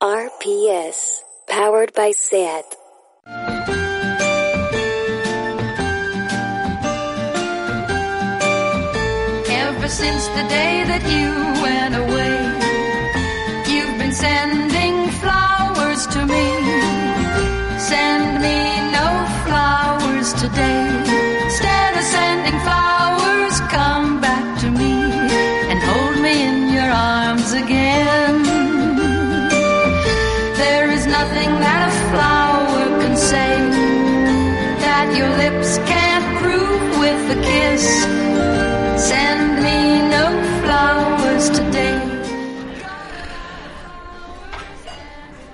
RPS, 0.00 1.24
powered 1.48 1.92
by 1.92 2.12
SAT. 2.12 2.64
Ever 9.50 9.88
since 9.88 10.28
the 10.28 10.44
day 10.48 10.84
that 10.86 11.02
you 11.02 11.34
went 11.64 11.96
away, 11.96 12.38
you've 13.74 13.98
been 13.98 14.12
sending 14.12 15.08
flowers 15.18 16.06
to 16.06 16.24
me. 16.26 16.46
Send 17.80 18.40
me 18.40 18.92
no 18.92 19.26
flowers 19.46 20.32
today. 20.34 20.97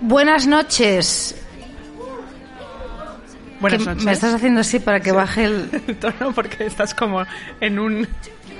Buenas 0.06 0.46
noches. 0.46 1.34
Buenas 3.58 3.80
Que 3.80 3.86
noches. 3.86 4.04
Me 4.04 4.12
estás 4.12 4.34
haciendo 4.34 4.60
así 4.60 4.78
para 4.78 5.00
que 5.00 5.12
baje 5.12 5.44
el... 5.44 5.82
el 5.88 5.96
tono 5.96 6.32
porque 6.34 6.66
estás 6.66 6.94
como 6.94 7.24
en 7.60 7.78
un, 7.78 8.06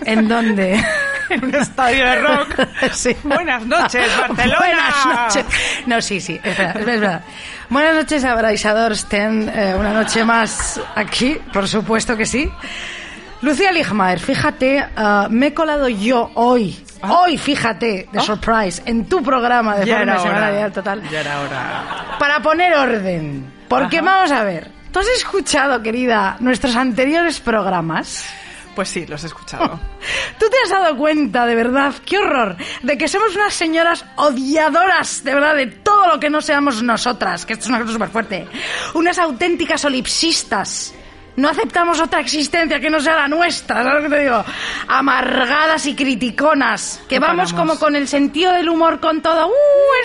¿En 0.06 0.26
dónde? 0.26 0.82
en 1.30 1.44
un 1.44 1.54
estadio 1.54 2.04
de 2.04 2.16
rock. 2.16 2.68
Sí. 2.92 3.14
Buenas 3.22 3.66
noches, 3.66 4.10
Barcelona. 4.18 4.58
Buenas 4.58 5.06
noches. 5.06 5.44
No, 5.86 6.00
sí, 6.00 6.20
sí, 6.20 6.40
es 6.42 6.56
verdad, 6.56 6.76
es 6.78 6.86
verdad. 6.86 7.22
Buenas 7.68 7.94
noches, 7.94 8.24
abraisadores. 8.24 9.04
Ten 9.06 9.50
eh, 9.54 9.74
una 9.78 9.92
noche 9.92 10.24
más 10.24 10.80
aquí, 10.94 11.38
por 11.52 11.68
supuesto 11.68 12.16
que 12.16 12.24
sí. 12.24 12.50
Lucía 13.42 13.70
Ligmaer, 13.70 14.18
fíjate, 14.18 14.82
ah, 14.96 15.28
me 15.30 15.48
he 15.48 15.54
colado 15.54 15.88
yo 15.90 16.30
hoy, 16.34 16.82
hoy, 17.10 17.38
fíjate, 17.38 18.08
de 18.10 18.18
Ah. 18.18 18.22
surprise, 18.22 18.82
en 18.86 19.06
tu 19.06 19.22
programa 19.22 19.76
de 19.76 19.86
Ya 19.86 19.98
forma 19.98 20.18
semanal 20.18 20.72
total. 20.72 21.02
Ya 21.10 21.20
era 21.20 21.40
hora. 21.40 22.16
para 22.18 22.40
poner 22.40 22.74
orden. 22.74 23.52
Porque 23.68 23.98
Ajá. 23.98 24.06
vamos 24.06 24.30
a 24.32 24.44
ver, 24.44 24.70
¿tú 24.92 25.00
has 25.00 25.08
escuchado, 25.08 25.82
querida, 25.82 26.36
nuestros 26.40 26.76
anteriores 26.76 27.40
programas? 27.40 28.26
Pues 28.74 28.88
sí, 28.88 29.06
los 29.06 29.22
he 29.22 29.28
escuchado. 29.28 29.78
¿Tú 30.38 30.46
te 30.50 30.56
has 30.64 30.70
dado 30.70 30.96
cuenta, 30.96 31.46
de 31.46 31.54
verdad, 31.54 31.94
qué 32.04 32.18
horror, 32.18 32.56
de 32.82 32.98
que 32.98 33.06
somos 33.06 33.34
unas 33.36 33.54
señoras 33.54 34.04
odiadoras, 34.16 35.22
de 35.22 35.32
verdad, 35.34 35.54
de 35.54 35.66
todo 35.68 36.08
lo 36.08 36.18
que 36.20 36.28
no 36.28 36.40
seamos 36.40 36.82
nosotras, 36.82 37.46
que 37.46 37.52
esto 37.52 37.64
es 37.66 37.68
una 37.68 37.78
cosa 37.80 37.92
súper 37.92 38.08
fuerte? 38.08 38.48
Unas 38.94 39.18
auténticas 39.18 39.80
solipsistas. 39.80 40.92
No 41.36 41.48
aceptamos 41.48 42.00
otra 42.00 42.20
existencia 42.20 42.78
que 42.78 42.88
no 42.90 43.00
sea 43.00 43.16
la 43.16 43.28
nuestra, 43.28 43.82
¿sabes 43.82 44.02
lo 44.04 44.08
que 44.08 44.14
te 44.16 44.22
digo? 44.22 44.44
Amargadas 44.86 45.84
y 45.86 45.94
criticonas, 45.96 47.02
que 47.08 47.18
No 47.18 47.26
vamos 47.26 47.52
paramos. 47.52 47.72
como 47.72 47.78
con 47.80 47.96
el 47.96 48.06
sentido 48.06 48.52
del 48.52 48.68
humor 48.68 49.00
con 49.00 49.20
todo. 49.20 49.48
¡Uh, 49.48 49.50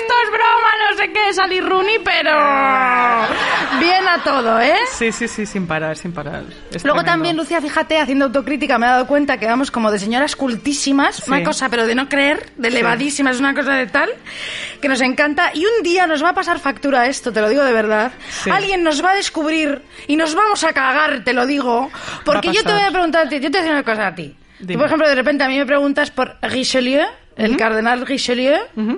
esto 0.01 0.13
es 0.23 0.29
broma, 0.31 0.69
no 0.89 0.97
sé 0.97 1.11
qué, 1.13 1.33
salir 1.33 1.63
Rooney, 1.67 1.99
pero... 2.03 2.31
Bien 3.79 4.07
a 4.07 4.23
todo, 4.23 4.59
¿eh? 4.59 4.73
Sí, 4.91 5.11
sí, 5.11 5.27
sí, 5.27 5.45
sin 5.45 5.67
parar, 5.67 5.95
sin 5.97 6.11
parar. 6.11 6.43
Es 6.71 6.83
Luego 6.83 6.99
tremendo. 6.99 7.03
también, 7.05 7.37
Lucía, 7.37 7.61
fíjate, 7.61 7.99
haciendo 7.99 8.25
autocrítica, 8.25 8.77
me 8.79 8.87
he 8.87 8.89
dado 8.89 9.05
cuenta 9.07 9.37
que 9.37 9.45
vamos 9.45 9.69
como 9.71 9.91
de 9.91 9.99
señoras 9.99 10.35
cultísimas, 10.35 11.17
Sí. 11.17 11.23
una 11.27 11.43
cosa, 11.43 11.69
pero 11.69 11.85
de 11.85 11.93
no 11.95 12.09
creer, 12.09 12.51
de 12.57 12.69
elevadísimas, 12.69 13.39
una 13.39 13.53
cosa 13.53 13.73
de 13.73 13.87
tal, 13.87 14.09
que 14.81 14.87
nos 14.89 15.01
encanta. 15.01 15.51
Y 15.53 15.65
un 15.65 15.83
día 15.83 16.07
nos 16.07 16.23
va 16.23 16.29
a 16.29 16.33
pasar 16.33 16.59
factura 16.59 17.05
esto, 17.07 17.31
te 17.31 17.41
lo 17.41 17.49
digo 17.49 17.63
de 17.63 17.73
verdad. 17.73 18.11
Sí. 18.29 18.49
Alguien 18.49 18.83
nos 18.83 19.03
va 19.03 19.11
a 19.11 19.15
descubrir 19.15 19.81
y 20.07 20.15
nos 20.15 20.33
vamos 20.35 20.63
a 20.63 20.73
cagar, 20.73 21.18
te 21.23 21.33
lo 21.33 21.45
digo. 21.45 21.89
Porque 22.25 22.51
yo 22.51 22.63
te 22.63 22.71
voy 22.71 22.81
a 22.81 22.91
preguntar 22.91 23.25
a 23.27 23.29
ti, 23.29 23.39
yo 23.39 23.49
te 23.51 23.57
voy 23.57 23.57
a 23.57 23.61
decir 23.61 23.73
una 23.73 23.83
cosa 23.83 24.07
a 24.07 24.15
ti. 24.15 24.35
Tú, 24.59 24.73
por 24.73 24.85
ejemplo, 24.85 25.07
de 25.07 25.15
repente 25.15 25.43
a 25.43 25.47
mí 25.47 25.57
me 25.57 25.65
preguntas 25.65 26.11
por 26.11 26.37
Richelieu, 26.41 27.05
el 27.35 27.55
cardenal 27.55 28.05
Richelieu, 28.05 28.57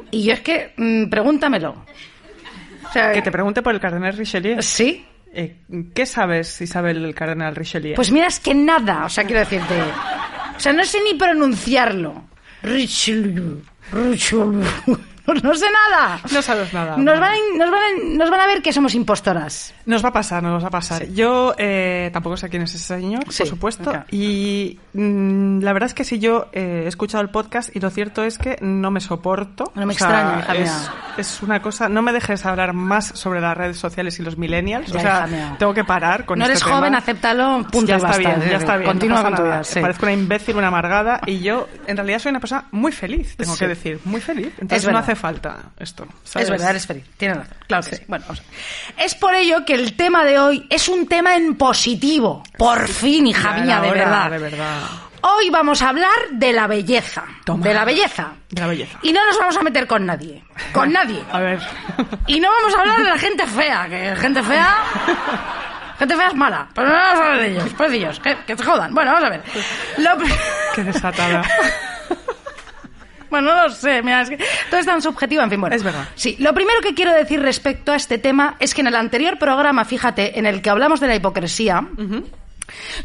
y 0.10 0.24
yo 0.24 0.34
es 0.34 0.42
que, 0.42 0.74
mm, 0.76 1.10
pregúntamelo. 1.10 1.86
O 2.88 2.92
sea, 2.92 3.12
Que 3.14 3.22
te 3.22 3.32
pregunte 3.32 3.62
por 3.62 3.74
el 3.74 3.80
cardenal 3.80 4.18
Richelieu. 4.18 4.62
¿Sí? 4.62 5.06
Eh, 5.34 5.56
¿Qué 5.94 6.06
sabes, 6.06 6.60
Isabel, 6.62 7.06
el 7.06 7.16
cardenal 7.16 7.56
Richelieu? 7.56 7.96
Pues 7.96 8.12
mira, 8.12 8.28
es 8.28 8.40
que 8.40 8.54
nada, 8.54 9.06
o 9.06 9.10
sea, 9.10 9.24
quiero 9.24 9.40
decirte. 9.40 9.76
O 10.56 10.60
sea, 10.60 10.74
no 10.74 10.84
sé 10.84 10.98
ni 11.04 11.14
pronunciarlo. 11.14 12.26
Richelieu, 12.64 13.62
Richelieu. 13.92 14.64
No 15.44 15.56
sé 15.56 15.66
nada. 15.90 16.20
No 16.32 16.42
sabes 16.42 16.74
nada. 16.74 16.98
Nos 16.98 17.20
van, 17.20 17.32
a, 17.32 17.58
nos, 17.58 17.72
van 17.72 17.80
a, 17.80 18.16
nos 18.18 18.30
van 18.30 18.40
a 18.40 18.48
ver 18.48 18.62
que 18.62 18.74
somos 18.74 18.96
impostoras. 18.96 19.74
Nos 19.86 20.04
va 20.04 20.10
a 20.10 20.14
pasar, 20.14 20.44
nos 20.44 20.64
va 20.64 20.68
a 20.68 20.72
pasar. 20.72 21.08
Yo 21.10 21.54
eh, 21.58 22.10
tampoco 22.14 22.38
sé 22.38 22.50
quién 22.50 22.64
es 22.64 22.74
ese 22.76 22.96
señor, 22.96 23.24
Sí, 23.30 23.44
por 23.44 23.48
supuesto. 23.48 23.94
Y 24.12 24.80
mm, 24.94 25.60
la 25.62 25.74
verdad 25.74 25.88
es 25.88 25.94
que 25.94 26.04
sí, 26.04 26.20
yo 26.20 26.48
eh, 26.54 26.84
he 26.86 26.88
escuchado 26.88 27.22
el 27.24 27.30
podcast 27.30 27.76
y 27.76 27.80
lo 27.80 27.90
cierto 27.90 28.24
es 28.24 28.38
que 28.38 28.58
no 28.62 28.92
me 28.92 29.00
soporto. 29.00 29.72
No 29.76 29.86
me 29.86 29.90
O 29.90 29.92
extraña, 29.92 30.40
hija 30.40 30.56
es, 30.56 30.70
mía. 30.70 30.94
es 31.18 31.42
una 31.44 31.62
cosa. 31.62 31.88
No 31.90 32.02
me 32.02 32.12
dejes 32.14 32.46
hablar 32.46 32.74
más 32.74 33.08
sobre 33.08 33.42
las 33.42 33.56
redes 33.56 33.78
sociales 33.78 34.20
y 34.20 34.24
los 34.24 34.38
millennials. 34.38 34.92
Ya, 34.92 34.98
o 34.98 35.02
sea, 35.02 35.56
tengo 35.60 35.74
que 35.74 35.84
parar 35.84 36.26
con 36.26 36.40
no 36.40 36.46
este 36.46 36.54
eres 36.54 36.64
tema. 36.64 36.78
joven, 36.78 36.96
acéptalo, 36.96 37.66
punto 37.72 37.88
ya 37.88 37.96
está 37.98 38.18
bien, 38.18 38.42
ya 38.50 38.58
está 38.58 38.78
bien. 38.78 38.90
Continúa 38.92 39.18
no 39.18 39.24
con 39.24 39.36
tu 39.36 39.44
vida. 39.44 39.64
sí. 39.64 39.80
Parezco 39.80 40.06
una 40.06 40.14
imbécil, 40.14 40.56
una 40.58 40.68
amargada 40.68 41.22
y 41.26 41.40
yo 41.40 41.68
en 41.88 41.98
realidad 41.98 42.20
soy 42.20 42.32
una 42.32 42.40
persona 42.40 42.66
muy 42.72 42.92
feliz, 42.92 43.36
tengo 43.38 43.56
que 43.56 43.68
decir, 43.68 44.00
muy 44.06 44.22
feliz. 44.22 44.48
Es 44.56 44.62
Entonces 44.62 44.92
no 44.92 44.98
hace 44.98 45.16
falta 45.22 45.58
esto. 45.80 46.06
¿sabes? 46.24 46.48
Es 46.48 46.52
verdad, 46.52 46.72
eres 46.72 46.88
feliz. 46.88 47.06
Tienes 47.16 47.38
razón. 47.38 47.54
Claro 47.68 47.84
que 47.84 47.96
sí. 47.96 48.04
Bueno, 48.08 48.26
vamos 48.28 48.42
a. 48.42 49.04
Es 49.04 49.16
por 49.16 49.36
ello 49.36 49.64
que 49.66 49.76
el 49.76 49.96
tema 49.96 50.26
de 50.26 50.40
hoy 50.40 50.68
es 50.70 50.90
un 50.90 51.08
tema 51.08 51.36
en 51.36 51.56
positivo. 51.56 52.44
Por 52.58 52.88
fin, 52.88 53.28
hija 53.28 53.54
mía, 53.54 53.80
de 53.80 53.92
verdad. 53.92 54.32
De 54.32 54.38
verdad. 54.40 54.80
Hoy 55.24 55.52
vamos 55.52 55.84
a 55.84 55.90
hablar 55.90 56.10
de 56.32 56.52
la 56.52 56.66
belleza. 56.66 57.24
Toma. 57.46 57.64
De 57.64 57.74
la 57.76 57.86
belleza. 57.86 58.32
De 58.50 58.60
la 58.60 58.68
belleza. 58.68 58.98
Y 59.04 59.14
no 59.14 59.24
nos 59.28 59.38
vamos 59.38 59.56
a 59.56 59.62
meter 59.62 59.86
con 59.86 60.04
nadie. 60.06 60.44
Con 60.74 60.92
nadie. 60.98 61.24
A 61.32 61.40
ver. 61.40 61.60
Y 62.26 62.40
no 62.40 62.50
vamos 62.50 62.76
a 62.76 62.82
hablar 62.82 63.04
de 63.04 63.10
la 63.10 63.18
gente 63.20 63.46
fea, 63.46 63.88
que 63.88 64.16
gente 64.16 64.42
fea. 64.42 64.78
Gente 66.00 66.16
fea 66.16 66.28
es 66.30 66.36
mala. 66.36 66.68
Pero 66.74 66.88
no 66.88 66.96
vamos 66.96 67.20
a 67.20 67.24
hablar 67.24 67.40
de 67.42 67.48
ellos, 67.52 67.74
pobrecillos, 67.74 68.20
que, 68.20 68.36
que 68.48 68.58
se 68.58 68.64
jodan. 68.64 68.92
Bueno, 68.92 69.12
vamos 69.12 69.28
a 69.28 69.30
ver. 69.30 69.44
Lo 69.98 70.12
Qué 70.74 70.84
desatada. 70.84 71.44
Bueno, 73.32 73.56
no 73.56 73.64
lo 73.64 73.70
sé, 73.74 74.04
mira, 74.04 74.22
es 74.22 74.30
que 74.30 74.38
todo 74.70 74.80
es 74.80 74.86
tan 74.86 75.02
subjetivo, 75.02 75.42
en 75.42 75.50
fin, 75.50 75.60
bueno. 75.60 75.76
Es 75.76 75.82
verdad. 75.84 76.08
Sí, 76.16 76.36
lo 76.40 76.54
primero 76.54 76.80
que 76.82 76.94
quiero 76.94 77.14
decir 77.14 77.42
respecto 77.42 77.92
a 77.92 77.96
este 77.96 78.18
tema 78.20 78.58
es 78.60 78.74
que 78.76 78.82
en 78.82 78.88
el 78.88 78.96
anterior 78.96 79.40
programa, 79.40 79.86
fíjate, 79.86 80.38
en 80.38 80.46
el 80.46 80.62
que 80.62 80.70
hablamos 80.70 81.00
de 81.00 81.08
la 81.08 81.16
hipocresía, 81.16 81.88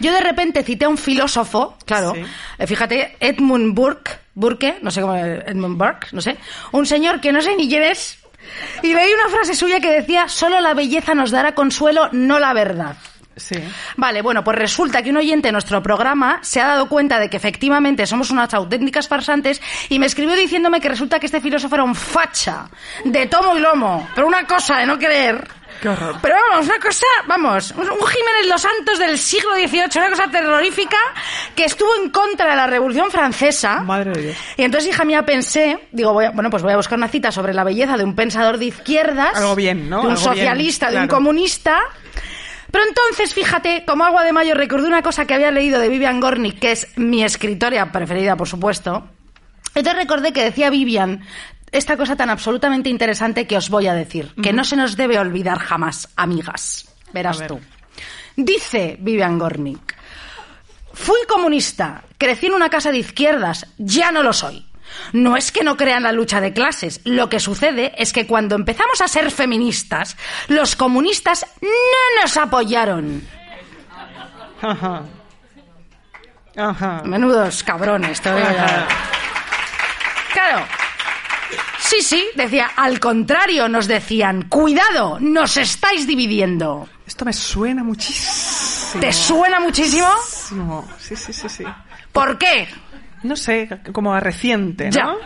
yo 0.00 0.12
de 0.12 0.20
repente 0.20 0.62
cité 0.62 0.84
a 0.84 0.88
un 0.88 0.98
filósofo, 0.98 1.76
claro, 1.86 2.12
Sí. 2.15 2.22
eh, 2.59 2.66
fíjate, 2.66 3.16
Edmund 3.20 3.75
Burke, 3.75 4.10
Burke, 4.34 4.78
no 4.82 4.91
sé 4.91 5.00
cómo, 5.00 5.15
Edmund 5.16 5.78
Burke, 5.78 6.09
no 6.12 6.20
sé, 6.20 6.36
un 6.72 6.86
señor 6.86 7.20
que 7.20 7.32
no 7.32 7.41
sé 7.41 7.56
ni 7.56 7.69
quién 7.69 7.82
es, 7.82 8.19
y 8.82 8.92
leí 8.94 9.12
una 9.12 9.28
frase 9.34 9.54
suya 9.54 9.80
que 9.80 9.91
decía, 9.91 10.28
solo 10.28 10.60
la 10.60 10.74
belleza 10.74 11.15
nos 11.15 11.30
dará 11.30 11.54
consuelo, 11.54 12.09
no 12.12 12.39
la 12.39 12.53
verdad. 12.53 12.97
Sí. 13.36 13.56
Vale, 13.97 14.22
bueno, 14.22 14.42
pues 14.42 14.56
resulta 14.59 15.03
que 15.03 15.10
un 15.10 15.18
oyente 15.18 15.48
de 15.48 15.53
nuestro 15.53 15.83
programa 15.83 16.38
se 16.42 16.60
ha 16.60 16.66
dado 16.66 16.88
cuenta 16.88 17.18
de 17.18 17.28
que 17.28 17.36
efectivamente 17.36 18.06
somos 18.06 18.30
unas 18.30 18.53
auténticas 18.54 19.09
farsantes 19.09 19.60
y 19.91 19.98
me 19.98 20.06
escribió 20.06 20.34
diciéndome 20.34 20.80
que 20.80 20.88
resulta 20.88 21.18
que 21.21 21.27
este 21.27 21.41
filósofo 21.42 21.74
era 21.74 21.84
un 21.84 21.94
facha, 21.94 22.66
de 23.04 23.27
tomo 23.27 23.56
y 23.56 23.60
lomo, 23.60 24.09
pero 24.15 24.27
una 24.27 24.47
cosa 24.47 24.78
de 24.78 24.86
no 24.86 24.98
creer. 24.98 25.47
Qué 25.83 25.91
horror. 25.91 26.16
Pero 26.22 26.34
vamos, 26.50 26.66
una 26.66 26.78
cosa, 26.78 27.04
vamos, 27.27 27.72
un 27.72 27.84
Jiménez 27.84 28.47
Los 28.48 28.62
Santos 28.62 28.98
del 28.98 29.18
siglo 29.18 29.50
XVIII, 29.56 29.91
una 29.98 30.09
cosa 30.09 30.30
terrorífica 30.30 30.97
que 31.54 31.66
estuvo 31.66 31.91
en 32.03 32.09
contra 32.09 32.48
de 32.48 32.56
la 32.56 32.66
Revolución 32.66 33.10
Francesa. 33.10 33.80
Madre 33.80 34.12
de 34.12 34.22
Dios. 34.22 34.36
Y 34.56 34.62
entonces, 34.62 34.88
hija 34.88 35.04
mía, 35.04 35.27
pensé, 35.27 35.78
digo, 35.92 36.15
voy 36.15 36.24
a- 36.24 36.30
bueno, 36.30 36.48
pues 36.48 36.62
voy 36.62 36.72
a 36.72 36.77
buscar 36.77 36.97
una 36.97 37.09
cita 37.09 37.30
sobre 37.30 37.53
la 37.53 37.62
belleza 37.62 37.98
de 37.98 38.04
un 38.04 38.15
pensador 38.16 38.56
de 38.56 38.65
izquierdas. 38.65 39.36
Algo 39.36 39.54
bien, 39.54 39.91
¿no? 39.91 40.00
De 40.00 40.06
un 40.06 40.12
Algo 40.12 40.22
bien, 40.30 40.34
socialista, 40.47 40.91
de 40.91 40.97
un 40.97 41.09
comunista. 41.09 41.78
Pero 42.71 42.84
entonces, 42.84 43.33
fíjate, 43.34 43.84
como 43.86 44.04
agua 44.04 44.24
de 44.24 44.33
mayo, 44.33 44.54
recordé 44.54 44.89
una 44.89 45.03
cosa 45.03 45.27
que 45.27 45.34
había 45.34 45.51
leído 45.51 45.80
de 45.80 45.89
Vivian 45.89 46.21
Gornick, 46.21 46.59
que 46.59 46.72
es 46.72 46.89
mi 46.97 47.22
escritora 47.24 47.92
preferida, 47.92 48.36
por 48.36 48.48
supuesto. 48.48 49.09
Entonces 49.74 50.03
recordé 50.03 50.33
que 50.33 50.42
decía 50.42 50.71
Vivian, 50.71 51.22
esta 51.71 51.97
cosa 51.97 52.16
tan 52.16 52.30
absolutamente 52.30 52.89
interesante 52.89 53.47
que 53.47 53.57
os 53.57 53.68
voy 53.68 53.86
a 53.86 53.95
decir, 53.95 54.34
que 54.42 54.53
no 54.53 54.65
se 54.65 54.77
nos 54.77 54.97
debe 54.97 55.18
olvidar 55.18 55.59
jamás, 55.59 56.09
amigas. 56.16 56.89
Verás 57.13 57.39
ver. 57.39 57.48
tú. 57.48 57.60
Dice 58.36 58.97
Vivian 59.01 59.39
Gornick, 59.39 59.97
fui 60.92 61.19
comunista, 61.28 62.04
crecí 62.19 62.47
en 62.47 62.54
una 62.54 62.71
casa 62.71 62.91
de 62.91 62.98
izquierdas, 62.98 63.66
ya 63.78 64.10
no 64.10 64.22
lo 64.22 64.33
soy. 64.33 64.66
No 65.12 65.36
es 65.36 65.53
que 65.53 65.65
no 65.65 65.77
crean 65.77 66.03
la 66.03 66.12
lucha 66.12 66.41
de 66.41 66.53
clases, 66.53 67.00
lo 67.04 67.28
que 67.28 67.41
sucede 67.41 67.92
es 67.97 68.12
que 68.12 68.27
cuando 68.27 68.54
empezamos 68.54 69.00
a 69.00 69.09
ser 69.09 69.30
feministas, 69.30 70.16
los 70.48 70.77
comunistas 70.77 71.47
no 71.60 72.22
nos 72.22 72.36
apoyaron. 72.36 73.22
Ajá. 74.62 75.03
Ajá. 76.56 77.03
Menudos 77.04 77.62
cabrones. 77.62 78.24
Ajá. 78.27 78.88
Claro. 80.33 80.65
Sí, 81.78 82.03
sí, 82.03 82.27
decía, 82.34 82.72
al 82.77 82.98
contrario, 82.98 83.68
nos 83.68 83.86
decían, 83.86 84.48
cuidado, 84.48 85.18
nos 85.21 85.56
estáis 85.56 86.06
dividiendo. 86.06 86.88
Esto 87.06 87.24
me 87.24 87.33
suena 87.33 87.84
muchísimo. 87.84 89.00
¿Te 89.00 89.12
suena 89.12 89.60
muchísimo? 89.60 90.09
Muchísimo. 90.09 90.88
Sí, 90.98 91.15
sí, 91.15 91.33
sí, 91.33 91.48
sí. 91.48 91.65
¿Por 92.12 92.38
qué? 92.38 92.68
No 93.22 93.36
sé, 93.36 93.68
como 93.92 94.15
a 94.15 94.21
reciente, 94.21 94.91
¿no? 94.91 95.16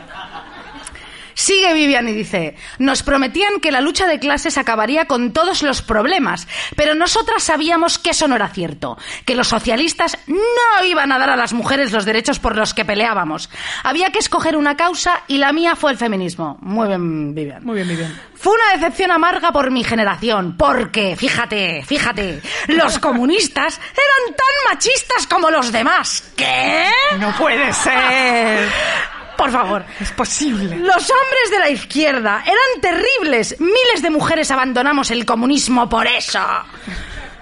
Sigue 1.50 1.74
Vivian 1.74 2.08
y 2.08 2.12
dice, 2.12 2.54
nos 2.78 3.02
prometían 3.02 3.58
que 3.58 3.72
la 3.72 3.80
lucha 3.80 4.06
de 4.06 4.20
clases 4.20 4.56
acabaría 4.56 5.06
con 5.06 5.32
todos 5.32 5.64
los 5.64 5.82
problemas, 5.82 6.46
pero 6.76 6.94
nosotras 6.94 7.42
sabíamos 7.42 7.98
que 7.98 8.10
eso 8.10 8.28
no 8.28 8.36
era 8.36 8.50
cierto, 8.50 8.96
que 9.24 9.34
los 9.34 9.48
socialistas 9.48 10.16
no 10.28 10.84
iban 10.84 11.10
a 11.10 11.18
dar 11.18 11.30
a 11.30 11.34
las 11.34 11.52
mujeres 11.52 11.90
los 11.90 12.04
derechos 12.04 12.38
por 12.38 12.54
los 12.54 12.72
que 12.72 12.84
peleábamos. 12.84 13.50
Había 13.82 14.10
que 14.12 14.20
escoger 14.20 14.56
una 14.56 14.76
causa 14.76 15.24
y 15.26 15.38
la 15.38 15.52
mía 15.52 15.74
fue 15.74 15.90
el 15.90 15.98
feminismo. 15.98 16.56
Muy 16.60 16.86
bien, 16.86 17.34
Vivian. 17.34 17.64
Muy 17.64 17.82
bien, 17.82 17.88
bien. 17.88 18.20
Fue 18.36 18.52
una 18.52 18.78
decepción 18.78 19.10
amarga 19.10 19.50
por 19.50 19.72
mi 19.72 19.82
generación, 19.82 20.56
porque, 20.56 21.16
fíjate, 21.16 21.82
fíjate, 21.84 22.42
los 22.68 23.00
comunistas 23.00 23.76
eran 23.76 24.36
tan 24.36 24.72
machistas 24.72 25.26
como 25.26 25.50
los 25.50 25.72
demás. 25.72 26.32
¿Qué? 26.36 26.86
No 27.18 27.34
puede 27.36 27.72
ser. 27.72 28.68
Por 29.40 29.50
favor. 29.50 29.84
Es 30.00 30.12
posible. 30.12 30.76
Los 30.76 31.10
hombres 31.10 31.50
de 31.50 31.58
la 31.58 31.70
izquierda 31.70 32.42
eran 32.44 32.80
terribles. 32.82 33.56
Miles 33.58 34.02
de 34.02 34.10
mujeres 34.10 34.50
abandonamos 34.50 35.10
el 35.10 35.24
comunismo 35.24 35.88
por 35.88 36.06
eso. 36.06 36.40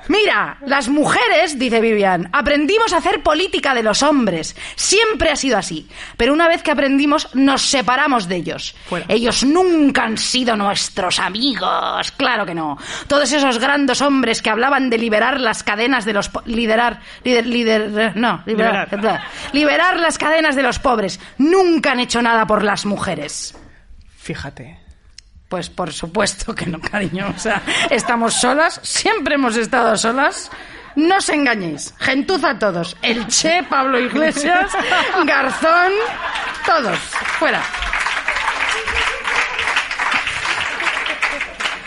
Mira, 0.08 0.58
las 0.66 0.88
mujeres, 0.88 1.58
dice 1.58 1.80
Vivian, 1.80 2.28
aprendimos 2.32 2.92
a 2.92 2.96
hacer 2.98 3.22
política 3.22 3.74
de 3.74 3.82
los 3.82 4.02
hombres. 4.02 4.56
Siempre 4.74 5.30
ha 5.30 5.36
sido 5.36 5.58
así. 5.58 5.88
Pero 6.16 6.32
una 6.32 6.48
vez 6.48 6.62
que 6.62 6.70
aprendimos, 6.70 7.34
nos 7.34 7.62
separamos 7.62 8.26
de 8.28 8.36
ellos. 8.36 8.74
Fuera. 8.88 9.06
Ellos 9.08 9.44
nunca 9.44 10.04
han 10.04 10.16
sido 10.18 10.56
nuestros 10.56 11.18
amigos. 11.18 12.10
Claro 12.12 12.46
que 12.46 12.54
no. 12.54 12.78
Todos 13.06 13.30
esos 13.32 13.58
grandes 13.58 14.00
hombres 14.02 14.42
que 14.42 14.50
hablaban 14.50 14.90
de 14.90 14.98
liberar 14.98 15.40
las 15.40 15.62
cadenas 15.62 16.04
de 16.04 16.12
los... 16.14 16.28
po- 16.28 16.42
Liderar... 16.46 17.00
Lider, 17.24 17.46
lider- 17.46 18.14
no, 18.14 18.42
liberar, 18.46 18.88
Liberar. 18.90 19.22
liberar 19.52 20.00
las 20.00 20.18
cadenas 20.18 20.56
de 20.56 20.62
los 20.62 20.78
pobres. 20.78 21.20
Nunca 21.38 21.92
han 21.92 22.00
hecho 22.00 22.22
nada 22.22 22.46
por 22.46 22.64
las 22.64 22.86
mujeres. 22.86 23.54
Fíjate. 24.16 24.78
Pues 25.48 25.70
por 25.70 25.92
supuesto 25.92 26.54
que 26.54 26.66
no, 26.66 26.80
cariño. 26.80 27.32
O 27.34 27.38
sea, 27.38 27.62
estamos 27.90 28.34
solas, 28.34 28.80
siempre 28.82 29.36
hemos 29.36 29.56
estado 29.56 29.96
solas. 29.96 30.50
No 30.94 31.16
os 31.16 31.28
engañéis. 31.28 31.94
Gentuza 31.98 32.58
todos. 32.58 32.96
El 33.02 33.26
Che, 33.28 33.62
Pablo 33.62 33.98
Iglesias, 33.98 34.72
Garzón, 35.24 35.92
todos. 36.66 36.98
Fuera. 37.38 37.62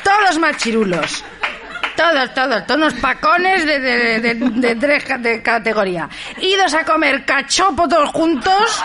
Todos 0.03 0.21
los 0.29 0.39
machirulos. 0.39 1.23
Todos, 2.01 2.33
todos, 2.33 2.65
todos 2.65 2.77
unos 2.81 2.93
pacones 2.95 3.63
de, 3.65 3.79
de, 3.79 4.19
de, 4.19 4.33
de 4.35 4.75
tres 4.75 5.03
ca- 5.03 5.17
de 5.19 5.41
categoría. 5.43 6.09
Idos 6.41 6.73
a 6.73 6.83
comer 6.83 7.23
cachopo 7.25 7.87
todos 7.87 8.09
juntos, 8.09 8.83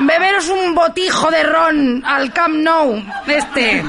beberos 0.00 0.48
un 0.48 0.74
botijo 0.74 1.30
de 1.30 1.42
ron 1.42 2.02
al 2.06 2.32
Camp 2.32 2.54
Nou, 2.54 3.02
este, 3.26 3.84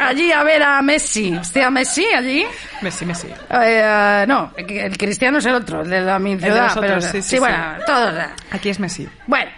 allí 0.00 0.30
a 0.30 0.44
ver 0.44 0.62
a 0.62 0.80
Messi. 0.82 1.36
¿Usted 1.36 1.62
a 1.62 1.70
Messi 1.70 2.06
allí? 2.14 2.46
Messi, 2.80 3.04
Messi. 3.04 3.28
Eh, 3.50 4.24
no, 4.28 4.52
el 4.56 4.96
cristiano 4.96 5.38
es 5.38 5.46
el 5.46 5.54
otro, 5.56 5.80
el 5.82 5.90
de 5.90 6.00
la 6.00 6.18
mi 6.20 6.38
ciudad. 6.38 6.70
otros, 6.70 6.80
pero, 6.86 7.00
sí, 7.00 7.08
sí, 7.10 7.22
sí. 7.22 7.38
bueno, 7.40 7.56
todos. 7.86 8.14
Aquí 8.52 8.68
es 8.68 8.78
Messi. 8.78 9.08
Bueno, 9.26 9.50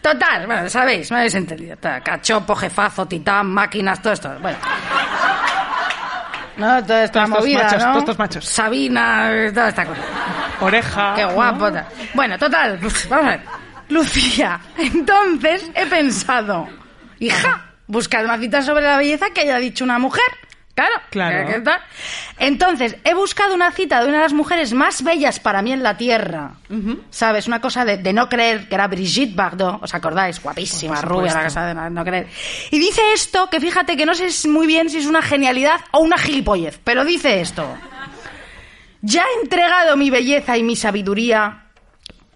total, 0.00 0.46
bueno, 0.46 0.68
sabéis, 0.70 1.10
me 1.10 1.18
habéis 1.18 1.34
entendido. 1.34 1.76
Cachopo, 2.02 2.54
jefazo, 2.54 3.04
titán, 3.06 3.48
máquinas, 3.50 4.00
todo 4.00 4.14
esto. 4.14 4.34
Bueno. 4.40 4.56
No, 6.56 6.82
toda 6.84 7.04
esta 7.04 7.24
Todos 7.24 7.28
estos 7.28 7.40
movida, 7.44 7.62
machos, 7.64 7.78
¿no? 7.78 7.84
todos 7.88 7.98
estos 7.98 8.18
machos. 8.18 8.44
Sabina, 8.48 9.30
toda 9.54 9.68
esta 9.68 9.84
cosa. 9.86 10.00
Oreja. 10.60 11.12
Qué 11.16 11.24
guapo. 11.24 11.72
tal. 11.72 11.86
Bueno, 12.14 12.38
total, 12.38 12.78
vamos 13.08 13.26
a 13.26 13.30
ver. 13.30 13.40
Lucía, 13.88 14.58
entonces 14.78 15.70
he 15.74 15.86
pensado, 15.86 16.66
hija, 17.20 17.66
buscad 17.86 18.24
una 18.24 18.38
cita 18.38 18.60
sobre 18.62 18.84
la 18.84 18.96
belleza 18.96 19.26
que 19.30 19.42
haya 19.42 19.58
dicho 19.58 19.84
una 19.84 19.98
mujer. 19.98 20.24
Claro, 20.76 20.94
Claro. 21.10 21.80
Entonces, 22.38 22.96
he 23.02 23.14
buscado 23.14 23.54
una 23.54 23.72
cita 23.72 24.02
de 24.02 24.08
una 24.08 24.18
de 24.18 24.22
las 24.24 24.34
mujeres 24.34 24.74
más 24.74 25.02
bellas 25.02 25.40
para 25.40 25.62
mí 25.62 25.72
en 25.72 25.82
la 25.82 25.96
Tierra. 25.96 26.52
¿Sabes? 27.08 27.46
Una 27.46 27.62
cosa 27.62 27.86
de, 27.86 27.96
de 27.96 28.12
no 28.12 28.28
creer, 28.28 28.68
que 28.68 28.74
era 28.74 28.86
Brigitte 28.86 29.34
Bardot. 29.34 29.82
¿Os 29.82 29.94
acordáis? 29.94 30.42
Guapísima, 30.42 31.00
rubia, 31.00 31.32
la 31.32 31.44
cosa 31.44 31.64
de 31.66 31.74
no, 31.74 31.88
no 31.88 32.04
creer. 32.04 32.28
Y 32.70 32.78
dice 32.78 33.00
esto, 33.14 33.48
que 33.50 33.58
fíjate 33.58 33.96
que 33.96 34.04
no 34.04 34.14
sé 34.14 34.28
muy 34.48 34.66
bien 34.66 34.90
si 34.90 34.98
es 34.98 35.06
una 35.06 35.22
genialidad 35.22 35.80
o 35.92 36.00
una 36.00 36.18
gilipollez, 36.18 36.78
pero 36.84 37.06
dice 37.06 37.40
esto. 37.40 37.66
Ya 39.00 39.22
he 39.24 39.42
entregado 39.42 39.96
mi 39.96 40.10
belleza 40.10 40.58
y 40.58 40.62
mi 40.62 40.76
sabiduría 40.76 41.68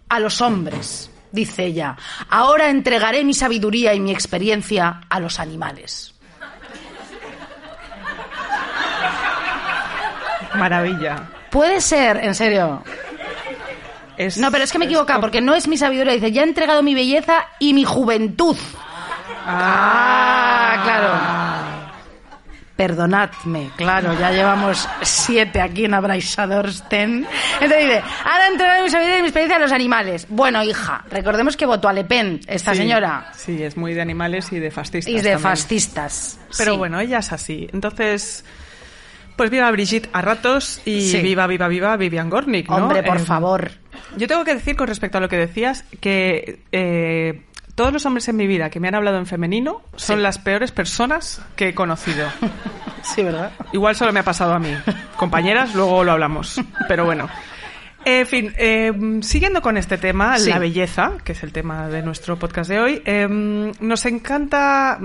a 0.08 0.18
los 0.18 0.40
hombres, 0.40 1.10
dice 1.30 1.66
ella. 1.66 1.96
Ahora 2.30 2.70
entregaré 2.70 3.22
mi 3.22 3.34
sabiduría 3.34 3.92
y 3.92 4.00
mi 4.00 4.12
experiencia 4.12 5.02
a 5.10 5.20
los 5.20 5.38
animales. 5.40 6.09
Maravilla. 10.54 11.28
Puede 11.50 11.80
ser, 11.80 12.18
en 12.24 12.34
serio. 12.34 12.82
Es, 14.16 14.36
No, 14.38 14.50
pero 14.50 14.64
es 14.64 14.72
que 14.72 14.78
me 14.78 14.86
com- 14.92 15.20
porque 15.20 15.40
no 15.40 15.54
es 15.54 15.66
mi 15.66 15.76
sabiduría. 15.76 16.12
Dice, 16.12 16.30
ya 16.32 16.42
he 16.42 16.44
entregado 16.44 16.82
mi 16.82 16.94
belleza 16.94 17.46
y 17.58 17.72
mi 17.74 17.84
juventud. 17.84 18.56
Ah, 19.46 20.80
claro. 20.84 21.60
Perdonadme, 22.76 23.70
claro, 23.76 24.18
ya 24.18 24.30
llevamos 24.30 24.88
siete 25.02 25.60
aquí 25.60 25.84
en 25.84 25.92
Abraisadorsten. 25.92 27.26
Entonces 27.60 27.78
dice, 27.88 28.02
ahora 28.24 28.46
entregado 28.48 28.82
mi 28.82 28.88
sabiduría 28.88 29.18
y 29.18 29.20
mi 29.20 29.26
experiencia 29.28 29.56
a 29.58 29.60
los 29.60 29.72
animales. 29.72 30.26
Bueno, 30.30 30.62
hija, 30.62 31.04
recordemos 31.10 31.58
que 31.58 31.66
votó 31.66 31.88
a 31.88 31.92
Le 31.92 32.04
Pen, 32.04 32.40
esta 32.46 32.72
Sí, 32.72 32.78
señora. 32.78 33.32
Sí, 33.36 33.62
es 33.62 33.76
muy 33.76 33.92
de 33.92 34.00
animales 34.00 34.50
y 34.52 34.58
de 34.60 34.70
fascistas. 34.70 35.12
Y 35.12 35.16
de 35.16 35.20
también. 35.32 35.40
fascistas. 35.40 36.38
Pero 36.56 36.72
Sí. 36.72 36.78
bueno, 36.78 36.98
ella 37.00 37.18
es 37.18 37.30
así. 37.32 37.68
Entonces, 37.70 38.46
pues 39.40 39.48
viva 39.50 39.70
Brigitte 39.70 40.10
a 40.12 40.20
ratos 40.20 40.82
y 40.84 41.00
Sí. 41.00 41.22
viva, 41.22 41.46
viva, 41.46 41.66
viva 41.66 41.96
Vivian 41.96 42.28
Gornick, 42.28 42.68
¿no? 42.68 42.76
Hombre, 42.76 43.02
por 43.02 43.16
Eh, 43.16 43.20
favor. 43.20 43.70
Yo 44.18 44.28
tengo 44.28 44.44
que 44.44 44.52
decir 44.54 44.76
con 44.76 44.86
respecto 44.86 45.16
a 45.16 45.20
lo 45.22 45.30
que 45.30 45.38
decías 45.38 45.82
que 45.98 46.60
eh, 46.72 47.40
todos 47.74 47.90
los 47.90 48.04
hombres 48.04 48.28
en 48.28 48.36
mi 48.36 48.46
vida 48.46 48.68
que 48.68 48.80
me 48.80 48.88
han 48.88 48.96
hablado 48.96 49.16
en 49.16 49.24
femenino 49.24 49.80
son 49.96 50.16
Sí. 50.18 50.22
las 50.22 50.38
peores 50.38 50.72
personas 50.72 51.40
que 51.56 51.68
he 51.68 51.74
conocido. 51.74 52.28
Sí, 53.02 53.22
¿verdad? 53.22 53.50
Igual 53.72 53.96
solo 53.96 54.12
me 54.12 54.20
ha 54.20 54.24
pasado 54.24 54.52
a 54.52 54.58
mí. 54.58 54.76
Compañeras, 55.16 55.74
luego 55.74 56.04
lo 56.04 56.12
hablamos. 56.12 56.60
Pero 56.86 57.06
bueno. 57.06 57.30
En 58.04 58.26
fin, 58.26 58.52
eh, 58.56 58.92
siguiendo 59.22 59.60
con 59.60 59.76
este 59.76 59.98
tema, 59.98 60.38
Sí. 60.38 60.48
la 60.48 60.58
belleza, 60.58 61.18
que 61.22 61.32
es 61.32 61.42
el 61.42 61.52
tema 61.52 61.88
de 61.88 62.02
nuestro 62.02 62.38
podcast 62.38 62.70
de 62.70 62.80
hoy, 62.80 63.02
eh, 63.04 63.28
nos 63.28 64.06
encanta, 64.06 64.98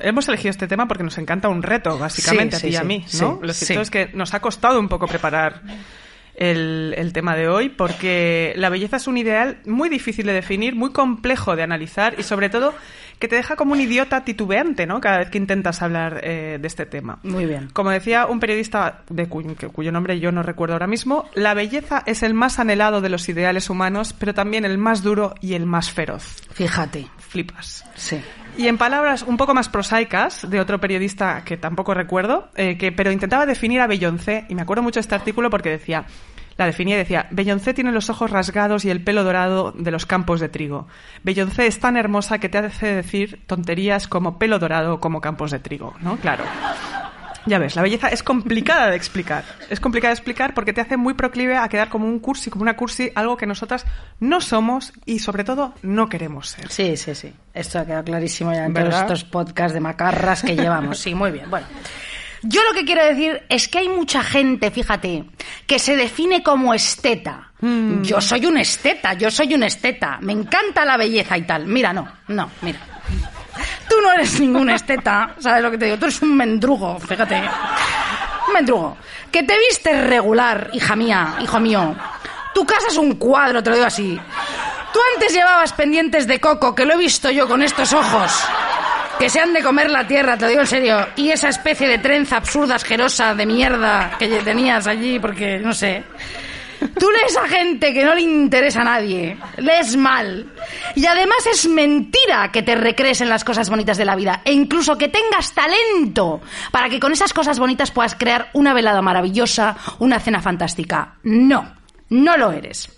hemos 0.00 0.28
elegido 0.28 0.50
este 0.50 0.68
tema 0.68 0.86
porque 0.86 1.02
nos 1.02 1.16
encanta 1.18 1.48
un 1.48 1.62
reto, 1.62 1.98
básicamente, 1.98 2.56
Sí, 2.56 2.60
a 2.60 2.60
ti 2.60 2.68
sí, 2.68 2.72
y 2.74 2.76
a 2.76 2.84
mí, 2.84 3.04
sí, 3.06 3.20
¿no? 3.22 3.38
Lo 3.42 3.52
cierto 3.54 3.80
es 3.82 3.90
que 3.90 4.10
nos 4.12 4.34
ha 4.34 4.40
costado 4.40 4.78
un 4.78 4.88
poco 4.88 5.06
preparar 5.06 5.62
el, 6.34 6.94
el 6.96 7.12
tema 7.12 7.36
de 7.36 7.48
hoy 7.48 7.68
porque 7.68 8.52
la 8.56 8.68
belleza 8.68 8.96
es 8.96 9.06
un 9.06 9.16
ideal 9.18 9.58
muy 9.66 9.88
difícil 9.88 10.26
de 10.26 10.32
definir, 10.32 10.74
muy 10.74 10.90
complejo 10.92 11.56
de 11.56 11.62
analizar 11.62 12.14
y 12.18 12.22
sobre 12.22 12.48
todo 12.50 12.74
que 13.22 13.28
te 13.28 13.36
deja 13.36 13.54
como 13.54 13.70
un 13.72 13.80
idiota 13.80 14.24
titubeante, 14.24 14.84
¿no? 14.84 15.00
Cada 15.00 15.18
vez 15.18 15.30
que 15.30 15.38
intentas 15.38 15.80
hablar 15.80 16.20
eh, 16.24 16.58
de 16.60 16.66
este 16.66 16.86
tema. 16.86 17.20
Muy 17.22 17.46
bien. 17.46 17.70
Como 17.72 17.90
decía 17.90 18.26
un 18.26 18.40
periodista 18.40 19.02
de 19.08 19.28
cu- 19.28 19.44
cuyo 19.72 19.92
nombre 19.92 20.18
yo 20.18 20.32
no 20.32 20.42
recuerdo 20.42 20.74
ahora 20.74 20.88
mismo, 20.88 21.30
la 21.34 21.54
belleza 21.54 22.02
es 22.04 22.24
el 22.24 22.34
más 22.34 22.58
anhelado 22.58 23.00
de 23.00 23.08
los 23.10 23.28
ideales 23.28 23.70
humanos, 23.70 24.12
pero 24.12 24.34
también 24.34 24.64
el 24.64 24.76
más 24.76 25.04
duro 25.04 25.34
y 25.40 25.54
el 25.54 25.66
más 25.66 25.92
feroz. 25.92 26.42
Fíjate. 26.50 27.06
Flipas. 27.18 27.84
Sí. 27.94 28.20
Y 28.58 28.66
en 28.66 28.76
palabras 28.76 29.22
un 29.22 29.36
poco 29.36 29.54
más 29.54 29.68
prosaicas 29.68 30.50
de 30.50 30.60
otro 30.60 30.80
periodista 30.80 31.44
que 31.44 31.56
tampoco 31.56 31.94
recuerdo, 31.94 32.48
eh, 32.56 32.76
que, 32.76 32.90
pero 32.90 33.12
intentaba 33.12 33.46
definir 33.46 33.80
a 33.80 33.86
Beyoncé, 33.86 34.46
y 34.48 34.54
me 34.56 34.62
acuerdo 34.62 34.82
mucho 34.82 34.96
de 34.96 35.02
este 35.02 35.14
artículo 35.14 35.48
porque 35.48 35.70
decía, 35.70 36.04
La 36.62 36.66
definía 36.66 36.94
y 36.94 36.98
decía, 36.98 37.26
Beyoncé 37.32 37.74
tiene 37.74 37.90
los 37.90 38.08
ojos 38.08 38.30
rasgados 38.30 38.84
y 38.84 38.90
el 38.90 39.02
pelo 39.02 39.24
dorado 39.24 39.72
de 39.72 39.90
los 39.90 40.06
campos 40.06 40.38
de 40.38 40.48
trigo. 40.48 40.86
Beyoncé 41.24 41.66
es 41.66 41.80
tan 41.80 41.96
hermosa 41.96 42.38
que 42.38 42.48
te 42.48 42.58
hace 42.58 42.94
decir 42.94 43.40
tonterías 43.48 44.06
como 44.06 44.38
pelo 44.38 44.60
dorado 44.60 44.94
o 44.94 45.00
como 45.00 45.20
campos 45.20 45.50
de 45.50 45.58
trigo, 45.58 45.96
¿no? 46.02 46.18
Claro. 46.18 46.44
Ya 47.46 47.58
ves, 47.58 47.74
la 47.74 47.82
belleza 47.82 48.10
es 48.10 48.22
complicada 48.22 48.90
de 48.90 48.96
explicar. 48.96 49.42
Es 49.70 49.80
complicada 49.80 50.10
de 50.10 50.18
explicar 50.18 50.54
porque 50.54 50.72
te 50.72 50.80
hace 50.80 50.96
muy 50.96 51.14
proclive 51.14 51.56
a 51.56 51.68
quedar 51.68 51.88
como 51.88 52.06
un 52.06 52.20
cursi, 52.20 52.48
como 52.48 52.62
una 52.62 52.76
cursi, 52.76 53.10
algo 53.16 53.36
que 53.36 53.46
nosotras 53.46 53.84
no 54.20 54.40
somos 54.40 54.92
y 55.04 55.18
sobre 55.18 55.42
todo 55.42 55.74
no 55.82 56.08
queremos 56.08 56.48
ser. 56.48 56.70
Sí, 56.70 56.96
sí, 56.96 57.16
sí. 57.16 57.32
Esto 57.52 57.80
ha 57.80 57.84
quedado 57.84 58.04
clarísimo 58.04 58.52
ya 58.52 58.66
en 58.66 58.72
todos 58.72 58.84
¿Verdad? 58.84 59.02
estos 59.02 59.24
podcasts 59.24 59.74
de 59.74 59.80
macarras 59.80 60.44
que 60.44 60.54
llevamos. 60.54 61.00
Sí, 61.00 61.12
muy 61.12 61.32
bien. 61.32 61.50
Bueno. 61.50 61.66
Yo 62.42 62.62
lo 62.64 62.72
que 62.72 62.84
quiero 62.84 63.04
decir 63.04 63.42
es 63.48 63.68
que 63.68 63.78
hay 63.78 63.88
mucha 63.88 64.22
gente, 64.22 64.70
fíjate, 64.70 65.24
que 65.66 65.78
se 65.78 65.96
define 65.96 66.42
como 66.42 66.74
esteta. 66.74 67.52
Mm. 67.60 68.02
Yo 68.02 68.20
soy 68.20 68.46
un 68.46 68.58
esteta, 68.58 69.14
yo 69.14 69.30
soy 69.30 69.54
un 69.54 69.62
esteta. 69.62 70.18
Me 70.20 70.32
encanta 70.32 70.84
la 70.84 70.96
belleza 70.96 71.38
y 71.38 71.42
tal. 71.42 71.66
Mira, 71.66 71.92
no, 71.92 72.08
no, 72.28 72.50
mira. 72.62 72.80
Tú 73.88 74.00
no 74.02 74.12
eres 74.12 74.40
ningún 74.40 74.70
esteta, 74.70 75.36
¿sabes 75.38 75.62
lo 75.62 75.70
que 75.70 75.78
te 75.78 75.84
digo? 75.84 75.98
Tú 75.98 76.06
eres 76.06 76.22
un 76.22 76.36
mendrugo, 76.36 76.98
fíjate. 76.98 77.42
Un 78.48 78.54
mendrugo. 78.54 78.96
Que 79.30 79.44
te 79.44 79.56
vistes 79.68 80.04
regular, 80.06 80.70
hija 80.72 80.96
mía, 80.96 81.36
hijo 81.40 81.60
mío. 81.60 81.94
Tu 82.54 82.66
casa 82.66 82.88
es 82.88 82.96
un 82.96 83.14
cuadro, 83.14 83.62
te 83.62 83.70
lo 83.70 83.76
digo 83.76 83.86
así. 83.86 84.18
Tú 84.92 84.98
antes 85.14 85.32
llevabas 85.32 85.72
pendientes 85.72 86.26
de 86.26 86.40
coco, 86.40 86.74
que 86.74 86.84
lo 86.84 86.94
he 86.94 86.98
visto 86.98 87.30
yo 87.30 87.46
con 87.46 87.62
estos 87.62 87.92
ojos. 87.92 88.32
Que 89.22 89.30
se 89.30 89.38
han 89.38 89.52
de 89.52 89.62
comer 89.62 89.88
la 89.88 90.04
tierra, 90.04 90.36
te 90.36 90.46
lo 90.46 90.48
digo 90.48 90.62
en 90.62 90.66
serio. 90.66 91.06
Y 91.14 91.30
esa 91.30 91.48
especie 91.48 91.86
de 91.86 91.98
trenza 91.98 92.38
absurda, 92.38 92.74
asquerosa, 92.74 93.36
de 93.36 93.46
mierda 93.46 94.16
que 94.18 94.26
tenías 94.40 94.88
allí, 94.88 95.20
porque 95.20 95.60
no 95.60 95.72
sé. 95.72 96.02
Tú 96.98 97.08
lees 97.08 97.36
a 97.36 97.46
gente 97.46 97.94
que 97.94 98.02
no 98.04 98.16
le 98.16 98.22
interesa 98.22 98.80
a 98.80 98.84
nadie, 98.84 99.36
lees 99.58 99.96
mal. 99.96 100.52
Y 100.96 101.06
además 101.06 101.46
es 101.46 101.68
mentira 101.68 102.50
que 102.50 102.64
te 102.64 102.74
recrees 102.74 103.20
en 103.20 103.28
las 103.28 103.44
cosas 103.44 103.70
bonitas 103.70 103.96
de 103.96 104.06
la 104.06 104.16
vida. 104.16 104.42
E 104.44 104.52
incluso 104.52 104.98
que 104.98 105.06
tengas 105.06 105.52
talento 105.52 106.40
para 106.72 106.88
que 106.88 106.98
con 106.98 107.12
esas 107.12 107.32
cosas 107.32 107.60
bonitas 107.60 107.92
puedas 107.92 108.16
crear 108.16 108.50
una 108.54 108.74
velada 108.74 109.02
maravillosa, 109.02 109.76
una 110.00 110.18
cena 110.18 110.42
fantástica. 110.42 111.14
No, 111.22 111.76
no 112.08 112.36
lo 112.36 112.50
eres. 112.50 112.90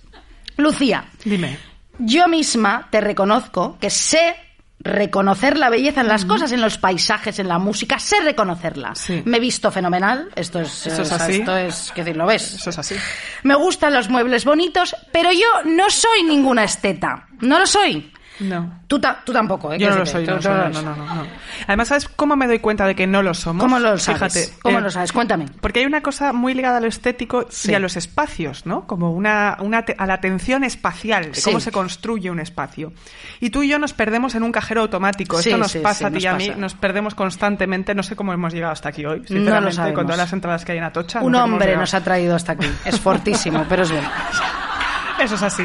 Lucía, 0.57 1.05
Dime. 1.23 1.59
yo 1.99 2.29
misma 2.29 2.89
te 2.91 3.03
reconozco 3.03 3.77
que 3.79 3.91
sé 3.91 4.37
reconocer 4.85 5.57
la 5.57 5.71
belleza 5.71 6.03
en 6.03 6.09
las 6.09 6.25
cosas, 6.27 6.53
en 6.53 6.61
los 6.61 6.79
paisajes, 6.79 7.39
en 7.39 7.49
la 7.49 7.59
música, 7.59 7.99
sé 7.99 8.21
reconocerla. 8.21 8.95
Sí. 8.95 9.23
Me 9.25 9.39
he 9.39 9.41
visto 9.41 9.71
fenomenal, 9.71 10.29
esto 10.37 10.61
es, 10.61 10.87
Eso 10.87 11.03
es 11.03 11.13
así. 11.13 11.37
esto 11.37 11.57
es, 11.57 11.91
que 11.95 12.05
decir, 12.05 12.17
lo 12.17 12.27
ves. 12.27 12.55
Eso 12.55 12.71
es 12.71 12.79
así. 12.79 12.95
Me 13.43 13.55
gustan 13.55 13.95
los 13.95 14.11
muebles 14.11 14.45
bonitos, 14.45 14.95
pero 15.11 15.33
yo 15.33 15.47
no 15.65 15.89
soy 15.91 16.23
ninguna 16.23 16.65
esteta. 16.65 17.27
No 17.41 17.59
lo 17.59 17.67
soy. 17.67 18.13
No. 18.41 18.81
Tú, 18.89 19.01
ta- 19.01 19.23
tú 19.25 19.33
tampoco, 19.33 19.73
¿eh? 19.73 19.79
Yo 19.79 19.91
no 19.91 19.99
lo 19.99 20.07
soy, 20.07 20.27
no, 20.27 20.39
no, 20.41 20.83
no. 20.83 21.27
Además, 21.69 21.87
¿sabes 21.89 22.09
cómo 22.09 22.35
me 22.35 22.47
doy 22.49 22.59
cuenta 22.59 22.85
de 22.87 22.97
que 22.97 23.07
no 23.07 23.23
lo 23.23 23.33
somos? 23.33 23.63
¿Cómo 23.63 23.79
lo 23.79 23.97
sabes? 23.97 24.33
Fíjate. 24.33 24.59
¿Cómo 24.61 24.79
eh, 24.79 24.83
lo 24.83 24.91
sabes? 24.91 25.13
Cuéntame. 25.13 25.47
Porque 25.61 25.81
hay 25.81 25.87
una 25.87 26.01
cosa 26.01 26.33
muy 26.33 26.53
ligada 26.53 26.79
a 26.79 26.81
lo 26.81 26.89
estético 26.89 27.47
Sí. 27.49 27.71
y 27.71 27.75
a 27.75 27.79
los 27.79 27.97
espacios, 27.97 28.67
¿no? 28.67 28.87
Como 28.89 29.13
una, 29.13 29.57
una 29.61 29.85
a 29.99 30.07
la 30.07 30.15
atención 30.15 30.65
espacial, 30.65 31.27
de 31.27 31.35
Sí. 31.35 31.43
cómo 31.45 31.61
se 31.61 31.71
construye 31.71 32.31
un 32.31 32.41
espacio. 32.41 32.93
Y 33.41 33.51
tú 33.51 33.63
y 33.63 33.69
yo 33.69 33.79
nos 33.79 33.93
perdemos 33.93 34.35
en 34.35 34.43
un 34.43 34.51
cajero 34.51 34.81
automático. 34.83 35.41
Sí, 35.41 35.51
Esto 35.51 35.59
nos 35.59 35.77
pasa 35.77 36.09
a 36.09 36.11
ti 36.11 36.19
y 36.21 36.27
a 36.27 36.35
mí, 36.35 36.51
nos 36.57 36.75
perdemos 36.75 37.15
constantemente. 37.15 37.95
No 37.95 38.03
sé 38.03 38.17
cómo 38.17 38.33
hemos 38.33 38.53
llegado 38.53 38.73
hasta 38.73 38.89
aquí 38.89 39.05
hoy, 39.07 39.19
No 39.19 39.23
lo 39.23 39.27
sinceramente, 39.29 39.93
con 39.95 40.05
todas 40.07 40.19
las 40.19 40.33
entradas 40.33 40.65
que 40.65 40.73
hay 40.73 40.79
en 40.79 40.85
Atocha. 40.85 41.21
Un 41.23 41.37
hombre 41.37 41.77
nos 41.77 41.95
ha 41.95 42.03
traído 42.03 42.35
hasta 42.35 42.53
aquí. 42.53 42.69
Es 42.85 42.99
fortísimo, 42.99 43.65
pero 43.69 43.85
es 43.85 43.91
bien. 43.93 44.03
Eso 45.21 45.37
es 45.37 45.43
así. 45.43 45.63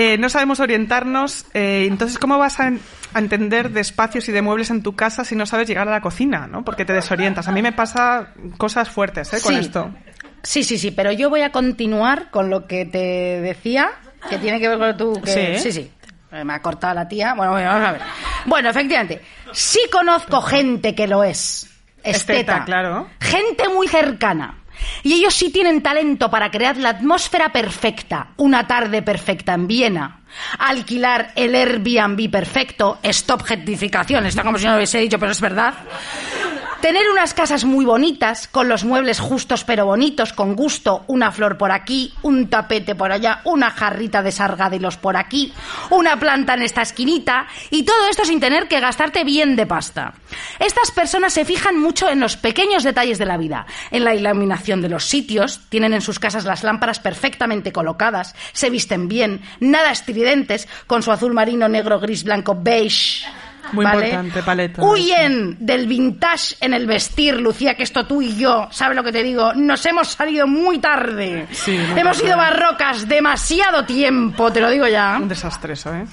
Eh, 0.00 0.16
no 0.16 0.28
sabemos 0.28 0.60
orientarnos. 0.60 1.44
eh, 1.54 1.86
entonces, 1.88 2.18
¿cómo 2.18 2.38
vas 2.38 2.60
a, 2.60 2.68
en- 2.68 2.80
a 3.14 3.18
entender 3.18 3.70
de 3.70 3.80
espacios 3.80 4.28
y 4.28 4.32
de 4.32 4.42
muebles 4.42 4.70
en 4.70 4.82
tu 4.84 4.94
casa 4.94 5.24
si 5.24 5.34
no 5.34 5.44
sabes 5.44 5.66
llegar 5.66 5.88
a 5.88 5.90
la 5.90 6.00
cocina? 6.00 6.46
¿no? 6.46 6.64
Porque 6.64 6.84
te 6.84 6.92
desorientas. 6.92 7.48
A 7.48 7.52
mí 7.52 7.62
me 7.62 7.72
pasa 7.72 8.28
cosas 8.58 8.88
fuertes 8.88 9.32
¿eh? 9.34 9.40
con 9.42 9.54
Sí. 9.54 9.60
esto. 9.60 9.90
Sí, 10.44 10.62
sí, 10.62 10.78
sí, 10.78 10.92
pero 10.92 11.10
yo 11.10 11.28
voy 11.30 11.40
a 11.42 11.50
continuar 11.50 12.30
con 12.30 12.48
lo 12.48 12.66
que 12.68 12.84
te 12.86 13.40
decía, 13.40 13.90
que 14.30 14.38
tiene 14.38 14.60
que 14.60 14.68
ver 14.68 14.78
con 14.78 14.96
tú. 14.96 15.20
Que... 15.20 15.56
Sí. 15.58 15.62
sí, 15.64 15.72
sí. 15.72 15.90
Eh, 16.30 16.44
Me 16.44 16.52
ha 16.52 16.62
cortado 16.62 16.94
la 16.94 17.08
tía. 17.08 17.34
Bueno, 17.34 17.52
bueno, 17.52 17.68
vamos 17.68 17.88
a 17.88 17.92
ver. 17.92 18.02
Bueno, 18.46 18.70
efectivamente, 18.70 19.20
sí 19.52 19.80
conozco 19.90 20.40
gente 20.42 20.94
que 20.94 21.08
lo 21.08 21.24
es. 21.24 21.68
Esteta. 22.04 22.12
Esteta, 22.38 22.64
claro. 22.64 23.08
Gente 23.20 23.68
muy 23.68 23.88
cercana. 23.88 24.58
Y 25.02 25.14
ellos 25.14 25.34
sí 25.34 25.50
tienen 25.50 25.82
talento 25.82 26.30
para 26.30 26.50
crear 26.50 26.76
la 26.76 26.90
atmósfera 26.90 27.52
perfecta, 27.52 28.28
una 28.36 28.66
tarde 28.66 29.02
perfecta 29.02 29.54
en 29.54 29.66
Viena, 29.66 30.20
alquilar 30.58 31.32
el 31.36 31.54
Airbnb 31.54 32.30
perfecto, 32.30 32.98
stop 33.02 33.42
gentrificación, 33.42 34.26
está 34.26 34.42
como 34.42 34.58
si 34.58 34.64
no 34.64 34.72
lo 34.72 34.76
hubiese 34.76 34.98
dicho, 34.98 35.18
pero 35.18 35.32
es 35.32 35.40
verdad. 35.40 35.74
Tener 36.80 37.10
unas 37.10 37.34
casas 37.34 37.64
muy 37.64 37.84
bonitas, 37.84 38.46
con 38.46 38.68
los 38.68 38.84
muebles 38.84 39.18
justos 39.18 39.64
pero 39.64 39.84
bonitos, 39.84 40.32
con 40.32 40.54
gusto, 40.54 41.02
una 41.08 41.32
flor 41.32 41.58
por 41.58 41.72
aquí, 41.72 42.14
un 42.22 42.48
tapete 42.48 42.94
por 42.94 43.10
allá, 43.10 43.40
una 43.42 43.70
jarrita 43.70 44.22
de 44.22 44.30
sargadelos 44.30 44.96
por 44.96 45.16
aquí, 45.16 45.52
una 45.90 46.20
planta 46.20 46.54
en 46.54 46.62
esta 46.62 46.82
esquinita, 46.82 47.48
y 47.70 47.82
todo 47.82 48.06
esto 48.08 48.24
sin 48.24 48.38
tener 48.38 48.68
que 48.68 48.78
gastarte 48.78 49.24
bien 49.24 49.56
de 49.56 49.66
pasta. 49.66 50.14
Estas 50.60 50.92
personas 50.92 51.32
se 51.32 51.44
fijan 51.44 51.76
mucho 51.76 52.08
en 52.08 52.20
los 52.20 52.36
pequeños 52.36 52.84
detalles 52.84 53.18
de 53.18 53.26
la 53.26 53.38
vida, 53.38 53.66
en 53.90 54.04
la 54.04 54.14
iluminación 54.14 54.80
de 54.80 54.88
los 54.88 55.04
sitios, 55.04 55.62
tienen 55.70 55.94
en 55.94 56.00
sus 56.00 56.20
casas 56.20 56.44
las 56.44 56.62
lámparas 56.62 57.00
perfectamente 57.00 57.72
colocadas, 57.72 58.36
se 58.52 58.70
visten 58.70 59.08
bien, 59.08 59.42
nada 59.58 59.90
estridentes, 59.90 60.68
con 60.86 61.02
su 61.02 61.10
azul 61.10 61.34
marino, 61.34 61.68
negro, 61.68 61.98
gris, 61.98 62.22
blanco, 62.22 62.56
beige. 62.56 63.26
Muy 63.72 63.84
¿vale? 63.84 64.06
importante, 64.06 64.42
paleta. 64.42 64.82
Huyen 64.82 65.56
del 65.60 65.86
vintage 65.86 66.56
en 66.60 66.74
el 66.74 66.86
vestir, 66.86 67.40
Lucía, 67.40 67.74
que 67.74 67.82
esto 67.82 68.06
tú 68.06 68.22
y 68.22 68.36
yo, 68.36 68.68
¿sabes 68.70 68.96
lo 68.96 69.04
que 69.04 69.12
te 69.12 69.22
digo? 69.22 69.52
Nos 69.54 69.84
hemos 69.86 70.08
salido 70.08 70.46
muy 70.46 70.78
tarde. 70.78 71.46
Sí, 71.52 71.78
muy 71.90 72.00
hemos 72.00 72.16
sido 72.16 72.36
barrocas 72.36 73.06
demasiado 73.08 73.84
tiempo, 73.84 74.50
te 74.52 74.60
lo 74.60 74.70
digo 74.70 74.86
ya. 74.86 75.18
Un 75.20 75.28
desastre 75.28 75.74
eso, 75.74 75.94
¿eh? 75.94 76.04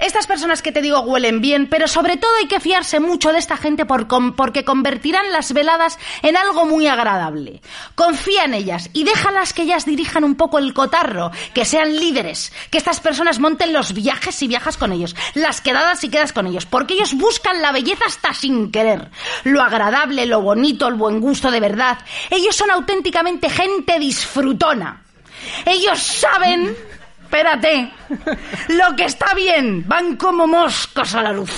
Estas 0.00 0.26
personas 0.26 0.62
que 0.62 0.72
te 0.72 0.80
digo 0.80 1.00
huelen 1.00 1.40
bien, 1.40 1.68
pero 1.68 1.88
sobre 1.88 2.16
todo 2.16 2.30
hay 2.36 2.46
que 2.46 2.60
fiarse 2.60 3.00
mucho 3.00 3.32
de 3.32 3.38
esta 3.38 3.56
gente 3.56 3.84
porque 3.84 4.64
convertirán 4.64 5.32
las 5.32 5.52
veladas 5.52 5.98
en 6.22 6.36
algo 6.36 6.66
muy 6.66 6.86
agradable. 6.86 7.60
Confía 7.94 8.44
en 8.44 8.54
ellas 8.54 8.90
y 8.92 9.04
déjalas 9.04 9.52
que 9.52 9.62
ellas 9.62 9.84
dirijan 9.86 10.24
un 10.24 10.36
poco 10.36 10.58
el 10.58 10.72
cotarro, 10.72 11.32
que 11.52 11.64
sean 11.64 11.96
líderes, 11.96 12.52
que 12.70 12.78
estas 12.78 13.00
personas 13.00 13.40
monten 13.40 13.72
los 13.72 13.92
viajes 13.92 14.34
si 14.34 14.46
viajas 14.46 14.76
con 14.76 14.92
ellos, 14.92 15.16
las 15.34 15.60
quedadas 15.60 16.00
si 16.00 16.08
quedas 16.08 16.32
con 16.32 16.46
ellos, 16.46 16.66
porque 16.66 16.94
ellos 16.94 17.14
buscan 17.14 17.60
la 17.60 17.72
belleza 17.72 18.04
hasta 18.06 18.34
sin 18.34 18.70
querer, 18.70 19.10
lo 19.44 19.62
agradable, 19.62 20.26
lo 20.26 20.42
bonito, 20.42 20.86
el 20.86 20.94
buen 20.94 21.20
gusto 21.20 21.50
de 21.50 21.60
verdad. 21.60 21.98
Ellos 22.30 22.54
son 22.54 22.70
auténticamente 22.70 23.50
gente 23.50 23.98
disfrutona. 23.98 25.02
Ellos 25.64 25.98
saben 26.00 26.76
Espérate. 27.28 27.92
Lo 28.68 28.96
que 28.96 29.04
está 29.04 29.34
bien. 29.34 29.86
Van 29.86 30.16
como 30.16 30.46
moscos 30.46 31.14
a 31.14 31.22
la 31.22 31.32
luz. 31.32 31.50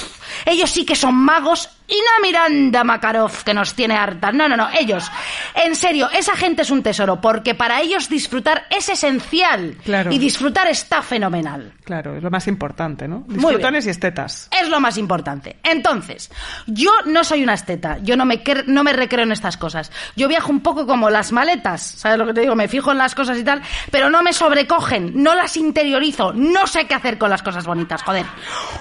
Ellos 0.45 0.69
sí 0.69 0.85
que 0.85 0.97
son 0.97 1.15
magos 1.15 1.69
y 1.91 1.95
no 1.95 2.23
Miranda 2.23 2.85
Makarov 2.85 3.43
que 3.45 3.53
nos 3.53 3.75
tiene 3.75 3.97
hartas. 3.97 4.33
No, 4.33 4.49
no, 4.49 4.57
no. 4.57 4.69
Ellos. 4.79 5.11
En 5.55 5.75
serio, 5.75 6.09
esa 6.17 6.37
gente 6.37 6.63
es 6.63 6.71
un 6.71 6.83
tesoro 6.83 7.21
porque 7.21 7.55
para 7.55 7.81
ellos 7.81 8.09
disfrutar 8.09 8.67
es 8.71 8.89
esencial. 8.89 9.77
Claro. 9.85 10.13
Y 10.13 10.19
disfrutar 10.19 10.69
está 10.69 11.03
fenomenal. 11.03 11.73
Claro, 11.85 12.17
es 12.17 12.23
lo 12.23 12.31
más 12.31 12.47
importante, 12.47 13.09
¿no? 13.09 13.25
Disfrutones 13.27 13.87
y 13.87 13.91
estetas. 13.91 14.49
Es 14.61 14.69
lo 14.69 14.81
más 14.81 14.97
importante. 14.97 15.57
Entonces, 15.65 16.31
yo 16.67 16.93
no 17.07 17.25
soy 17.25 17.43
una 17.43 17.55
esteta, 17.55 17.99
yo 17.99 18.17
no 18.17 18.25
me, 18.25 18.43
no 18.67 18.85
me 18.85 18.93
recreo 18.93 19.25
en 19.25 19.33
estas 19.33 19.57
cosas. 19.57 19.91
Yo 20.15 20.29
viajo 20.29 20.51
un 20.51 20.61
poco 20.61 20.87
como 20.87 21.11
las 21.11 21.33
maletas, 21.33 21.83
¿sabes 21.83 22.19
lo 22.19 22.27
que 22.27 22.35
te 22.35 22.43
digo? 22.43 22.55
Me 22.55 22.69
fijo 22.69 22.93
en 22.93 22.99
las 22.99 23.15
cosas 23.15 23.39
y 23.39 23.45
tal, 23.45 23.63
pero 23.91 24.09
no 24.09 24.23
me 24.23 24.33
sobrecogen, 24.33 25.13
no 25.21 25.35
las 25.35 25.57
interiorizo, 25.57 26.33
no 26.33 26.67
sé 26.67 26.87
qué 26.87 26.95
hacer 26.95 27.19
con 27.19 27.31
las 27.31 27.43
cosas 27.43 27.67
bonitas, 27.67 28.03
joder. 28.03 28.27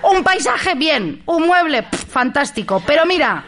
Un 0.04 0.24
paisaje, 0.24 0.76
bien, 0.76 1.24
un 1.26 1.48
mueble, 1.48 1.84
pff, 1.84 2.06
fantástico, 2.12 2.84
pero 2.86 2.99
mira... 3.06 3.44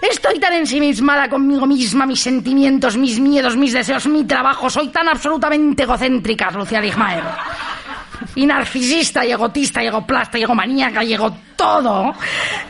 Estoy 0.00 0.38
tan 0.38 0.52
ensimismada 0.52 1.30
conmigo 1.30 1.66
misma, 1.66 2.04
mis 2.04 2.20
sentimientos, 2.20 2.94
mis 2.98 3.18
miedos, 3.18 3.56
mis 3.56 3.72
deseos, 3.72 4.06
mi 4.06 4.24
trabajo. 4.24 4.68
Soy 4.68 4.88
tan 4.88 5.08
absolutamente 5.08 5.84
egocéntrica, 5.84 6.50
Lucía 6.50 6.78
Ligmaer 6.82 7.24
y 8.34 8.46
narcisista 8.46 9.24
y 9.24 9.32
egotista 9.32 9.82
y 9.82 9.86
egoplasta 9.86 10.38
y 10.38 10.42
egomaníaca 10.42 11.04
y 11.04 11.14
ego 11.14 11.36
todo, 11.56 12.12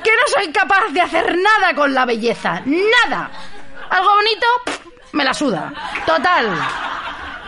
que 0.03 0.11
no 0.11 0.23
soy 0.35 0.53
capaz 0.53 0.89
de 0.93 1.01
hacer 1.01 1.37
nada 1.37 1.75
con 1.75 1.93
la 1.95 2.05
belleza. 2.05 2.63
Nada. 2.65 3.31
Algo 3.91 4.15
bonito, 4.15 4.47
me 5.13 5.25
la 5.25 5.35
suda. 5.35 5.73
Total. 6.07 6.47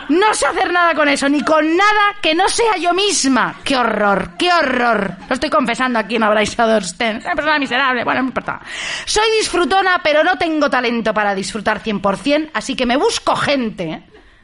No 0.09 0.33
sé 0.33 0.45
hacer 0.45 0.71
nada 0.71 0.93
con 0.93 1.09
eso, 1.09 1.27
ni 1.27 1.41
con 1.41 1.75
nada 1.75 2.15
que 2.21 2.33
no 2.33 2.47
sea 2.47 2.77
yo 2.77 2.93
misma. 2.93 3.55
¡Qué 3.63 3.75
horror! 3.75 4.31
¡Qué 4.37 4.51
horror! 4.51 5.15
Lo 5.27 5.33
estoy 5.33 5.49
confesando 5.49 5.99
aquí 5.99 6.15
en 6.15 6.23
Abraisador 6.23 6.83
Sten. 6.83 7.17
Una 7.17 7.35
persona 7.35 7.59
miserable. 7.59 8.03
Bueno, 8.03 8.21
no 8.21 8.27
importa. 8.27 8.61
Soy 9.05 9.29
disfrutona, 9.37 9.99
pero 10.01 10.23
no 10.23 10.37
tengo 10.37 10.69
talento 10.69 11.13
para 11.13 11.35
disfrutar 11.35 11.83
100%, 11.83 12.51
así 12.53 12.75
que 12.75 12.85
me 12.85 12.95
busco 12.95 13.35
gente, 13.35 14.03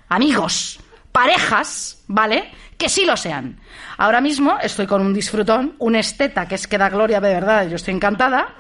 amigos, 0.10 0.80
parejas, 1.12 2.04
¿vale? 2.08 2.52
Que 2.78 2.90
sí 2.90 3.06
lo 3.06 3.16
sean. 3.16 3.60
Ahora 3.98 4.20
mismo 4.20 4.58
estoy 4.62 4.88
con 4.88 5.02
un 5.02 5.14
disfrutón, 5.14 5.76
un 5.80 5.96
esteta 5.96 6.48
que 6.48 6.56
es 6.56 6.68
que 6.68 6.78
da 6.78 6.90
gloria 6.90 7.22
de 7.22 7.34
verdad, 7.34 7.68
yo 7.70 7.78
estoy 7.78 7.94
encantada. 7.94 8.56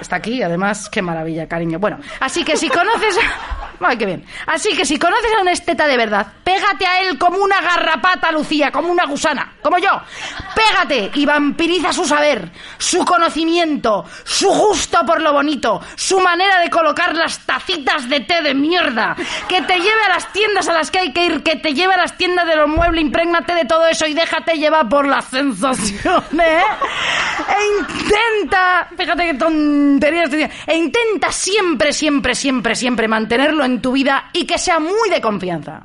Está 0.00 0.16
aquí, 0.16 0.42
además, 0.42 0.88
qué 0.88 1.02
maravilla, 1.02 1.46
cariño. 1.46 1.78
Bueno, 1.78 1.98
así 2.20 2.44
que 2.44 2.56
si 2.56 2.68
conoces. 2.68 3.18
Ay, 3.80 3.96
qué 3.96 4.04
bien. 4.04 4.24
Así 4.46 4.76
que 4.76 4.84
si 4.84 4.98
conoces 4.98 5.32
a 5.38 5.40
un 5.40 5.48
esteta 5.48 5.86
de 5.86 5.96
verdad, 5.96 6.26
pégate 6.44 6.86
a 6.86 7.00
él 7.00 7.18
como 7.18 7.38
una 7.38 7.60
garrapata, 7.62 8.30
Lucía, 8.30 8.70
como 8.70 8.88
una 8.88 9.06
gusana, 9.06 9.54
como 9.62 9.78
yo. 9.78 9.88
Pégate 10.54 11.10
y 11.14 11.24
vampiriza 11.24 11.90
su 11.92 12.04
saber, 12.04 12.50
su 12.76 13.04
conocimiento, 13.06 14.04
su 14.24 14.50
gusto 14.50 14.98
por 15.06 15.22
lo 15.22 15.32
bonito, 15.32 15.80
su 15.96 16.20
manera 16.20 16.60
de 16.60 16.68
colocar 16.68 17.14
las 17.14 17.38
tacitas 17.46 18.08
de 18.08 18.20
té 18.20 18.42
de 18.42 18.54
mierda. 18.54 19.16
Que 19.48 19.62
te 19.62 19.78
lleve 19.78 20.02
a 20.06 20.10
las 20.10 20.30
tiendas 20.32 20.68
a 20.68 20.74
las 20.74 20.90
que 20.90 20.98
hay 20.98 21.12
que 21.14 21.24
ir, 21.24 21.42
que 21.42 21.56
te 21.56 21.72
lleve 21.72 21.94
a 21.94 21.98
las 21.98 22.18
tiendas 22.18 22.46
de 22.46 22.56
los 22.56 22.68
muebles, 22.68 23.02
imprégnate 23.02 23.54
de 23.54 23.64
todo 23.64 23.86
eso 23.86 24.06
y 24.06 24.12
déjate 24.12 24.58
llevar 24.58 24.88
por 24.90 25.06
las 25.06 25.24
sensaciones. 25.26 26.38
¿eh? 26.38 26.62
E 27.48 27.80
intenta, 27.80 28.88
fíjate 28.96 29.24
qué 29.24 29.34
tonterías 29.90 30.30
e 30.66 30.76
intenta 30.76 31.32
siempre, 31.32 31.92
siempre, 31.92 32.34
siempre, 32.34 32.74
siempre 32.74 33.08
mantenerlo 33.08 33.64
en 33.64 33.80
tu 33.80 33.92
vida 33.92 34.30
y 34.32 34.46
que 34.46 34.58
sea 34.58 34.78
muy 34.78 35.10
de 35.10 35.20
confianza. 35.20 35.82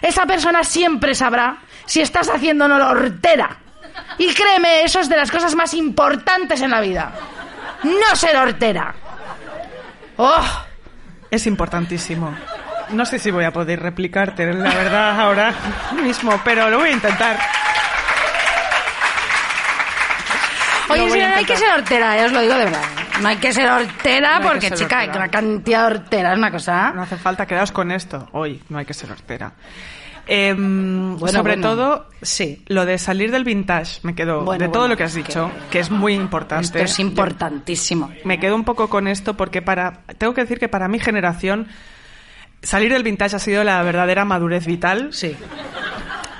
Esa 0.00 0.26
persona 0.26 0.62
siempre 0.64 1.14
sabrá 1.14 1.58
si 1.84 2.00
estás 2.00 2.28
haciendo 2.28 2.66
una 2.66 2.90
hortera. 2.90 3.58
Y 4.18 4.32
créeme, 4.32 4.82
eso 4.82 5.00
es 5.00 5.08
de 5.08 5.16
las 5.16 5.30
cosas 5.30 5.54
más 5.54 5.74
importantes 5.74 6.60
en 6.60 6.70
la 6.70 6.80
vida. 6.80 7.12
No 7.82 8.16
ser 8.16 8.36
hortera. 8.36 8.94
¡Oh! 10.16 10.64
Es 11.30 11.46
importantísimo. 11.46 12.34
No 12.90 13.04
sé 13.04 13.18
si 13.18 13.30
voy 13.30 13.44
a 13.44 13.52
poder 13.52 13.80
replicarte, 13.80 14.46
la 14.52 14.74
verdad, 14.74 15.20
ahora 15.20 15.54
mismo, 16.02 16.40
pero 16.44 16.70
lo 16.70 16.78
voy 16.78 16.90
a 16.90 16.92
intentar. 16.92 17.38
Oye, 20.88 21.24
a 21.24 21.28
no 21.28 21.36
hay 21.36 21.44
que 21.44 21.56
ser 21.56 21.68
hortera, 21.72 22.16
eh, 22.16 22.26
os 22.26 22.32
lo 22.32 22.40
digo 22.40 22.54
de 22.54 22.64
verdad. 22.64 23.05
No 23.22 23.28
hay 23.28 23.36
que 23.36 23.52
ser 23.52 23.68
hortera 23.70 24.28
No 24.30 24.34
hay 24.36 24.42
que 24.42 24.48
porque, 24.48 24.68
ser 24.68 24.78
chica, 24.78 24.98
hortera. 25.00 25.18
la 25.18 25.28
cantidad 25.28 25.80
de 25.80 25.86
hortera 25.96 26.32
es 26.32 26.38
una 26.38 26.50
cosa. 26.50 26.92
No 26.94 27.02
hace 27.02 27.16
falta 27.16 27.46
quedaos 27.46 27.72
con 27.72 27.90
esto. 27.92 28.28
Hoy 28.32 28.62
no 28.68 28.78
hay 28.78 28.84
que 28.84 28.94
ser 28.94 29.10
hortera. 29.10 29.52
Em, 30.28 31.16
Bueno, 31.18 31.38
sobre 31.38 31.52
bueno. 31.54 31.68
todo, 31.68 32.08
Sí. 32.20 32.64
lo 32.66 32.84
de 32.84 32.98
salir 32.98 33.30
del 33.30 33.44
vintage, 33.44 34.00
me 34.02 34.14
quedo 34.16 34.42
Bueno, 34.44 34.64
de 34.66 34.72
todo 34.72 34.88
lo 34.88 34.96
que 34.96 35.04
has 35.04 35.14
dicho, 35.14 35.50
que 35.70 35.78
es 35.78 35.90
muy 35.90 36.14
importante. 36.14 36.64
Esto 36.66 36.78
es 36.78 36.98
importantísimo. 36.98 38.10
me 38.24 38.40
quedo 38.40 38.56
un 38.56 38.64
poco 38.64 38.88
con 38.88 39.06
esto 39.06 39.34
porque 39.36 39.62
para 39.62 40.00
tengo 40.18 40.34
que 40.34 40.40
decir 40.40 40.58
que 40.58 40.68
para 40.68 40.88
mi 40.88 40.98
generación 40.98 41.68
salir 42.62 42.92
del 42.92 43.04
vintage 43.04 43.36
ha 43.36 43.38
sido 43.38 43.62
la 43.62 43.80
verdadera 43.82 44.24
madurez 44.24 44.66
vital. 44.66 45.10
Sí. 45.12 45.36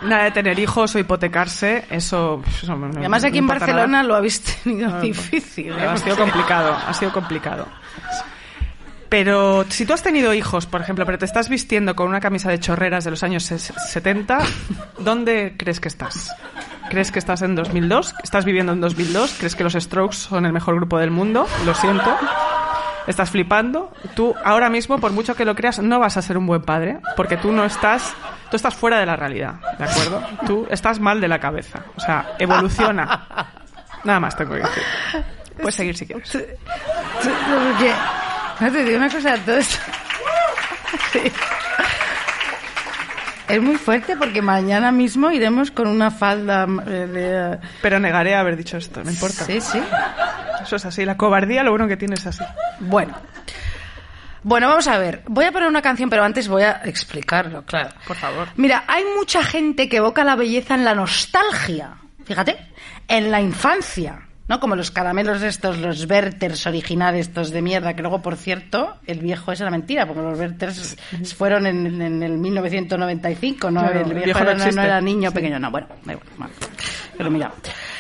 Nada 0.03 0.25
de 0.25 0.31
tener 0.31 0.59
hijos 0.59 0.95
o 0.95 0.99
hipotecarse, 0.99 1.85
eso. 1.91 2.43
eso 2.47 2.73
además 2.73 3.23
no 3.23 3.29
aquí 3.29 3.39
en 3.39 3.47
Barcelona 3.47 3.87
nada. 3.87 4.03
lo 4.05 4.15
habéis 4.15 4.41
tenido 4.43 5.01
difícil. 5.01 5.73
¿eh? 5.73 5.87
Ha 5.87 5.97
sido 5.97 6.17
complicado, 6.17 6.77
ha 6.87 6.93
sido 6.95 7.13
complicado. 7.13 7.67
Pero 9.09 9.65
si 9.69 9.87
tú 9.87 9.93
has 9.93 10.03
tenido 10.03 10.35
hijos, 10.35 10.67
por 10.67 10.81
ejemplo, 10.81 11.07
pero 11.07 11.17
te 11.17 11.25
estás 11.25 11.49
vistiendo 11.49 11.95
con 11.95 12.09
una 12.09 12.21
camisa 12.21 12.51
de 12.51 12.59
chorreras 12.59 13.05
de 13.05 13.11
los 13.11 13.23
años 13.23 13.51
ses- 13.51 13.73
70, 13.89 14.39
¿dónde 14.99 15.55
crees 15.57 15.79
que 15.81 15.89
estás? 15.89 16.35
¿Crees 16.91 17.13
que 17.13 17.19
estás 17.21 17.43
en 17.43 17.55
2002? 17.55 18.15
¿Estás 18.23 18.45
viviendo 18.45 18.73
en 18.73 18.81
2002? 18.81 19.37
¿Crees 19.39 19.55
que 19.55 19.63
los 19.65 19.75
Strokes 19.75 20.17
son 20.17 20.45
el 20.45 20.53
mejor 20.53 20.75
grupo 20.77 20.99
del 20.99 21.11
mundo? 21.13 21.47
Lo 21.65 21.75
siento. 21.75 22.17
¿Estás 23.07 23.31
flipando? 23.31 23.93
Tú 24.15 24.35
ahora 24.45 24.69
mismo, 24.69 24.99
por 24.99 25.13
mucho 25.13 25.35
que 25.35 25.45
lo 25.45 25.55
creas, 25.55 25.79
no 25.79 25.99
vas 26.01 26.17
a 26.17 26.23
ser 26.23 26.37
un 26.37 26.47
buen 26.47 26.63
padre, 26.63 26.99
porque 27.17 27.37
tú 27.37 27.53
no 27.53 27.65
estás, 27.65 28.15
tú 28.51 28.57
estás 28.57 28.75
fuera 28.75 28.99
de 28.99 29.07
la 29.07 29.17
realidad, 29.17 29.55
¿de 29.79 29.85
acuerdo? 29.85 30.23
Tú 30.47 30.67
estás 30.71 30.99
mal 30.99 31.21
de 31.21 31.29
la 31.29 31.39
cabeza. 31.39 31.81
O 31.97 32.01
sea, 32.01 32.35
evoluciona. 32.39 33.27
Nada 34.05 34.21
más 34.21 34.37
tengo 34.37 34.55
que 34.55 34.61
decir. 34.61 34.83
Puedes 35.57 35.75
seguir 35.75 35.97
si 35.97 36.07
quieres. 36.07 36.37
No 38.61 38.73
te 38.73 38.85
digo 38.85 38.97
una 38.97 39.11
cosa, 39.11 39.37
todo 39.39 39.57
esto... 39.57 39.79
Sí. 41.13 41.21
Es 43.49 43.63
muy 43.63 43.77
fuerte 43.77 44.17
porque 44.17 44.43
mañana 44.43 44.91
mismo 44.91 45.31
iremos 45.31 45.71
con 45.71 45.89
una 45.89 46.11
falda 46.11 46.67
eh, 46.87 46.91
de... 47.07 47.59
Pero 47.81 48.01
negaré 48.01 48.35
haber 48.35 48.57
dicho 48.57 48.77
esto, 48.77 49.05
no 49.05 49.11
importa. 49.11 49.45
Sí, 49.45 49.61
sí. 49.61 49.81
Eso 50.63 50.77
es 50.77 50.85
así. 50.85 51.05
La 51.05 51.17
cobardía 51.17 51.63
lo 51.63 51.71
bueno 51.71 51.87
que 51.87 51.97
tiene 51.97 52.15
es 52.15 52.27
así. 52.27 52.43
Bueno. 52.81 53.15
Bueno, 54.43 54.69
vamos 54.69 54.87
a 54.89 54.99
ver. 54.99 55.23
Voy 55.27 55.45
a 55.45 55.53
poner 55.53 55.69
una 55.69 55.83
canción, 55.83 56.11
pero 56.11 56.25
antes 56.25 56.49
voy 56.49 56.63
a 56.63 56.83
explicarlo, 56.85 57.65
claro. 57.65 57.91
Por 58.07 58.17
favor. 58.17 58.49
Mira, 58.57 58.85
hay 58.87 59.05
mucha 59.17 59.43
gente 59.43 59.89
que 59.89 59.97
evoca 59.97 60.25
la 60.25 60.37
belleza 60.37 60.75
en 60.75 60.85
la 60.85 60.95
nostalgia. 60.95 61.97
Fíjate, 62.25 62.57
en 63.09 63.31
la 63.31 63.41
infancia. 63.41 64.21
¿No? 64.49 64.61
Como 64.61 64.77
los 64.77 64.91
caramelos 64.93 65.43
estos, 65.43 65.79
los 65.79 66.09
Werthers 66.09 66.67
originales, 66.69 67.29
estos 67.29 67.51
de 67.51 67.63
mierda, 67.63 67.95
que 67.95 68.03
luego, 68.03 68.23
por 68.23 68.37
cierto, 68.37 68.97
el 69.07 69.19
viejo 69.19 69.51
es 69.51 69.61
era 69.61 69.71
mentira, 69.71 70.07
porque 70.07 70.23
los 70.23 70.39
Werthers 70.39 70.97
fueron 71.37 71.67
en, 71.67 72.01
en 72.01 72.23
el 72.23 72.39
1995, 72.39 73.71
¿no? 73.71 73.81
Claro, 73.81 74.01
el 74.01 74.13
el 74.13 74.25
viejo, 74.25 74.39
no 74.39 74.45
era, 74.45 74.55
no, 74.55 74.63
existe. 74.65 74.85
era 74.85 75.01
niño 75.01 75.33
pequeño, 75.33 75.59
no, 75.59 75.71
bueno, 75.71 75.89
bueno, 76.05 76.21
lo 77.19 77.27
he 77.27 77.31
mirado. 77.31 77.55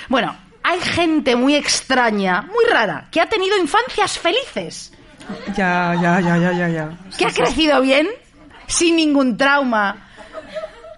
Bueno, 0.09 0.37
hay 0.63 0.79
gente 0.81 1.35
muy 1.37 1.55
extraña, 1.57 2.43
muy 2.43 2.65
rara, 2.71 3.09
que 3.11 3.21
ha 3.21 3.29
tenido 3.29 3.57
infancias 3.59 4.19
felices 4.19 4.93
Ya, 5.57 5.95
ya, 6.01 6.21
ya, 6.21 6.37
ya, 6.39 6.53
ya, 6.53 6.69
ya. 6.69 6.91
que 7.19 7.27
ha 7.27 7.31
crecido 7.31 7.81
bien, 7.81 8.07
sin 8.69 8.97
ningún 8.97 9.37
trauma, 9.37 10.06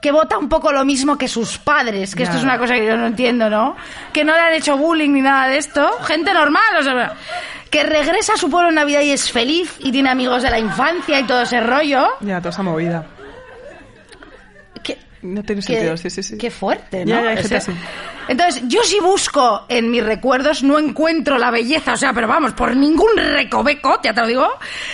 que 0.00 0.12
vota 0.12 0.38
un 0.38 0.48
poco 0.48 0.72
lo 0.72 0.84
mismo 0.84 1.18
que 1.18 1.26
sus 1.28 1.58
padres, 1.58 2.14
que 2.14 2.22
esto 2.22 2.34
Ya. 2.34 2.38
es 2.38 2.44
una 2.44 2.58
cosa 2.58 2.74
que 2.74 2.86
yo 2.86 2.96
no 2.96 3.06
entiendo, 3.06 3.50
¿no? 3.50 3.76
Que 4.12 4.24
no 4.24 4.32
le 4.34 4.40
han 4.40 4.52
hecho 4.52 4.76
bullying 4.76 5.10
ni 5.10 5.20
nada 5.22 5.48
de 5.48 5.58
esto, 5.58 5.90
gente 6.04 6.32
normal, 6.32 6.76
o 6.78 6.82
sea, 6.82 7.14
que 7.70 7.82
regresa 7.82 8.34
a 8.34 8.36
su 8.36 8.48
pueblo 8.48 8.68
en 8.70 8.76
Navidad 8.76 9.00
y 9.02 9.10
es 9.10 9.30
feliz 9.30 9.74
y 9.80 9.90
tiene 9.92 10.10
amigos 10.10 10.42
de 10.42 10.50
la 10.50 10.58
infancia 10.58 11.18
y 11.20 11.24
todo 11.24 11.42
ese 11.42 11.60
rollo. 11.60 12.06
Ya, 12.20 12.38
toda 12.38 12.50
esa 12.50 12.62
movida. 12.62 13.04
Que, 14.82 14.96
No 15.22 15.42
tiene 15.42 15.60
que- 15.62 15.66
sentido, 15.74 15.96
sí, 15.96 16.10
sí, 16.10 16.22
sí. 16.22 16.38
Qué 16.38 16.50
fuerte, 16.50 17.04
¿no? 17.04 17.14
Ya, 17.22 17.34
ya, 17.34 17.40
O 17.40 17.44
sea, 17.44 17.58
así. 17.58 17.72
Entonces, 18.28 18.62
yo 18.68 18.82
si 18.84 19.00
busco 19.00 19.64
en 19.68 19.90
mis 19.90 20.04
recuerdos, 20.04 20.62
no 20.62 20.78
encuentro 20.78 21.38
la 21.38 21.50
belleza, 21.50 21.94
o 21.94 21.96
sea, 21.96 22.12
pero 22.12 22.28
vamos, 22.28 22.52
por 22.52 22.76
ningún 22.76 23.16
recoveco, 23.16 24.00
ya 24.04 24.12
te 24.14 24.20
lo 24.20 24.26
digo, 24.26 24.48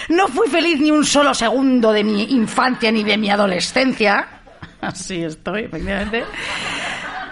no 0.08 0.28
fui 0.28 0.48
feliz 0.48 0.80
ni 0.80 0.90
un 0.92 1.04
solo 1.04 1.34
segundo 1.34 1.92
de 1.92 2.04
mi 2.04 2.22
infancia 2.32 2.90
ni 2.92 3.02
de 3.04 3.16
mi 3.18 3.30
adolescencia. 3.30 4.26
Así 4.88 5.22
estoy, 5.22 5.62
efectivamente. 5.64 6.24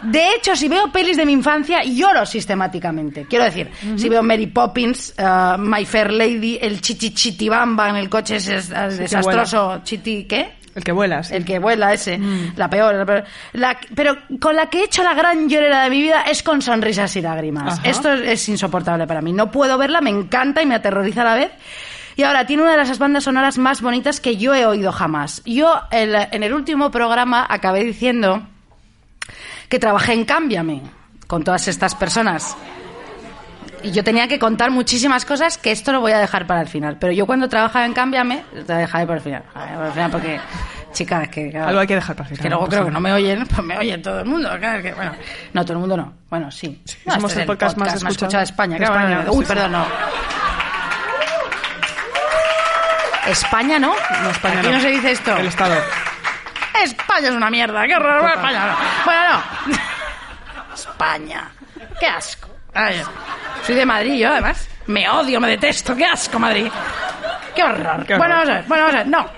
De 0.02 0.34
hecho, 0.34 0.56
si 0.56 0.66
veo 0.68 0.90
pelis 0.90 1.16
de 1.16 1.24
mi 1.24 1.32
infancia, 1.32 1.82
lloro 1.84 2.26
sistemáticamente. 2.26 3.24
Quiero 3.28 3.44
decir, 3.44 3.70
si 3.96 4.08
veo 4.08 4.20
Mary 4.22 4.48
Poppins, 4.48 5.14
uh, 5.18 5.56
My 5.58 5.84
Fair 5.84 6.12
Lady, 6.12 6.58
el 6.60 6.80
chichi 6.80 7.14
chitibamba 7.14 7.88
en 7.88 7.96
el 7.96 8.08
coche 8.10 8.36
ese 8.36 8.56
es, 8.56 8.70
el 8.70 8.96
desastroso 8.96 9.80
chiti, 9.84 10.24
¿qué? 10.24 10.54
El 10.74 10.82
que 10.82 10.90
vuela, 10.90 11.22
sí. 11.22 11.34
El 11.34 11.44
que 11.44 11.58
vuela 11.58 11.92
ese, 11.92 12.18
la 12.56 12.68
peor. 12.68 12.94
la 12.94 13.04
peor. 13.06 13.24
La- 13.52 13.78
pero 13.94 14.16
con 14.40 14.56
la 14.56 14.66
que 14.70 14.80
he 14.80 14.84
hecho 14.84 15.02
la 15.04 15.12
gran 15.14 15.48
llorera 15.48 15.84
de 15.84 15.90
mi 15.90 16.00
vida 16.02 16.22
es 16.22 16.42
con 16.42 16.62
sonrisas 16.62 17.14
y 17.14 17.20
lágrimas. 17.20 17.78
Ajá. 17.78 17.88
Esto 17.88 18.12
es, 18.12 18.22
es 18.28 18.48
insoportable 18.48 19.06
para 19.06 19.20
mí. 19.20 19.32
No 19.32 19.50
puedo 19.52 19.76
verla, 19.78 20.00
me 20.00 20.10
encanta 20.10 20.62
y 20.62 20.66
me 20.66 20.74
aterroriza 20.74 21.20
a 21.20 21.24
la 21.26 21.34
vez. 21.34 21.50
Y 22.16 22.22
ahora 22.24 22.46
tiene 22.46 22.62
una 22.62 22.72
de 22.72 22.78
las 22.78 22.98
bandas 22.98 23.24
sonoras 23.24 23.58
más 23.58 23.80
bonitas 23.82 24.20
que 24.20 24.36
yo 24.36 24.54
he 24.54 24.66
oído 24.66 24.92
jamás. 24.92 25.42
Yo 25.44 25.80
el- 25.90 26.14
en 26.30 26.42
el 26.42 26.52
último 26.52 26.90
programa 26.90 27.46
acabé 27.48 27.84
diciendo 27.84 28.42
que 29.68 29.78
trabajé 29.78 30.12
en 30.12 30.24
Cámbiame 30.24 30.82
con 31.26 31.42
todas 31.44 31.68
estas 31.68 31.94
personas. 31.94 32.56
Y 33.84 33.90
yo 33.90 34.04
tenía 34.04 34.28
que 34.28 34.38
contar 34.38 34.70
muchísimas 34.70 35.24
cosas 35.24 35.58
que 35.58 35.72
esto 35.72 35.90
lo 35.92 36.00
voy 36.00 36.12
a 36.12 36.18
dejar 36.18 36.46
para 36.46 36.60
el 36.60 36.68
final. 36.68 36.98
Pero 37.00 37.12
yo 37.12 37.26
cuando 37.26 37.48
trabajaba 37.48 37.84
en 37.84 37.94
Cámbiame, 37.94 38.44
lo 38.54 38.62
dejaré 38.62 39.06
para 39.06 39.16
el 39.16 39.22
final. 39.24 39.42
Para 39.52 39.86
el 39.86 39.92
final 39.92 40.10
porque, 40.10 40.38
chicas, 40.92 41.28
que... 41.30 41.50
claro, 41.50 41.66
Algo 41.68 41.80
hay 41.80 41.86
que 41.88 41.94
dejar 41.96 42.14
para 42.14 42.28
el 42.28 42.32
es 42.34 42.38
final, 42.38 42.42
que 42.50 42.54
luego 42.54 42.68
creo 42.70 42.84
que 42.84 42.90
no 42.92 43.00
me 43.00 43.12
oyen, 43.12 43.44
pues 43.46 43.62
me 43.66 43.76
oye 43.78 43.98
todo 43.98 44.20
el 44.20 44.26
mundo. 44.26 44.50
claro 44.60 44.82
que, 44.82 44.92
bueno, 44.92 45.12
no, 45.52 45.64
todo 45.64 45.72
el 45.72 45.78
mundo 45.80 45.96
no. 45.96 46.12
Bueno, 46.30 46.48
sí. 46.52 46.80
No, 47.06 47.14
somos 47.14 47.32
este 47.32 47.42
el 47.42 47.50
es 47.50 47.56
podcast 47.56 47.76
más 47.76 47.94
escuchado 47.94 48.36
de 48.38 48.44
España. 48.44 48.78
de 48.78 48.84
claro, 48.86 49.16
bueno, 49.16 49.32
uy, 49.32 49.44
perdón, 49.46 49.72
no. 49.72 49.84
España 53.26 53.78
no. 53.78 53.94
No, 54.22 54.30
España 54.30 54.60
Aquí 54.60 54.68
no. 54.70 54.80
se 54.80 54.88
dice 54.88 55.12
esto. 55.12 55.36
El 55.36 55.46
Estado. 55.46 55.74
España 56.82 57.28
es 57.28 57.34
una 57.34 57.50
mierda, 57.50 57.86
qué 57.86 57.94
horror. 57.94 58.20
Bueno, 58.20 58.34
España 58.34 58.66
no. 58.66 58.76
Bueno, 59.04 59.42
no. 59.66 60.74
España. 60.74 61.50
Qué 62.00 62.06
asco. 62.06 62.48
Ay, 62.74 63.02
soy 63.66 63.74
de 63.74 63.86
Madrid 63.86 64.14
yo, 64.14 64.30
además. 64.30 64.68
Me 64.86 65.08
odio, 65.08 65.40
me 65.40 65.48
detesto. 65.48 65.94
Qué 65.94 66.04
asco, 66.06 66.38
Madrid. 66.38 66.68
Qué 67.54 67.62
horror. 67.62 68.04
Qué 68.06 68.14
horror. 68.14 68.18
Bueno, 68.18 68.34
vamos 68.34 68.48
a 68.48 68.52
ver. 68.54 68.64
Bueno, 68.66 68.82
vamos 68.84 68.94
a 68.94 68.98
ver. 68.98 69.08
No. 69.08 69.30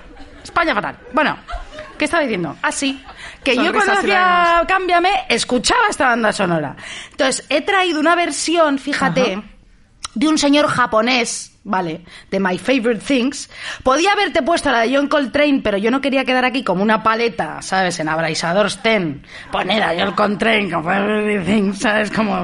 España 0.42 0.74
fatal. 0.74 0.96
Bueno, 1.12 1.36
¿qué 1.98 2.04
estaba 2.04 2.22
diciendo? 2.22 2.56
Ah, 2.62 2.72
sí. 2.72 3.04
Que 3.42 3.56
yo 3.56 3.72
cuando 3.72 3.92
hacía. 3.92 4.62
Cámbiame, 4.66 5.26
escuchaba 5.28 5.88
esta 5.90 6.08
banda 6.08 6.32
sonora. 6.32 6.76
Entonces, 7.10 7.44
he 7.50 7.60
traído 7.62 8.00
una 8.00 8.14
versión, 8.14 8.78
fíjate, 8.78 9.34
Ajá. 9.34 9.42
de 10.14 10.28
un 10.28 10.38
señor 10.38 10.68
japonés 10.68 11.53
¿vale? 11.64 12.02
De 12.30 12.38
My 12.38 12.58
Favorite 12.58 13.04
Things. 13.04 13.50
Podía 13.82 14.12
haberte 14.12 14.42
puesto 14.42 14.70
la 14.70 14.80
de 14.80 14.94
John 14.94 15.08
Coltrane, 15.08 15.60
pero 15.62 15.78
yo 15.78 15.90
no 15.90 16.00
quería 16.00 16.24
quedar 16.24 16.44
aquí 16.44 16.62
como 16.62 16.82
una 16.82 17.02
paleta, 17.02 17.60
¿sabes? 17.62 17.98
En 17.98 18.08
Abraisador 18.08 18.70
Sten. 18.70 19.26
Poner 19.50 19.82
a 19.82 19.94
John 19.98 20.14
Coltrane 20.14 20.70
como 20.70 20.84
Favorite 20.84 21.44
Things, 21.44 21.78
¿sabes? 21.80 22.10
Como, 22.10 22.34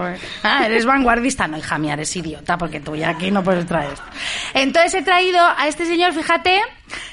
ah, 0.43 0.67
eres 0.67 0.85
vanguardista. 0.85 1.47
No, 1.47 1.59
hija 1.59 1.79
mía, 1.79 1.93
eres 1.93 2.15
idiota, 2.17 2.57
porque 2.59 2.81
tú 2.81 2.97
ya 2.97 3.11
aquí 3.11 3.31
no 3.31 3.45
puedes 3.45 3.67
traer 3.67 3.93
esto. 3.93 4.07
Entonces 4.55 4.95
he 4.95 5.03
traído 5.03 5.41
a 5.57 5.69
este 5.69 5.85
señor, 5.85 6.13
fíjate, 6.13 6.61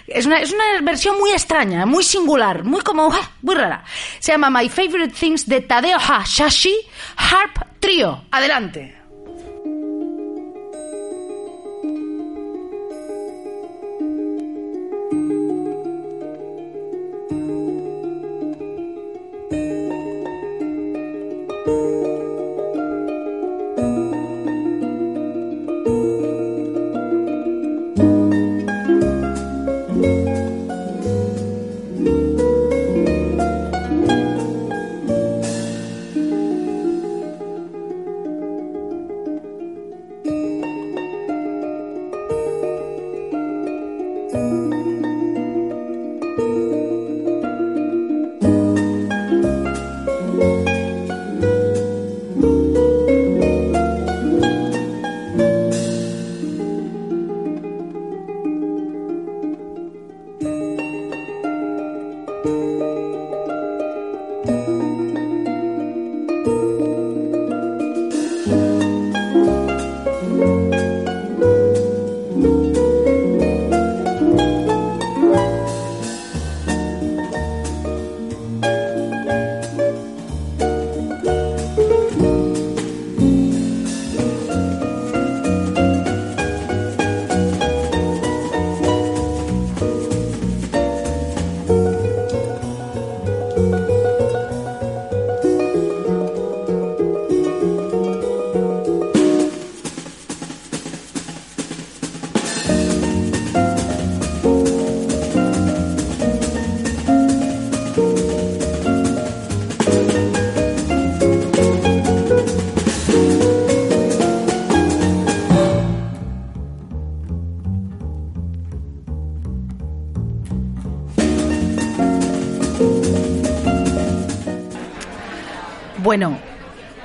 es 0.07 0.25
una, 0.25 0.39
es 0.39 0.53
una 0.53 0.81
versión 0.81 1.17
muy 1.19 1.31
extraña, 1.31 1.85
muy 1.85 2.03
singular, 2.03 2.63
muy 2.63 2.81
como, 2.81 3.11
ah, 3.11 3.31
muy 3.41 3.55
rara. 3.55 3.83
Se 4.19 4.31
llama 4.31 4.49
My 4.49 4.69
Favorite 4.69 5.13
Things 5.13 5.45
de 5.47 5.61
Tadeo 5.61 5.99
Hashashi 5.99 6.75
Harp 7.17 7.79
Trio. 7.79 8.23
Adelante. 8.31 8.96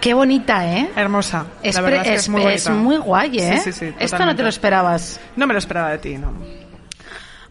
Qué 0.03 0.13
bonita, 0.13 0.67
¿eh? 0.67 0.91
Hermosa. 0.97 1.47
Es, 1.63 1.77
la 1.77 1.81
verdad 1.81 2.01
es, 2.01 2.29
que 2.29 2.55
es 2.55 2.71
muy 2.71 2.97
guay, 2.97 3.39
¿eh? 3.39 3.61
Sí, 3.63 3.73
sí, 3.73 3.87
sí, 3.87 3.95
Esto 3.99 4.27
no 4.27 4.35
te 4.35 4.43
lo 4.43 4.49
esperabas. 4.49 5.21
No 5.37 5.47
me 5.47 5.55
lo 5.55 5.59
esperaba 5.59 5.91
de 5.93 5.99
ti, 5.99 6.19
no. 6.19 6.35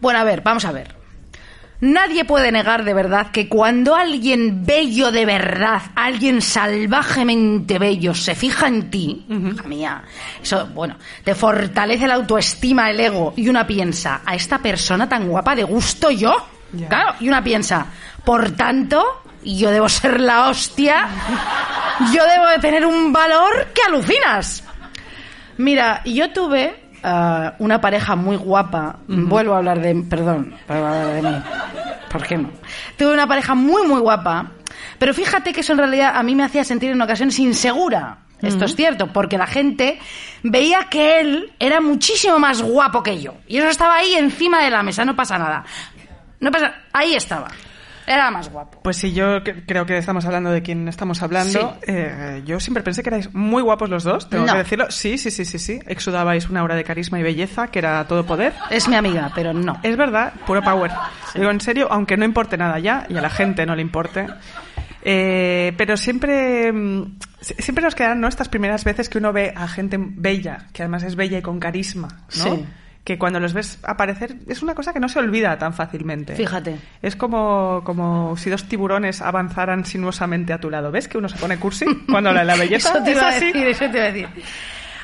Bueno, 0.00 0.20
a 0.20 0.24
ver, 0.24 0.42
vamos 0.42 0.64
a 0.66 0.72
ver. 0.72 0.94
Nadie 1.80 2.24
puede 2.24 2.52
negar 2.52 2.84
de 2.84 2.94
verdad 2.94 3.32
que 3.32 3.48
cuando 3.48 3.96
alguien 3.96 4.64
bello 4.64 5.10
de 5.10 5.24
verdad, 5.24 5.80
alguien 5.96 6.40
salvajemente 6.40 7.78
bello, 7.78 8.14
se 8.14 8.36
fija 8.36 8.68
en 8.68 8.88
ti, 8.88 9.26
hija 9.28 9.66
mía, 9.66 10.04
eso, 10.40 10.68
bueno, 10.68 10.96
te 11.24 11.34
fortalece 11.34 12.06
la 12.06 12.14
autoestima, 12.14 12.88
el 12.88 13.00
ego, 13.00 13.34
y 13.36 13.48
una 13.48 13.66
piensa, 13.66 14.20
a 14.24 14.36
esta 14.36 14.58
persona 14.58 15.08
tan 15.08 15.26
guapa 15.26 15.56
de 15.56 15.64
gusto 15.64 16.12
yo, 16.12 16.36
claro, 16.88 17.16
y 17.18 17.26
una 17.26 17.42
piensa, 17.42 17.86
por 18.24 18.52
tanto, 18.52 19.22
yo 19.44 19.70
debo 19.70 19.88
ser 19.88 20.20
la 20.20 20.48
hostia, 20.48 21.08
yo 22.12 22.24
debo 22.26 22.46
de 22.48 22.58
tener 22.58 22.86
un 22.86 23.12
valor 23.12 23.68
que 23.74 23.82
alucinas. 23.86 24.64
Mira, 25.58 26.02
yo 26.04 26.32
tuve 26.32 26.74
ah, 27.02 27.54
una 27.58 27.80
pareja 27.80 28.16
muy 28.16 28.36
guapa. 28.36 28.96
Vuelvo 29.06 29.54
a 29.54 29.58
hablar 29.58 29.80
de... 29.80 29.94
Perdón, 30.08 30.54
vuelvo 30.66 30.86
a 30.86 31.02
hablar 31.02 31.14
de 31.14 31.22
mí. 31.22 31.42
¿Por 32.10 32.26
qué 32.26 32.38
no? 32.38 32.50
Tuve 32.96 33.12
una 33.12 33.26
pareja 33.26 33.54
muy, 33.54 33.86
muy 33.86 34.00
guapa. 34.00 34.52
Pero 34.98 35.14
fíjate 35.14 35.52
que 35.52 35.60
eso 35.60 35.72
en 35.72 35.78
realidad 35.78 36.12
a 36.14 36.22
mí 36.22 36.34
me 36.34 36.44
hacía 36.44 36.64
sentir 36.64 36.90
en 36.90 37.02
ocasiones 37.02 37.38
insegura. 37.38 38.18
Esto 38.40 38.64
es 38.64 38.74
cierto, 38.74 39.06
porque 39.06 39.38
la 39.38 39.46
gente 39.46 40.00
veía 40.42 40.88
que 40.90 41.20
él 41.20 41.52
era 41.60 41.80
muchísimo 41.80 42.40
más 42.40 42.60
guapo 42.60 43.00
que 43.00 43.20
yo. 43.20 43.34
Y 43.46 43.58
eso 43.58 43.68
estaba 43.68 43.96
ahí 43.96 44.14
encima 44.14 44.64
de 44.64 44.70
la 44.70 44.82
mesa, 44.82 45.04
no 45.04 45.14
pasa 45.14 45.38
nada. 45.38 45.64
No 46.40 46.50
pasa... 46.50 46.74
Ahí 46.92 47.14
estaba. 47.14 47.48
Era 48.12 48.30
más 48.30 48.50
guapo. 48.50 48.80
Pues 48.82 48.98
sí, 48.98 49.12
yo 49.14 49.42
que- 49.42 49.64
creo 49.64 49.86
que 49.86 49.96
estamos 49.96 50.24
hablando 50.26 50.50
de 50.50 50.60
quién 50.62 50.86
estamos 50.88 51.22
hablando. 51.22 51.78
Eh, 51.86 52.42
yo 52.44 52.60
siempre 52.60 52.82
pensé 52.82 53.02
que 53.02 53.08
erais 53.08 53.32
muy 53.34 53.62
guapos 53.62 53.88
los 53.88 54.04
dos, 54.04 54.28
tengo 54.28 54.44
No. 54.44 54.52
que 54.52 54.58
decirlo. 54.58 54.90
Sí, 54.90 55.16
sí, 55.16 55.30
sí, 55.30 55.44
sí, 55.46 55.58
sí. 55.58 55.80
Exudabais 55.86 56.50
una 56.50 56.60
aura 56.60 56.74
de 56.74 56.84
carisma 56.84 57.18
y 57.18 57.22
belleza 57.22 57.68
que 57.68 57.78
era 57.78 58.06
todo 58.06 58.26
poder. 58.26 58.52
Es 58.70 58.86
mi 58.88 58.96
amiga, 58.96 59.32
pero 59.34 59.54
no. 59.54 59.78
Es 59.82 59.96
verdad, 59.96 60.34
puro 60.46 60.60
power. 60.62 60.90
Digo 61.34 61.50
en 61.50 61.60
serio, 61.60 61.88
aunque 61.90 62.16
no 62.18 62.24
importe 62.26 62.58
nada 62.58 62.78
ya 62.78 63.06
y 63.08 63.16
a 63.16 63.22
la 63.22 63.30
gente 63.30 63.64
no 63.64 63.74
le 63.74 63.82
importe. 63.82 64.26
Eh, 65.04 65.72
pero 65.76 65.96
siempre, 65.96 66.72
mm, 66.72 67.16
si- 67.40 67.54
siempre 67.54 67.82
nos 67.82 67.94
quedan 67.94 68.20
¿no? 68.20 68.28
estas 68.28 68.48
primeras 68.48 68.84
veces 68.84 69.08
que 69.08 69.18
uno 69.18 69.32
ve 69.32 69.52
a 69.56 69.66
gente 69.68 69.96
bella, 69.98 70.66
que 70.72 70.82
además 70.82 71.02
es 71.02 71.16
bella 71.16 71.38
y 71.38 71.42
con 71.42 71.58
carisma, 71.58 72.08
¿no? 72.38 72.44
Sí. 72.44 72.64
Que 73.04 73.18
cuando 73.18 73.40
los 73.40 73.52
ves 73.52 73.78
aparecer 73.82 74.36
es 74.46 74.62
una 74.62 74.74
cosa 74.76 74.92
que 74.92 75.00
no 75.00 75.08
se 75.08 75.18
olvida 75.18 75.58
tan 75.58 75.74
fácilmente. 75.74 76.36
Fíjate. 76.36 76.76
Es 77.02 77.16
como, 77.16 77.82
como 77.84 78.36
si 78.36 78.48
dos 78.48 78.68
tiburones 78.68 79.20
avanzaran 79.22 79.84
sinuosamente 79.84 80.52
a 80.52 80.60
tu 80.60 80.70
lado. 80.70 80.92
¿Ves 80.92 81.08
que 81.08 81.18
uno 81.18 81.28
se 81.28 81.36
pone 81.36 81.58
cursi 81.58 81.84
cuando 82.08 82.28
habla 82.30 82.42
de 82.42 82.46
la 82.46 82.56
belleza? 82.56 82.90
Eso 82.90 83.02
te 83.02 83.10
¿Es 83.10 83.16
iba 83.16 83.26
a 83.26 83.30
así? 83.30 83.46
decir, 83.46 83.66
eso 83.66 83.84
te 83.90 83.96
iba 83.96 84.06
a 84.06 84.12
decir. 84.12 84.28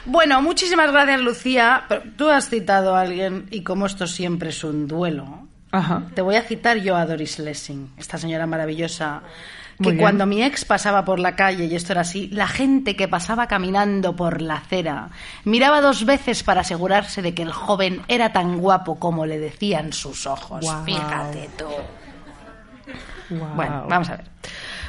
Bueno, 0.06 0.40
muchísimas 0.42 0.92
gracias, 0.92 1.20
Lucía. 1.20 1.84
Pero 1.88 2.02
tú 2.16 2.28
has 2.30 2.48
citado 2.48 2.94
a 2.94 3.00
alguien 3.00 3.46
y 3.50 3.62
como 3.62 3.86
esto 3.86 4.06
siempre 4.06 4.50
es 4.50 4.62
un 4.62 4.86
duelo, 4.86 5.48
Ajá. 5.72 6.04
te 6.14 6.22
voy 6.22 6.36
a 6.36 6.42
citar 6.42 6.78
yo 6.78 6.94
a 6.96 7.04
Doris 7.04 7.40
Lessing, 7.40 7.90
esta 7.98 8.16
señora 8.16 8.46
maravillosa 8.46 9.22
que 9.82 9.96
cuando 9.96 10.26
mi 10.26 10.42
ex 10.42 10.64
pasaba 10.64 11.04
por 11.04 11.18
la 11.18 11.36
calle, 11.36 11.66
y 11.66 11.74
esto 11.74 11.92
era 11.92 12.02
así, 12.02 12.28
la 12.28 12.48
gente 12.48 12.96
que 12.96 13.08
pasaba 13.08 13.46
caminando 13.46 14.16
por 14.16 14.42
la 14.42 14.54
acera 14.54 15.10
miraba 15.44 15.80
dos 15.80 16.04
veces 16.04 16.42
para 16.42 16.62
asegurarse 16.62 17.22
de 17.22 17.34
que 17.34 17.42
el 17.42 17.52
joven 17.52 18.02
era 18.08 18.32
tan 18.32 18.58
guapo 18.58 18.98
como 18.98 19.26
le 19.26 19.38
decían 19.38 19.92
sus 19.92 20.26
ojos. 20.26 20.66
Fíjate 20.84 21.48
tú. 21.56 21.66
Bueno, 23.30 23.86
vamos 23.88 24.08
a 24.08 24.16
ver. 24.16 24.24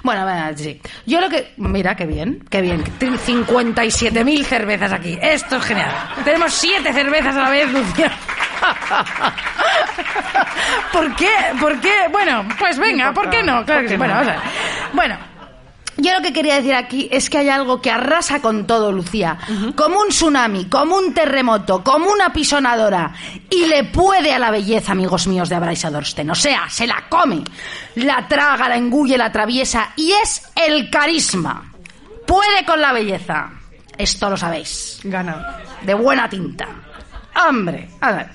Bueno, 0.03 0.25
venga, 0.25 0.55
sí. 0.55 0.79
Yo 1.05 1.21
lo 1.21 1.29
que... 1.29 1.53
Mira, 1.57 1.95
qué 1.95 2.05
bien, 2.05 2.43
qué 2.49 2.61
bien. 2.61 2.83
57.000 2.83 4.43
cervezas 4.43 4.93
aquí. 4.93 5.17
Esto 5.21 5.57
es 5.57 5.65
genial. 5.65 5.91
Tenemos 6.23 6.53
siete 6.53 6.93
cervezas 6.93 7.35
a 7.35 7.43
la 7.43 7.49
vez, 7.49 7.71
Lucía. 7.71 8.11
¿Por 10.91 11.15
qué? 11.15 11.29
¿Por 11.59 11.79
qué? 11.79 12.07
Bueno, 12.11 12.45
pues 12.57 12.77
venga, 12.77 13.13
¿por 13.13 13.29
qué 13.29 13.43
no? 13.43 13.63
Claro 13.65 13.81
que 13.83 13.89
sí. 13.89 13.97
Bueno, 13.97 14.13
vamos 14.15 14.29
a 14.29 14.31
ver. 14.31 14.41
Bueno, 14.93 15.17
yo 16.01 16.13
lo 16.13 16.21
que 16.21 16.33
quería 16.33 16.55
decir 16.55 16.73
aquí 16.73 17.07
es 17.11 17.29
que 17.29 17.39
hay 17.39 17.49
algo 17.49 17.81
que 17.81 17.91
arrasa 17.91 18.41
con 18.41 18.65
todo, 18.65 18.91
Lucía. 18.91 19.37
Como 19.75 19.99
un 19.99 20.09
tsunami, 20.09 20.65
como 20.65 20.95
un 20.95 21.13
terremoto, 21.13 21.83
como 21.83 22.09
una 22.11 22.31
pisonadora. 22.31 23.13
Y 23.49 23.65
le 23.65 23.85
puede 23.85 24.33
a 24.33 24.39
la 24.39 24.51
belleza, 24.51 24.93
amigos 24.93 25.27
míos 25.27 25.49
de 25.49 25.55
Abraisadorsten. 25.55 26.29
O 26.29 26.35
sea, 26.35 26.69
se 26.69 26.87
la 26.87 27.05
come, 27.09 27.43
la 27.95 28.27
traga, 28.27 28.69
la 28.69 28.77
engulle, 28.77 29.17
la 29.17 29.25
atraviesa. 29.25 29.93
Y 29.95 30.11
es 30.11 30.43
el 30.55 30.89
carisma. 30.89 31.71
Puede 32.25 32.65
con 32.65 32.79
la 32.79 32.93
belleza. 32.93 33.49
Esto 33.97 34.29
lo 34.29 34.37
sabéis. 34.37 34.99
Gana. 35.03 35.57
De 35.81 35.93
buena 35.93 36.29
tinta. 36.29 36.67
Hombre, 37.47 37.89
a 38.01 38.11
ver. 38.11 38.29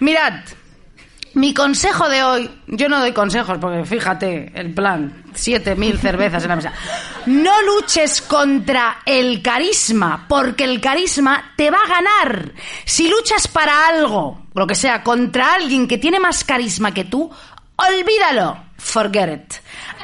Mirad, 0.00 0.34
mi 1.34 1.54
consejo 1.54 2.08
de 2.08 2.22
hoy, 2.22 2.50
yo 2.66 2.88
no 2.88 3.00
doy 3.00 3.12
consejos 3.12 3.58
porque 3.58 3.84
fíjate 3.84 4.52
el 4.54 4.74
plan, 4.74 5.24
7000 5.34 5.98
cervezas 5.98 6.42
en 6.42 6.48
la 6.48 6.56
mesa. 6.56 6.72
No 7.26 7.52
luches 7.62 8.20
contra 8.22 8.98
el 9.06 9.40
carisma, 9.40 10.26
porque 10.28 10.64
el 10.64 10.80
carisma 10.80 11.52
te 11.56 11.70
va 11.70 11.78
a 11.78 11.88
ganar. 11.88 12.52
Si 12.84 13.08
luchas 13.08 13.48
para 13.48 13.88
algo, 13.88 14.46
lo 14.54 14.66
que 14.66 14.74
sea, 14.74 15.02
contra 15.02 15.54
alguien 15.54 15.88
que 15.88 15.98
tiene 15.98 16.20
más 16.20 16.44
carisma 16.44 16.92
que 16.92 17.04
tú, 17.04 17.30
olvídalo. 17.76 18.71
Forget 18.82 19.32
it. 19.32 19.54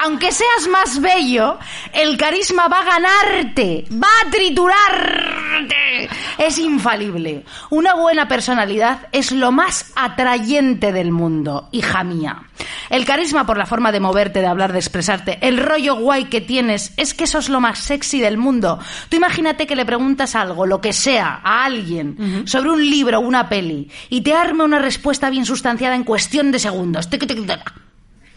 Aunque 0.01 0.31
seas 0.31 0.69
más 0.71 1.01
bello, 1.01 1.59
el 1.93 2.17
carisma 2.17 2.69
va 2.69 2.81
a 2.81 2.85
ganarte, 2.85 3.85
va 3.93 4.09
a 4.25 4.31
triturarte. 4.31 6.09
Es 6.39 6.59
infalible. 6.59 7.45
Una 7.71 7.95
buena 7.95 8.29
personalidad 8.29 9.09
es 9.11 9.33
lo 9.33 9.51
más 9.51 9.93
atrayente 9.97 10.93
del 10.93 11.11
mundo, 11.11 11.69
hija 11.73 12.05
mía. 12.05 12.45
El 12.89 13.05
carisma 13.05 13.45
por 13.45 13.59
la 13.59 13.67
forma 13.67 13.93
de 13.93 14.01
moverte, 14.01 14.41
de 14.41 14.47
hablar, 14.47 14.73
de 14.73 14.79
expresarte, 14.79 15.39
el 15.43 15.59
rollo 15.59 15.97
guay 15.97 16.27
que 16.27 16.41
tienes, 16.41 16.93
es 16.97 17.13
que 17.13 17.25
eso 17.25 17.41
es 17.41 17.49
lo 17.49 17.61
más 17.61 17.81
sexy 17.81 18.21
del 18.21 18.39
mundo. 18.39 18.79
Tú 19.09 19.17
imagínate 19.17 19.67
que 19.67 19.77
le 19.77 19.85
preguntas 19.85 20.37
algo, 20.37 20.65
lo 20.65 20.81
que 20.81 20.93
sea, 20.93 21.41
a 21.43 21.65
alguien, 21.65 22.47
sobre 22.47 22.71
un 22.71 22.89
libro 22.89 23.19
o 23.19 23.23
una 23.23 23.49
peli, 23.49 23.91
y 24.09 24.21
te 24.21 24.35
arme 24.35 24.65
una 24.65 24.79
respuesta 24.79 25.29
bien 25.29 25.45
sustanciada 25.45 25.97
en 25.97 26.05
cuestión 26.05 26.53
de 26.53 26.61
segundos. 26.61 27.11
Tic, 27.11 27.27
tic, 27.27 27.45
tic. 27.47 27.88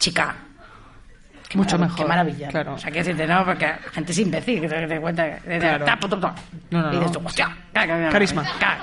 Chica, 0.02 0.34
Qué 1.48 1.56
Mucho 1.58 1.78
mejor, 1.78 1.96
Qué 1.96 2.04
maravilla. 2.06 2.48
claro. 2.48 2.74
O 2.74 2.78
sea, 2.78 2.90
que 2.90 2.98
decirte, 3.00 3.24
no, 3.26 3.44
porque 3.44 3.66
la 3.66 3.76
gente 3.92 4.10
es 4.12 4.18
imbécil, 4.18 4.60
que 4.60 4.68
te, 4.68 5.00
cuenta. 5.00 5.38
que- 5.38 5.58
Claro. 5.60 5.84
ta. 5.84 6.34
No, 6.70 6.82
no, 6.82 6.92
y 6.92 6.96
dices 6.96 7.12
tú, 7.12 7.20
hostia, 7.24 7.46
ca- 7.72 7.86
ca- 7.86 7.98
ca- 8.04 8.08
Carisma. 8.08 8.42
ca- 8.58 8.78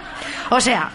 O 0.52 0.62
sea, 0.62 0.90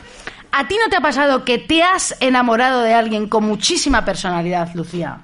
¿a 0.52 0.66
ti 0.68 0.76
no 0.82 0.88
te 0.88 0.96
ha 0.96 1.00
pasado 1.00 1.44
que 1.44 1.58
te 1.58 1.82
has 1.82 2.16
enamorado 2.20 2.80
de 2.82 2.94
alguien 2.94 3.28
con 3.28 3.44
muchísima 3.44 4.02
personalidad, 4.04 4.72
Lucía? 4.74 5.18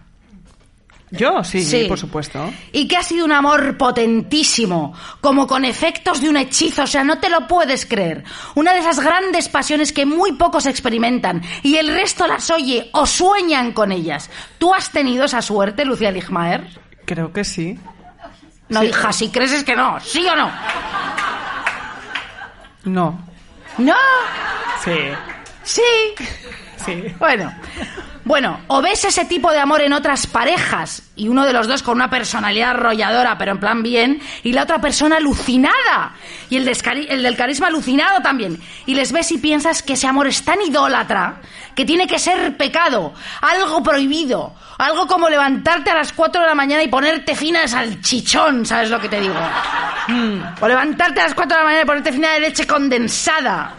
Yo, 1.13 1.43
sí, 1.43 1.63
Sí. 1.65 1.87
por 1.89 1.99
supuesto. 1.99 2.53
Y 2.73 2.87
que 2.87 2.97
ha 2.97 3.03
sido 3.03 3.25
un 3.25 3.33
amor 3.33 3.77
potentísimo, 3.77 4.95
como 5.21 5.47
con 5.47 5.65
efectos 5.65 6.21
de 6.21 6.29
un 6.29 6.37
hechizo, 6.37 6.85
o 6.85 6.87
sea, 6.87 7.03
no 7.03 7.19
te 7.19 7.29
lo 7.29 7.49
puedes 7.49 7.85
creer. 7.85 8.23
Una 8.55 8.73
de 8.73 8.79
esas 8.81 9.01
grandes 9.01 9.49
pasiones 9.49 9.93
que 9.93 10.07
muy 10.07 10.33
pocos 10.33 10.67
experimentan 10.67 11.43
y 11.65 11.77
el 11.77 11.93
resto 11.93 12.27
las 12.29 12.49
oye 12.51 12.91
o 12.93 13.07
sueñan 13.07 13.73
con 13.73 13.91
ellas. 13.91 14.31
¿Tú 14.59 14.73
has 14.73 14.91
tenido 14.93 15.25
esa 15.25 15.43
suerte, 15.43 15.85
Lucía 15.85 16.13
Ligmaer? 16.13 16.69
Creo 17.07 17.33
que 17.33 17.43
sí. 17.45 17.77
No, 18.69 18.85
hija, 18.85 19.13
si 19.13 19.31
crees 19.31 19.51
es 19.53 19.65
que 19.65 19.75
no, 19.75 19.99
¿sí 19.99 20.25
o 20.29 20.37
no? 20.37 20.49
No. 22.85 23.27
No, 23.79 23.95
Sí. 24.85 24.93
sí. 25.65 25.83
Sí. 26.85 27.05
Bueno, 27.19 27.53
bueno, 28.31 28.61
o 28.69 28.81
ves 28.81 29.05
ese 29.05 29.25
tipo 29.25 29.51
de 29.51 29.59
amor 29.59 29.83
en 29.83 29.93
otras 29.93 30.29
parejas 30.29 31.03
y 31.17 31.27
uno 31.27 31.45
de 31.45 31.53
los 31.53 31.67
dos 31.67 31.83
con 31.83 31.97
una 31.97 32.09
personalidad 32.09 32.71
arrolladora, 32.71 33.37
pero 33.37 33.51
en 33.51 33.59
plan 33.59 33.83
bien, 33.83 34.23
y 34.45 34.53
la 34.53 34.63
otra 34.63 34.81
persona 34.81 35.17
alucinada 35.17 36.15
y 36.49 36.57
el, 36.57 36.65
del 36.65 37.37
carisma 37.37 37.67
alucinado 37.67 38.21
también. 38.23 38.61
Y 38.87 38.95
les 38.95 39.11
ves 39.11 39.33
y 39.33 39.39
piensas 39.39 39.83
que 39.83 39.95
ese 39.95 40.07
amor 40.07 40.29
es 40.29 40.45
tan 40.45 40.63
idólatra 40.63 41.41
que 41.75 41.85
tiene 41.85 42.07
que 42.07 42.21
ser 42.21 42.57
pecado, 42.57 43.15
algo 43.41 43.83
prohibido, 43.83 44.55
algo 44.79 45.09
como 45.09 45.29
levantarte 45.29 45.91
a 45.91 45.97
las 45.97 46.13
4 46.13 46.41
de 46.41 46.47
la 46.47 46.55
mañana 46.55 46.85
y 46.85 46.89
ponerte 46.89 47.35
fina 47.35 47.63
de 47.63 47.67
salchichón, 47.67 48.65
¿sabes 48.65 48.91
lo 48.91 49.01
que 49.01 49.09
te 49.09 49.21
digo? 49.21 49.35
Mm. 50.09 50.41
O 50.61 50.67
levantarte 50.67 51.21
a 51.21 51.25
las 51.25 51.35
4 51.35 51.57
de 51.57 51.63
la 51.63 51.65
mañana 51.65 51.83
y 51.83 51.87
ponerte 51.87 52.13
fina 52.13 52.33
de 52.33 52.41
leche 52.41 52.67
condensada. 52.67 53.75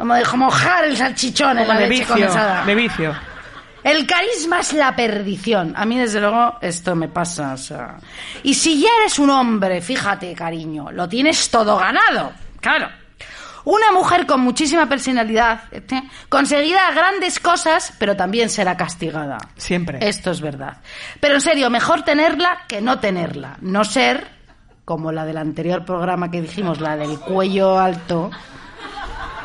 Como 0.00 0.14
de 0.14 0.24
mojar 0.34 0.86
el 0.86 0.96
salchichón 0.96 1.58
en 1.58 1.68
la 1.68 1.74
de 1.74 1.80
leche 1.80 1.90
vicio. 1.90 2.14
condensada. 2.14 2.64
De 2.64 2.74
vicio. 2.74 3.14
El 3.84 4.06
carisma 4.06 4.60
es 4.60 4.72
la 4.72 4.96
perdición. 4.96 5.74
A 5.76 5.84
mí, 5.84 5.98
desde 5.98 6.22
luego, 6.22 6.56
esto 6.62 6.96
me 6.96 7.08
pasa. 7.08 7.52
o 7.52 7.58
sea. 7.58 7.98
Y 8.42 8.54
si 8.54 8.80
ya 8.80 8.88
eres 9.02 9.18
un 9.18 9.28
hombre, 9.28 9.82
fíjate, 9.82 10.34
cariño, 10.34 10.90
lo 10.90 11.06
tienes 11.06 11.50
todo 11.50 11.76
ganado. 11.76 12.32
Claro. 12.62 12.88
Una 13.64 13.92
mujer 13.92 14.24
con 14.24 14.40
muchísima 14.40 14.88
personalidad 14.88 15.64
¿eh? 15.70 15.84
conseguirá 16.30 16.92
grandes 16.92 17.38
cosas, 17.38 17.92
pero 17.98 18.16
también 18.16 18.48
será 18.48 18.78
castigada. 18.78 19.36
Siempre. 19.56 19.98
Esto 20.00 20.30
es 20.30 20.40
verdad. 20.40 20.78
Pero 21.20 21.34
en 21.34 21.40
serio, 21.42 21.68
mejor 21.68 22.04
tenerla 22.04 22.62
que 22.66 22.80
no 22.80 23.00
tenerla. 23.00 23.58
No 23.60 23.84
ser 23.84 24.26
como 24.86 25.12
la 25.12 25.26
del 25.26 25.36
anterior 25.36 25.84
programa 25.84 26.30
que 26.30 26.40
dijimos, 26.40 26.80
la 26.80 26.96
del 26.96 27.20
cuello 27.20 27.78
alto. 27.78 28.30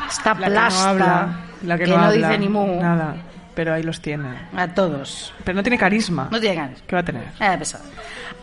Esta 0.08 0.34
La 0.34 0.46
que 0.46 0.52
plasta 0.52 0.80
no 0.80 0.88
habla. 0.88 1.40
La 1.62 1.78
que, 1.78 1.86
no, 1.86 1.96
habla, 1.96 2.12
dice 2.12 2.38
ni 2.38 2.48
mu. 2.48 2.80
Nada. 2.80 3.16
Pero 3.54 3.72
ahí 3.72 3.82
los 3.82 4.00
tiene. 4.00 4.28
A 4.54 4.68
todos. 4.68 5.32
Pero 5.44 5.56
no 5.56 5.62
tiene 5.62 5.78
carisma. 5.78 6.28
No 6.30 6.38
tiene 6.38 6.56
ganas. 6.56 6.82
¿Qué 6.86 6.94
va 6.94 7.00
a 7.00 7.04
tener? 7.04 7.24
Eh, 7.40 7.56
pesado. 7.58 7.84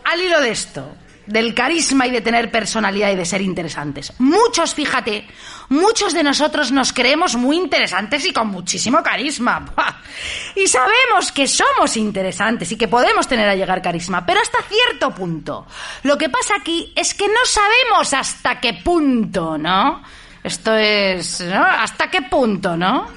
Al 0.04 0.20
hilo 0.20 0.40
de 0.40 0.50
esto, 0.50 0.96
del 1.26 1.54
carisma 1.54 2.06
y 2.06 2.10
de 2.10 2.20
tener 2.20 2.50
personalidad 2.50 3.10
y 3.12 3.16
de 3.16 3.24
ser 3.24 3.40
interesantes. 3.40 4.12
Muchos, 4.18 4.74
fíjate, 4.74 5.26
muchos 5.68 6.12
de 6.12 6.22
nosotros 6.22 6.72
nos 6.72 6.92
creemos 6.92 7.36
muy 7.36 7.56
interesantes 7.56 8.26
y 8.26 8.32
con 8.32 8.48
muchísimo 8.48 9.02
carisma. 9.02 9.64
Y 10.54 10.68
sabemos 10.68 11.32
que 11.32 11.48
somos 11.48 11.96
interesantes 11.96 12.70
y 12.70 12.76
que 12.76 12.86
podemos 12.86 13.26
tener 13.26 13.48
a 13.48 13.56
llegar 13.56 13.82
carisma, 13.82 14.24
pero 14.24 14.40
hasta 14.40 14.58
cierto 14.62 15.10
punto. 15.10 15.66
Lo 16.04 16.16
que 16.16 16.28
pasa 16.28 16.54
aquí 16.60 16.92
es 16.94 17.14
que 17.14 17.26
no 17.26 17.44
sabemos 17.44 18.14
hasta 18.14 18.60
qué 18.60 18.74
punto, 18.74 19.58
¿no? 19.58 20.02
Esto 20.44 20.74
es, 20.76 21.40
¿no? 21.40 21.64
¿Hasta 21.64 22.10
qué 22.10 22.20
punto, 22.22 22.76
no? 22.76 23.08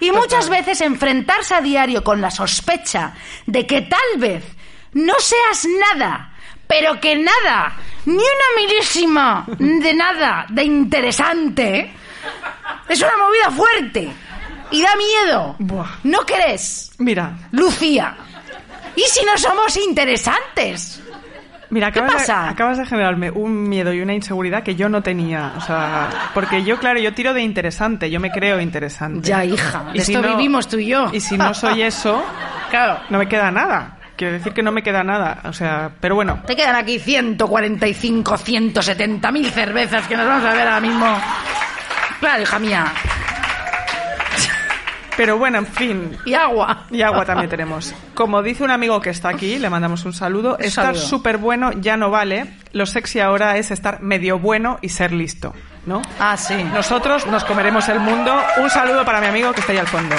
Y 0.00 0.12
muchas 0.12 0.50
veces 0.50 0.82
enfrentarse 0.82 1.54
a 1.54 1.62
diario 1.62 2.04
con 2.04 2.20
la 2.20 2.30
sospecha 2.30 3.14
de 3.46 3.66
que 3.66 3.80
tal 3.82 4.18
vez 4.18 4.44
no 4.92 5.14
seas 5.18 5.66
nada, 5.94 6.34
pero 6.66 7.00
que 7.00 7.16
nada, 7.16 7.74
ni 8.04 8.12
una 8.12 8.22
milísima 8.56 9.46
de 9.58 9.94
nada 9.94 10.46
de 10.50 10.62
interesante, 10.62 11.92
es 12.88 13.00
una 13.00 13.16
movida 13.16 13.50
fuerte 13.50 14.12
y 14.70 14.82
da 14.82 14.94
miedo. 14.94 15.56
Buah. 15.58 15.88
¿No 16.04 16.20
crees, 16.26 16.92
Mira, 16.98 17.48
Lucía? 17.52 18.14
¿Y 18.94 19.02
si 19.02 19.24
no 19.24 19.38
somos 19.38 19.76
interesantes? 19.76 21.00
Mira, 21.70 21.90
¿Qué 21.90 22.00
acabas, 22.00 22.22
pasa? 22.22 22.42
De, 22.44 22.48
acabas 22.50 22.78
de 22.78 22.86
generarme 22.86 23.30
un 23.30 23.68
miedo 23.68 23.92
y 23.92 24.00
una 24.00 24.14
inseguridad 24.14 24.62
que 24.62 24.74
yo 24.76 24.88
no 24.88 25.02
tenía. 25.02 25.52
O 25.56 25.60
sea, 25.60 26.08
porque 26.34 26.64
yo, 26.64 26.78
claro, 26.78 26.98
yo 27.00 27.12
tiro 27.14 27.34
de 27.34 27.42
interesante, 27.42 28.10
yo 28.10 28.20
me 28.20 28.30
creo 28.30 28.60
interesante. 28.60 29.28
Ya, 29.28 29.44
hija, 29.44 29.84
de 29.92 29.98
Y 29.98 30.00
si 30.02 30.12
esto 30.14 30.26
no- 30.26 30.36
vivimos 30.36 30.68
tú 30.68 30.78
y 30.78 30.86
yo. 30.88 31.10
Y 31.12 31.20
si 31.20 31.36
no 31.38 31.52
soy 31.54 31.82
eso, 31.82 32.22
Claro. 32.70 33.00
no 33.10 33.18
me 33.18 33.26
queda 33.28 33.50
nada. 33.50 33.94
Quiero 34.16 34.32
decir 34.32 34.52
que 34.52 34.62
no 34.64 34.72
me 34.72 34.82
queda 34.82 35.04
nada. 35.04 35.42
O 35.44 35.52
sea, 35.52 35.90
pero 36.00 36.16
bueno. 36.16 36.40
Te 36.44 36.56
quedan 36.56 36.74
aquí 36.74 36.98
145, 36.98 38.36
170 38.36 39.30
mil 39.30 39.46
cervezas 39.50 40.08
que 40.08 40.16
nos 40.16 40.26
vamos 40.26 40.44
a 40.44 40.52
ver 40.54 40.66
ahora 40.66 40.80
mismo. 40.80 41.06
Claro, 42.18 42.42
hija 42.42 42.58
mía. 42.58 42.84
Pero 45.18 45.36
bueno, 45.36 45.58
en 45.58 45.66
fin. 45.66 46.16
Y 46.24 46.34
agua. 46.34 46.84
Y 46.92 47.02
agua 47.02 47.24
también 47.24 47.50
tenemos. 47.50 47.92
Como 48.14 48.40
dice 48.40 48.62
un 48.62 48.70
amigo 48.70 49.00
que 49.00 49.10
está 49.10 49.30
aquí, 49.30 49.58
le 49.58 49.68
mandamos 49.68 50.04
un 50.04 50.12
saludo. 50.12 50.54
Un 50.56 50.64
estar 50.64 50.96
súper 50.96 51.38
bueno 51.38 51.72
ya 51.72 51.96
no 51.96 52.08
vale. 52.08 52.46
Lo 52.72 52.86
sexy 52.86 53.18
ahora 53.18 53.56
es 53.56 53.72
estar 53.72 54.00
medio 54.00 54.38
bueno 54.38 54.78
y 54.80 54.90
ser 54.90 55.12
listo, 55.12 55.54
¿no? 55.86 56.02
Ah, 56.20 56.36
sí. 56.36 56.54
Nosotros 56.72 57.26
nos 57.26 57.44
comeremos 57.44 57.88
el 57.88 57.98
mundo. 57.98 58.32
Un 58.62 58.70
saludo 58.70 59.04
para 59.04 59.20
mi 59.20 59.26
amigo 59.26 59.52
que 59.52 59.58
está 59.58 59.72
ahí 59.72 59.78
al 59.78 59.88
fondo. 59.88 60.14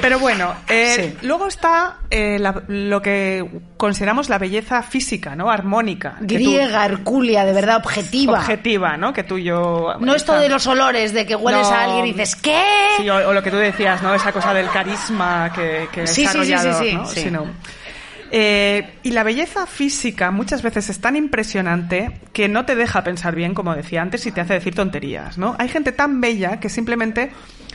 Pero 0.00 0.18
bueno, 0.18 0.54
eh, 0.68 1.14
Sí. 1.20 1.26
luego 1.26 1.46
está 1.46 1.98
eh, 2.10 2.38
la- 2.38 2.62
lo 2.68 3.02
que 3.02 3.44
consideramos 3.76 4.28
la 4.28 4.38
belleza 4.38 4.82
física, 4.82 5.34
¿no? 5.36 5.50
Armónica. 5.50 6.16
que 6.20 6.26
tú- 6.26 6.34
Griega, 6.34 6.84
hercúlea, 6.86 7.44
de 7.44 7.52
verdad, 7.52 7.76
objetiva. 7.76 8.38
objetiva, 8.40 8.96
¿no? 8.96 9.12
Que 9.12 9.24
tú 9.24 9.36
y 9.38 9.44
yo... 9.44 9.94
No 10.00 10.14
esto 10.14 10.34
de 10.38 10.48
los 10.48 10.66
olores, 10.66 11.12
de 11.12 11.26
que 11.26 11.34
hueles 11.36 11.68
No. 11.68 11.74
a 11.74 11.84
alguien 11.84 12.06
y 12.06 12.12
dices, 12.12 12.36
¿qué? 12.36 12.62
Sí, 12.98 13.08
o, 13.10 13.28
o 13.28 13.32
lo 13.32 13.42
que 13.42 13.50
tú 13.50 13.56
decías, 13.56 14.02
¿no? 14.02 14.14
Esa 14.14 14.32
cosa 14.32 14.54
del 14.54 14.68
carisma 14.70 15.52
que, 15.54 15.88
que 15.92 16.06
Sí, 16.06 16.24
es 16.24 16.30
sí, 16.32 16.38
sí, 16.44 16.54
sí, 17.14 17.30
¿no? 17.30 17.44
sí. 17.46 17.50
Eh, 18.30 18.94
y 19.04 19.10
la 19.10 19.22
belleza 19.22 19.66
física 19.66 20.30
muchas 20.32 20.62
veces 20.62 20.88
es 20.90 21.00
tan 21.00 21.14
impresionante 21.14 22.20
que 22.32 22.48
no 22.48 22.64
te 22.64 22.74
deja 22.74 23.04
pensar 23.04 23.34
bien, 23.34 23.54
como 23.54 23.74
decía 23.76 24.02
antes, 24.02 24.26
y 24.26 24.32
te 24.32 24.40
hace 24.40 24.54
decir 24.54 24.74
tonterías, 24.74 25.38
¿no? 25.38 25.54
Hay 25.58 25.68
gente 25.68 25.92
tan 25.92 26.20
bella 26.20 26.58
que 26.58 26.68
simplemente 26.68 27.30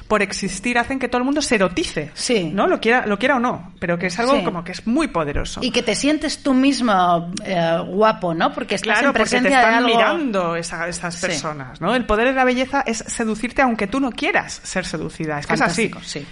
por 0.10 0.22
existir 0.24 0.78
hacen 0.80 0.98
que 1.00 1.08
todo 1.08 1.20
el 1.20 1.24
mundo 1.24 1.42
se 1.42 1.56
erotice, 1.56 2.10
Sí. 2.16 2.50
¿no? 2.54 2.68
Lo 2.68 2.82
quiera, 2.82 3.06
lo 3.06 3.18
quiera 3.20 3.36
o 3.36 3.40
no, 3.40 3.74
pero 3.80 3.98
que 4.00 4.08
es 4.08 4.20
algo 4.20 4.36
Sí. 4.38 4.44
como 4.44 4.64
que 4.64 4.72
es 4.74 4.86
muy 4.88 5.08
poderoso. 5.08 5.62
Y 5.64 5.70
que 5.72 5.84
te 5.84 5.94
sientes 5.96 6.42
tú 6.44 6.54
mismo 6.56 7.32
eh, 7.46 7.78
guapo, 7.88 8.34
¿no? 8.34 8.52
Porque 8.52 8.76
estás 8.76 8.94
Claro, 8.98 9.08
en 9.10 9.14
porque 9.14 9.24
te 9.26 9.30
presencia 9.30 9.58
de 9.60 9.64
están 9.64 9.74
algo... 9.76 9.88
mirando 9.96 10.56
esa- 10.56 10.88
esas 10.88 11.14
Sí. 11.16 11.28
personas, 11.28 11.80
¿no? 11.80 11.94
El 11.96 12.06
poder 12.06 12.28
de 12.30 12.34
la 12.34 12.44
belleza 12.44 12.84
es 12.86 12.98
seducirte 13.08 13.62
aunque 13.62 13.86
tú 13.88 14.00
no 14.00 14.10
quieras 14.12 14.60
ser 14.64 14.84
seducida. 14.84 15.38
Es 15.40 15.46
que 15.48 15.54
es 15.54 15.62
así. 15.62 15.90
Fantástico, 15.90 16.00
sí. 16.04 16.26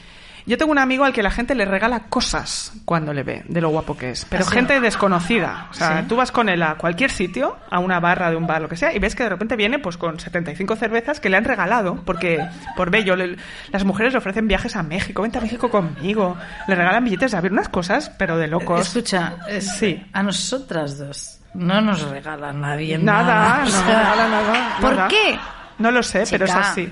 Yo 0.48 0.58
tengo 0.58 0.72
un 0.72 0.80
amigo 0.80 1.04
al 1.04 1.12
que 1.14 1.22
la 1.22 1.30
gente 1.30 1.54
le 1.56 1.66
regala 1.66 2.06
cosas 2.08 2.72
cuando 2.86 3.14
le 3.14 3.22
ve, 3.24 3.44
de 3.50 3.60
lo 3.62 3.68
guapo 3.70 3.98
que 3.98 4.12
es. 4.12 4.26
Pero 4.30 4.46
gente 4.46 4.80
desconocida. 4.80 5.68
O 5.70 5.74
sea, 5.74 6.00
Sí. 6.02 6.08
tú 6.08 6.16
vas 6.16 6.32
con 6.32 6.48
él 6.48 6.64
a 6.64 6.76
cualquier 6.76 7.12
sitio, 7.12 7.58
a 7.70 7.80
una 7.80 8.00
barra 8.00 8.30
de 8.30 8.38
un 8.38 8.48
bar, 8.48 8.62
lo 8.62 8.70
que 8.70 8.78
sea, 8.78 8.94
y 8.94 9.00
ves 9.00 9.14
que 9.14 9.24
de 9.24 9.30
repente 9.30 9.58
viene 9.58 9.78
pues 9.78 9.98
con 9.98 10.20
75 10.20 10.76
cervezas 10.78 11.20
que 11.20 11.30
le 11.30 11.36
han 11.38 11.44
regalado, 11.44 12.02
porque 12.06 12.40
por 12.78 12.90
bello, 12.90 13.16
le- 13.18 13.36
las 13.74 13.84
mujeres 13.84 14.14
le 14.14 14.20
ofrecen 14.20 14.48
viajes 14.48 14.76
a 14.78 14.84
México, 14.84 15.22
vente 15.22 15.38
a 15.38 15.42
México 15.42 15.70
conmigo, 15.70 16.38
le 16.68 16.76
regalan 16.76 17.04
billetes 17.04 17.32
de 17.34 17.38
avión, 17.38 17.54
unas 17.54 17.68
cosas, 17.70 18.10
pero 18.18 18.38
de 18.38 18.48
locos. 18.48 18.80
Escucha, 18.88 19.36
es- 19.50 19.70
Sí. 19.78 20.02
a 20.14 20.24
nosotras 20.24 20.98
dos 20.98 21.40
no 21.56 21.82
nos 21.82 22.02
regala 22.10 22.54
nadie 22.54 22.98
Nada, 22.98 23.24
nada. 23.24 23.66
no 23.66 23.84
regala 23.86 24.28
nada. 24.30 24.78
¿Por 24.80 24.96
nada. 24.96 25.08
qué? 25.10 25.38
No 25.80 25.92
lo 25.92 26.02
sé, 26.04 26.24
pero 26.30 26.46
es 26.46 26.56
así. 26.56 26.90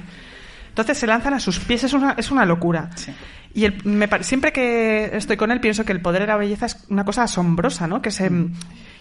Entonces 0.70 0.98
se 0.98 1.08
lanzan 1.08 1.34
a 1.36 1.40
sus 1.40 1.58
pies, 1.60 1.86
es 1.86 1.94
una, 1.94 2.16
es 2.18 2.32
una 2.32 2.46
locura. 2.46 2.90
Sí. 2.96 3.16
Y 3.56 3.66
el- 3.66 3.84
me 3.86 4.08
siempre 4.24 4.52
que 4.52 5.10
estoy 5.14 5.38
con 5.38 5.50
él 5.50 5.60
pienso 5.62 5.86
que 5.86 5.94
el 5.94 6.02
poder 6.02 6.22
de 6.22 6.28
la 6.28 6.36
belleza 6.38 6.66
es 6.68 6.86
una 6.90 7.06
cosa 7.06 7.24
asombrosa, 7.24 7.88
¿no? 7.88 8.02
Que 8.02 8.12
se, 8.12 8.30
Mm. 8.30 8.54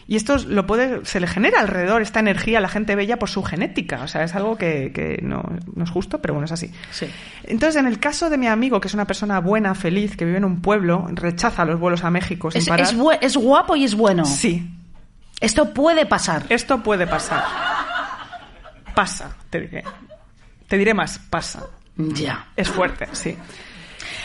y 0.07 0.15
esto 0.15 0.37
es- 0.37 0.45
lo 0.45 0.65
puede, 0.65 1.05
se 1.05 1.19
le 1.19 1.27
genera 1.27 1.59
alrededor 1.61 2.01
esta 2.03 2.21
energía 2.21 2.59
a 2.59 2.61
la 2.61 2.69
gente 2.69 2.95
bella 2.95 3.19
por 3.19 3.29
su 3.29 3.43
genética. 3.43 4.03
O 4.05 4.07
sea, 4.09 4.23
es 4.23 4.33
algo 4.37 4.57
que, 4.57 4.93
que 4.95 5.19
no, 5.23 5.43
no 5.75 5.83
es 5.85 5.91
justo, 5.91 6.23
pero 6.23 6.35
bueno, 6.35 6.45
es 6.45 6.53
así. 6.53 6.71
Sí. 6.93 7.07
Entonces, 7.43 7.81
en 7.81 7.87
el 7.89 7.99
caso 7.99 8.31
de 8.31 8.39
mi 8.39 8.47
amigo, 8.47 8.81
que 8.81 8.87
es 8.87 8.95
una 8.95 9.07
persona 9.07 9.41
buena, 9.41 9.75
feliz, 9.75 10.17
que 10.17 10.25
vive 10.25 10.39
en 10.39 10.45
un 10.45 10.63
pueblo, 10.63 11.09
rechaza 11.11 11.65
los 11.65 11.81
vuelos 11.81 12.05
a 12.05 12.11
México 12.11 12.51
sin 12.53 12.61
Es, 12.63 12.69
parar. 12.69 12.87
es 12.87 12.95
es 13.23 13.37
guapo 13.37 13.75
y 13.75 13.83
es 13.85 13.95
bueno. 13.97 14.25
Sí, 14.25 14.71
Esto 15.41 15.75
puede 15.75 16.07
pasar. 16.07 16.45
esto 16.49 16.81
puede 16.81 17.09
pasar. 17.09 17.43
Pasa, 18.95 19.37
te 19.51 19.61
diré. 19.63 19.83
Te 20.69 20.79
diré 20.79 20.95
más, 20.95 21.19
pasa. 21.19 21.65
Ya. 21.97 22.47
Es 22.57 22.69
fuerte, 22.69 23.09
sí. 23.13 23.37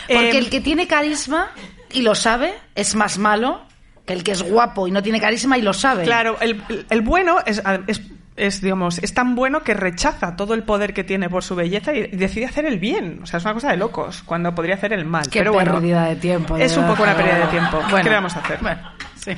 Porque 0.07 0.31
Eh, 0.31 0.37
el 0.37 0.49
que 0.49 0.61
tiene 0.61 0.87
carisma 0.87 1.51
y 1.91 2.01
lo 2.01 2.15
sabe 2.15 2.53
es 2.75 2.95
más 2.95 3.17
malo 3.17 3.61
que 4.05 4.13
el 4.13 4.23
que 4.23 4.31
es 4.31 4.41
guapo 4.41 4.87
y 4.87 4.91
no 4.91 5.01
tiene 5.03 5.19
carisma 5.21 5.57
y 5.57 5.61
lo 5.61 5.73
sabe. 5.73 6.03
Claro, 6.03 6.37
el, 6.41 6.61
el- 6.69 6.85
el 6.89 7.01
bueno 7.01 7.37
es, 7.45 7.61
es, 7.87 8.01
es, 8.35 8.61
digamos, 8.61 8.97
es 8.99 9.13
tan 9.13 9.35
bueno 9.35 9.61
que 9.63 9.73
rechaza 9.73 10.35
todo 10.35 10.53
el 10.53 10.63
poder 10.63 10.93
que 10.93 11.03
tiene 11.03 11.29
por 11.29 11.43
su 11.43 11.55
belleza 11.55 11.93
y, 11.93 12.07
decide 12.07 12.45
hacer 12.45 12.65
el 12.65 12.79
bien. 12.79 13.19
O 13.21 13.25
sea, 13.25 13.37
es 13.37 13.45
una 13.45 13.53
cosa 13.53 13.69
de 13.71 13.77
locos, 13.77 14.23
cuando 14.25 14.55
podría 14.55 14.75
hacer 14.75 14.93
el 14.93 15.05
mal. 15.05 15.29
Qué 15.29 15.39
Pero 15.39 15.53
bueno, 15.53 15.73
pérdida 15.73 16.05
de 16.05 16.15
tiempo. 16.15 16.57
de 16.57 16.63
es 16.65 16.75
un 16.77 16.87
poco 16.87 17.03
una 17.03 17.15
pérdida 17.15 17.37
de 17.39 17.47
tiempo. 17.47 17.77
Bueno. 17.89 17.97
¿Qué 18.03 18.09
le 18.09 18.15
vamos 18.15 18.35
a 18.35 18.39
hacer? 18.39 18.57
Bueno, 18.61 18.81
sí. 19.15 19.31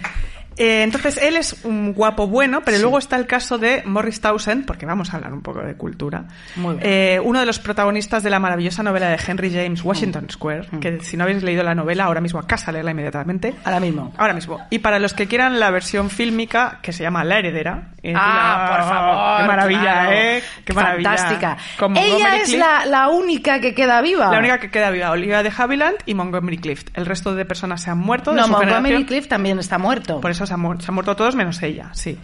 Eh, 0.62 0.84
entonces, 0.84 1.18
él 1.18 1.38
es 1.38 1.64
un 1.64 1.94
guapo 1.94 2.28
bueno, 2.28 2.62
pero 2.64 2.78
Sí. 2.78 2.84
luego 2.84 2.98
está 3.00 3.16
el 3.16 3.26
caso 3.26 3.58
de 3.58 3.82
Morris 3.86 4.22
Townsend, 4.22 4.66
porque 4.66 4.86
vamos 4.86 5.12
a 5.14 5.18
hablar 5.18 5.34
un 5.34 5.42
poco 5.42 5.62
de 5.62 5.76
cultura. 5.76 6.26
Muy 6.56 6.76
bien. 6.76 6.88
Eh, 6.88 7.20
uno 7.24 7.40
de 7.40 7.46
los 7.46 7.58
protagonistas 7.60 8.22
de 8.24 8.30
la 8.30 8.40
maravillosa 8.40 8.84
novela 8.84 9.10
de 9.10 9.18
Henry 9.26 9.52
James, 9.52 9.84
Washington 9.84 10.28
Square, 10.30 10.68
que 10.80 11.00
si 11.02 11.18
no 11.18 11.24
habéis 11.24 11.42
leído 11.44 11.64
la 11.64 11.74
novela, 11.74 12.04
ahora 12.06 12.22
mismo 12.22 12.40
a 12.40 12.46
casa 12.46 12.70
a 12.70 12.74
leerla 12.74 12.92
inmediatamente. 12.92 13.56
Ahora 13.64 13.80
mismo. 13.80 14.14
Ahora 14.18 14.34
mismo. 14.34 14.60
Y 14.70 14.80
para 14.80 15.00
los 15.00 15.14
que 15.14 15.28
quieran 15.28 15.60
la 15.60 15.72
versión 15.72 16.10
fílmica, 16.10 16.80
que 16.84 16.94
se 16.94 17.04
llama 17.04 17.24
La 17.24 17.40
Heredera. 17.40 17.88
eh, 18.04 18.14
Ah, 18.16 18.66
la- 18.68 18.76
por 18.78 18.90
favor. 18.90 19.42
Qué 19.42 19.48
maravilla, 19.48 19.82
claro. 19.82 20.12
¿eh? 20.14 20.44
Qué 20.66 20.74
maravilla. 20.74 21.10
Fantástica. 21.18 21.58
Ella 21.78 21.88
Montgomery 21.88 22.36
es 22.38 22.44
Clift. 22.46 22.60
la, 22.60 22.86
la 22.88 23.10
única 23.10 23.60
que 23.62 23.76
queda 23.76 24.02
viva. 24.02 24.32
La 24.32 24.40
única 24.40 24.60
que 24.60 24.72
queda 24.72 24.90
viva, 24.90 25.12
Olivia 25.12 25.44
de 25.44 25.52
Havilland 25.56 25.98
y 26.08 26.16
Montgomery 26.16 26.58
Clift. 26.58 26.90
El 26.98 27.06
resto 27.06 27.36
de 27.36 27.46
personas 27.46 27.82
se 27.84 27.92
han 27.92 28.00
muerto. 28.00 28.32
de 28.32 28.38
No, 28.38 28.46
su 28.48 28.52
Montgomery 28.54 28.76
generación. 28.84 29.04
Cliff 29.06 29.28
también 29.28 29.60
está 29.60 29.78
muerto. 29.78 30.20
Por 30.20 30.32
eso 30.32 30.48
se 30.52 30.56
han, 30.56 30.60
mu- 30.60 30.80
se 30.82 30.88
han 30.90 30.94
muerto 30.96 31.16
todos 31.16 31.34
menos 31.36 31.62
ella, 31.64 31.92
sí. 31.94 32.18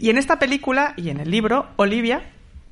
Y 0.00 0.10
en 0.10 0.18
esta 0.18 0.38
película 0.40 0.94
y 0.96 1.10
en 1.10 1.20
el 1.20 1.30
libro, 1.30 1.68
Olivia, 1.76 2.20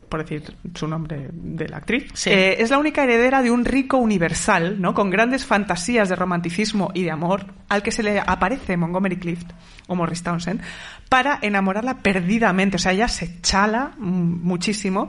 por 0.09 0.21
decir 0.25 0.43
su 0.75 0.89
nombre 0.89 1.29
de 1.31 1.69
la 1.69 1.77
actriz, 1.77 2.07
Sí. 2.15 2.31
eh, 2.31 2.57
es 2.63 2.71
la 2.71 2.79
única 2.79 3.05
heredera 3.05 3.43
de 3.43 3.51
un 3.51 3.65
rico 3.65 3.99
universal, 3.99 4.81
¿no? 4.81 4.95
Con 4.95 5.11
grandes 5.11 5.45
fantasías 5.45 6.09
de 6.09 6.17
romanticismo 6.17 6.91
y 6.95 7.03
de 7.05 7.11
amor, 7.11 7.45
al 7.69 7.83
que 7.83 7.93
se 7.93 8.03
le 8.03 8.19
aparece 8.19 8.77
Montgomery 8.79 9.19
Clift 9.19 9.51
o 9.87 9.95
Morris 9.95 10.23
Townsend 10.23 10.63
para 11.11 11.39
enamorarla 11.43 11.99
perdidamente. 11.99 12.77
O 12.77 12.79
sea, 12.79 12.93
ella 12.93 13.09
se 13.09 13.41
chala 13.43 13.93
muchísimo, 13.99 15.09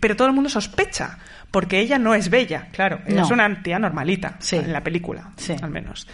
pero 0.00 0.16
todo 0.16 0.28
el 0.28 0.34
mundo 0.34 0.48
sospecha. 0.48 1.18
Porque 1.50 1.78
ella 1.80 1.98
no 1.98 2.12
es 2.14 2.28
bella, 2.28 2.68
claro. 2.72 3.00
Ella 3.06 3.20
No. 3.20 3.24
es 3.26 3.30
una 3.30 3.62
tía 3.62 3.78
normalita 3.78 4.36
Sí. 4.40 4.56
en 4.56 4.72
la 4.72 4.82
película, 4.82 5.30
Sí. 5.36 5.54
al 5.62 5.70
menos. 5.70 6.06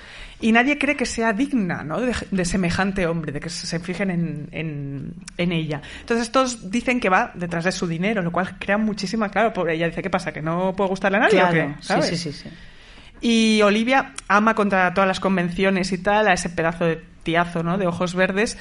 Y 0.43 0.53
nadie 0.53 0.77
cree 0.77 0.97
que 0.97 1.07
sea 1.07 1.33
digna 1.33 1.83
¿no? 1.85 2.01
de, 2.01 2.15
de 2.31 2.45
semejante 2.45 3.07
hombre, 3.07 3.33
de 3.33 3.41
que 3.41 3.49
se, 3.49 3.79
fijen 3.81 4.11
en, 4.11 4.49
en- 4.53 5.15
en 5.39 5.53
ella. 5.53 5.81
Entonces 6.01 6.31
todos 6.31 6.71
dicen 6.71 7.01
que 7.01 7.09
va 7.09 7.31
detrás 7.35 7.65
de 7.65 7.73
su 7.73 7.87
dinero, 7.87 8.21
lo 8.23 8.31
cual 8.33 8.59
crea 8.59 8.77
muchísima... 8.77 9.29
Claro, 9.31 9.53
pobre 9.53 9.75
ella 9.77 9.87
dice, 9.87 10.03
¿qué 10.03 10.11
pasa? 10.11 10.33
¿Que 10.33 10.43
no 10.43 10.75
puede 10.77 10.91
gustarle 10.91 11.19
a 11.19 11.21
nadie 11.21 11.43
o 11.43 11.51
qué? 11.51 11.75
¿Sabes? 11.81 12.07
sí, 12.09 12.17
sí, 12.17 12.33
sí. 12.33 12.49
Y 13.21 13.63
Olivia 13.63 14.13
ama 14.27 14.55
contra 14.57 14.93
todas 14.93 15.07
las 15.07 15.21
convenciones 15.21 15.93
y 15.93 15.99
tal 15.99 16.27
a 16.27 16.33
ese 16.33 16.51
pedazo 16.51 16.87
de 16.87 17.01
tiazo, 17.23 17.63
¿no? 17.63 17.79
De 17.79 17.87
ojos 17.87 18.17
verdes. 18.17 18.59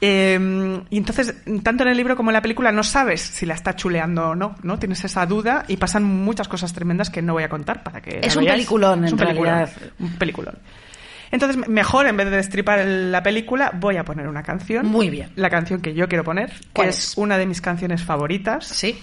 Eh, 0.00 0.80
y 0.90 0.96
entonces, 0.98 1.36
tanto 1.62 1.84
en 1.84 1.90
el 1.90 1.96
libro 1.96 2.16
como 2.16 2.30
en 2.30 2.34
la 2.34 2.42
película, 2.42 2.72
no 2.72 2.82
sabes 2.82 3.20
si 3.20 3.46
la 3.46 3.54
está 3.54 3.76
chuleando 3.76 4.30
o 4.30 4.34
no, 4.34 4.56
¿no? 4.64 4.76
Tienes 4.80 5.04
esa 5.04 5.24
duda 5.26 5.64
y 5.68 5.76
pasan 5.76 6.02
muchas 6.02 6.48
cosas 6.48 6.72
tremendas 6.72 7.08
que 7.10 7.22
no 7.22 7.34
voy 7.34 7.44
a 7.44 7.48
contar 7.48 7.84
para 7.84 8.00
que. 8.00 8.18
Es 8.24 8.34
un 8.34 8.42
veáis. 8.44 8.56
peliculón, 8.62 9.04
Es 9.04 9.10
en 9.12 9.14
un 9.14 9.18
peliculón. 9.24 9.54
realidad. 9.54 9.76
Un 10.00 10.12
peliculón. 10.14 10.58
Entonces, 11.32 11.66
mejor 11.66 12.06
en 12.06 12.16
vez 12.16 12.30
de 12.30 12.36
destripar 12.36 12.84
la 12.86 13.22
película, 13.22 13.72
voy 13.74 13.96
a 13.96 14.04
poner 14.04 14.28
una 14.28 14.42
canción. 14.44 14.86
Muy 14.86 15.10
bien. 15.10 15.30
La 15.34 15.50
canción 15.50 15.80
que 15.80 15.94
yo 15.94 16.06
quiero 16.08 16.22
poner, 16.22 16.50
que 16.52 16.66
¿Cuál 16.72 16.88
es 16.90 16.98
es? 16.98 17.16
una 17.16 17.38
de 17.38 17.46
mis 17.46 17.60
canciones 17.60 18.04
favoritas 18.04 18.66
Sí. 18.66 18.98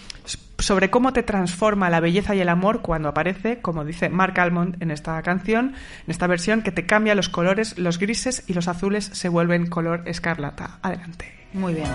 sobre 0.59 0.89
cómo 0.89 1.11
te 1.11 1.23
transforma 1.23 1.89
la 1.89 1.99
belleza 1.99 2.35
y 2.35 2.39
el 2.41 2.49
amor 2.49 2.81
cuando 2.81 3.09
aparece, 3.09 3.59
como 3.61 3.83
dice 3.83 4.09
Mark 4.09 4.39
Almond 4.39 4.81
en 4.81 4.91
esta 4.91 5.21
canción, 5.23 5.73
en 6.05 6.11
esta 6.11 6.27
versión, 6.27 6.61
que 6.61 6.71
te 6.71 6.85
cambia 6.85 7.15
los 7.15 7.29
colores, 7.29 7.77
los 7.77 7.97
grises 7.99 8.43
y 8.47 8.53
los 8.53 8.67
azules 8.67 9.05
se 9.05 9.27
vuelven 9.29 9.65
color 9.67 10.03
escarlata. 10.05 10.77
Adelante. 10.83 11.33
Muy 11.53 11.73
bien. 11.73 11.87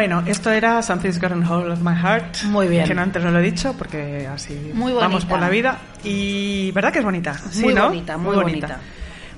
Bueno, 0.00 0.22
esto 0.24 0.50
era 0.50 0.80
Something's 0.82 1.20
Gotten 1.20 1.44
Hold 1.46 1.72
of 1.72 1.80
My 1.82 1.94
Heart. 1.94 2.44
Muy 2.44 2.68
bien. 2.68 2.86
Que 2.86 2.94
no 2.94 3.02
antes 3.02 3.22
no 3.22 3.30
lo 3.30 3.38
he 3.38 3.42
dicho 3.42 3.74
porque 3.76 4.26
así 4.32 4.70
Muy 4.72 4.92
vamos 4.94 5.10
bonita. 5.12 5.28
por 5.28 5.40
la 5.40 5.50
vida. 5.50 5.76
Y 6.02 6.70
¿verdad 6.72 6.90
que 6.90 7.00
es 7.00 7.04
bonita? 7.04 7.34
Sí, 7.50 7.64
Muy 7.64 7.74
¿no? 7.74 7.88
bonita, 7.88 8.16
muy 8.16 8.34
bonita. 8.34 8.78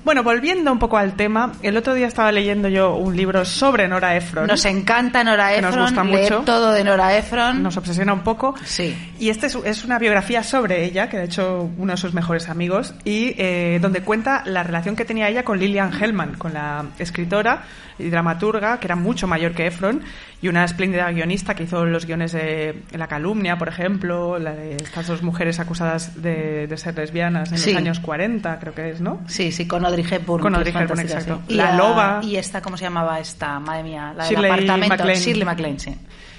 Bueno, 0.05 0.23
volviendo 0.23 0.71
un 0.71 0.79
poco 0.79 0.99
al 0.99 1.15
tema, 1.15 1.51
el 1.63 1.77
otro 1.77 1.95
día 1.95 2.07
estaba 2.07 2.31
leyendo 2.31 2.69
yo 2.69 2.95
un 2.95 3.17
libro 3.17 3.45
sobre 3.45 3.89
Nora 3.89 4.15
Ephron. 4.17 4.47
Nos 4.47 4.65
encanta 4.65 5.25
Nora 5.25 5.51
Que 5.53 5.63
nos 5.63 5.71
Ephron, 5.73 5.85
gusta 5.87 6.05
leer 6.05 6.23
mucho. 6.33 6.43
todo 6.45 6.71
de 6.73 6.85
Nora 6.85 7.17
Ephron. 7.17 7.61
Nos 7.61 7.77
obsesiona 7.77 8.13
un 8.13 8.21
poco. 8.21 8.55
Sí. 8.65 9.12
Y 9.23 9.31
este 9.31 9.47
es, 9.47 9.55
es 9.55 9.85
una 9.85 10.01
biografía 10.01 10.43
sobre 10.43 10.85
ella, 10.85 11.09
que 11.09 11.17
ha 11.19 11.23
hecho 11.23 11.71
uno 11.79 11.93
de 11.93 11.97
sus 11.97 12.13
mejores 12.13 12.49
amigos, 12.49 12.93
y 13.05 13.35
eh, 13.39 13.79
donde 13.81 14.03
cuenta 14.03 14.43
la 14.47 14.65
relación 14.65 14.97
que 14.97 15.05
tenía 15.05 15.29
ella 15.29 15.45
con 15.45 15.61
Lillian 15.61 15.93
Hellman, 15.93 16.35
con 16.35 16.53
la 16.55 16.87
escritora 16.99 17.63
y 18.01 18.09
dramaturga, 18.11 18.81
que 18.81 18.89
era 18.89 18.97
mucho 18.97 19.29
mayor 19.29 19.53
que 19.55 19.69
Efron, 19.69 20.03
y 20.41 20.49
una 20.49 20.65
espléndida 20.65 21.09
guionista 21.13 21.55
que 21.55 21.63
hizo 21.63 21.85
los 21.85 22.05
guiones 22.05 22.33
de 22.33 22.83
La 22.91 23.07
calumnia, 23.07 23.57
por 23.59 23.69
ejemplo, 23.69 24.41
la 24.41 24.55
de 24.55 24.75
estas 24.75 25.07
dos 25.07 25.23
mujeres 25.23 25.61
acusadas 25.61 26.21
de, 26.21 26.67
de 26.67 26.77
ser 26.77 26.97
lesbianas 26.97 27.53
en 27.53 27.59
Sí. 27.59 27.71
los 27.71 27.79
años 27.79 28.01
40, 28.01 28.59
creo 28.59 28.75
que 28.75 28.91
es, 28.91 29.01
¿no? 29.01 29.21
Sí, 29.29 29.53
sí, 29.53 29.69
con 29.69 29.87
Audrey 29.87 30.05
Hepburn. 30.11 30.43
Con 30.43 30.57
Audrey 30.57 30.75
Hepburn, 30.77 30.99
exacto. 30.99 31.41
sí. 31.47 31.55
Y 31.55 31.57
La 31.59 31.77
loba. 31.77 32.19
Y 32.25 32.35
esta, 32.35 32.61
¿cómo 32.61 32.77
se 32.77 32.83
llamaba 32.87 33.21
esta? 33.21 33.61
Madre 33.61 33.85
mía, 33.85 34.13
la 34.17 34.25
del 34.25 34.33
Shirley 34.35 34.51
apartamento. 34.51 34.97
MacLaine. 34.97 35.21
Shirley 35.21 35.45
MacLaine, 35.45 35.79
sí. 35.79 35.97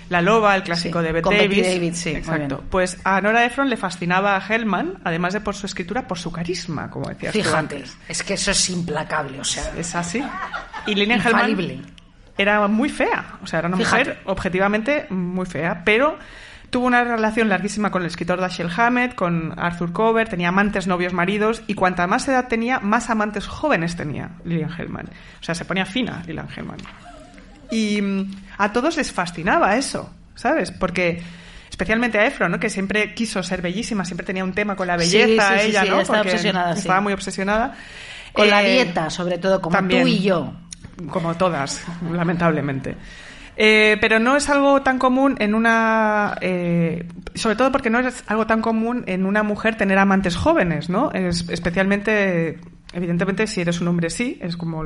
La 0.10 0.22
Loba, 0.22 0.56
el 0.56 0.64
clásico 0.64 1.00
Sí, 1.00 1.06
de 1.06 1.12
Bette 1.12 1.30
Davis. 1.30 1.66
Davis, 1.68 1.98
sí, 1.98 2.10
Exacto. 2.12 2.64
Pues 2.70 2.98
a 3.04 3.20
Nora 3.22 3.46
Ephron 3.46 3.70
le 3.70 3.78
fascinaba 3.78 4.36
a 4.36 4.42
Hellman, 4.48 5.00
además 5.04 5.34
de 5.34 5.42
por 5.42 5.56
su 5.56 5.66
escritura, 5.66 6.08
por 6.08 6.18
su 6.20 6.32
carisma, 6.32 6.90
como 6.90 7.10
decías 7.10 7.34
tú 7.34 7.40
Fíjate, 7.40 7.58
antes. 7.58 7.98
es 8.08 8.22
que 8.24 8.34
eso 8.36 8.52
es 8.52 8.70
implacable, 8.70 9.40
o 9.40 9.44
sea, 9.44 9.72
Es 9.78 9.96
así. 9.96 10.24
Y 10.86 10.96
Lillian 10.96 11.18
infalible. 11.20 11.74
Hellman 11.74 11.94
era 12.38 12.68
muy 12.68 12.90
fea. 12.90 13.38
O 13.44 13.48
sea, 13.48 13.60
era 13.60 13.68
una 13.68 13.78
Fíjate. 13.78 13.98
mujer 14.00 14.20
objetivamente 14.26 15.06
muy 15.10 15.46
fea, 15.46 15.84
pero 15.86 16.18
tuvo 16.72 16.88
una 16.88 17.04
relación 17.04 17.50
larguísima 17.50 17.92
con 17.92 18.02
el 18.02 18.08
escritor 18.08 18.40
Dashiell 18.42 18.72
Hammett, 18.76 19.14
con 19.14 19.54
Arthur 19.60 19.94
Cover, 19.94 20.28
tenía 20.28 20.50
amantes, 20.50 20.88
novios, 20.88 21.14
maridos, 21.14 21.62
y 21.68 21.76
cuanta 21.76 22.08
más 22.08 22.28
edad 22.28 22.48
tenía, 22.48 22.80
más 22.80 23.12
amantes 23.12 23.46
jóvenes 23.48 23.96
tenía 23.96 24.32
Lillian 24.44 24.72
Hellman. 24.76 25.06
O 25.40 25.44
sea, 25.44 25.54
se 25.54 25.66
ponía 25.66 25.86
fina 25.86 26.24
Lillian 26.26 26.48
Hellman. 26.56 26.78
Y 27.74 28.02
mm, 28.02 28.32
a 28.58 28.72
todos 28.72 28.98
les 28.98 29.12
fascinaba 29.12 29.76
eso, 29.78 30.10
¿sabes? 30.36 30.72
Porque 30.72 31.22
especialmente 31.70 32.20
a 32.20 32.26
Efron, 32.26 32.52
¿no? 32.52 32.60
Que 32.60 32.70
siempre 32.70 33.14
quiso 33.16 33.42
ser 33.44 33.62
bellísima, 33.62 34.06
siempre 34.06 34.26
tenía 34.26 34.44
un 34.44 34.54
tema 34.54 34.76
con 34.76 34.88
la 34.88 34.96
belleza, 34.98 35.54
sí, 35.58 35.60
sí, 35.64 35.68
ella, 35.70 35.86
¿no? 35.86 36.00
estaba 36.02 36.20
Porque 36.20 36.32
obsesionada, 36.34 36.74
sí. 36.74 36.80
Estaba 36.82 37.02
muy 37.02 37.14
obsesionada. 37.14 37.74
Con 38.34 38.50
la 38.50 38.64
Eh, 38.64 38.72
dieta, 38.74 39.10
sobre 39.10 39.38
todo, 39.38 39.62
como 39.62 39.76
también. 39.76 40.02
tú 40.04 40.08
y 40.08 40.20
yo. 40.22 40.54
como 41.10 41.36
todas, 41.36 41.84
lamentablemente. 42.12 42.96
Eh, 43.56 43.98
pero 44.02 44.18
no 44.20 44.36
es 44.36 44.50
algo 44.50 44.82
tan 44.82 44.98
común 44.98 45.36
en 45.40 45.54
una. 45.54 46.36
eh, 46.42 47.08
sobre 47.36 47.56
todo 47.56 47.72
porque 47.72 47.90
no 47.92 48.00
es 48.00 48.24
algo 48.28 48.48
tan 48.48 48.62
común 48.62 49.04
en 49.08 49.26
una 49.28 49.44
mujer 49.44 49.76
tener 49.76 49.98
amantes 50.00 50.36
jóvenes, 50.36 50.90
¿no? 50.90 51.12
Es- 51.12 51.48
especialmente, 51.50 52.60
evidentemente, 52.94 53.48
si 53.48 53.62
eres 53.62 53.82
un 53.82 53.88
hombre, 53.88 54.10
sí, 54.10 54.38
es 54.42 54.58
como 54.58 54.86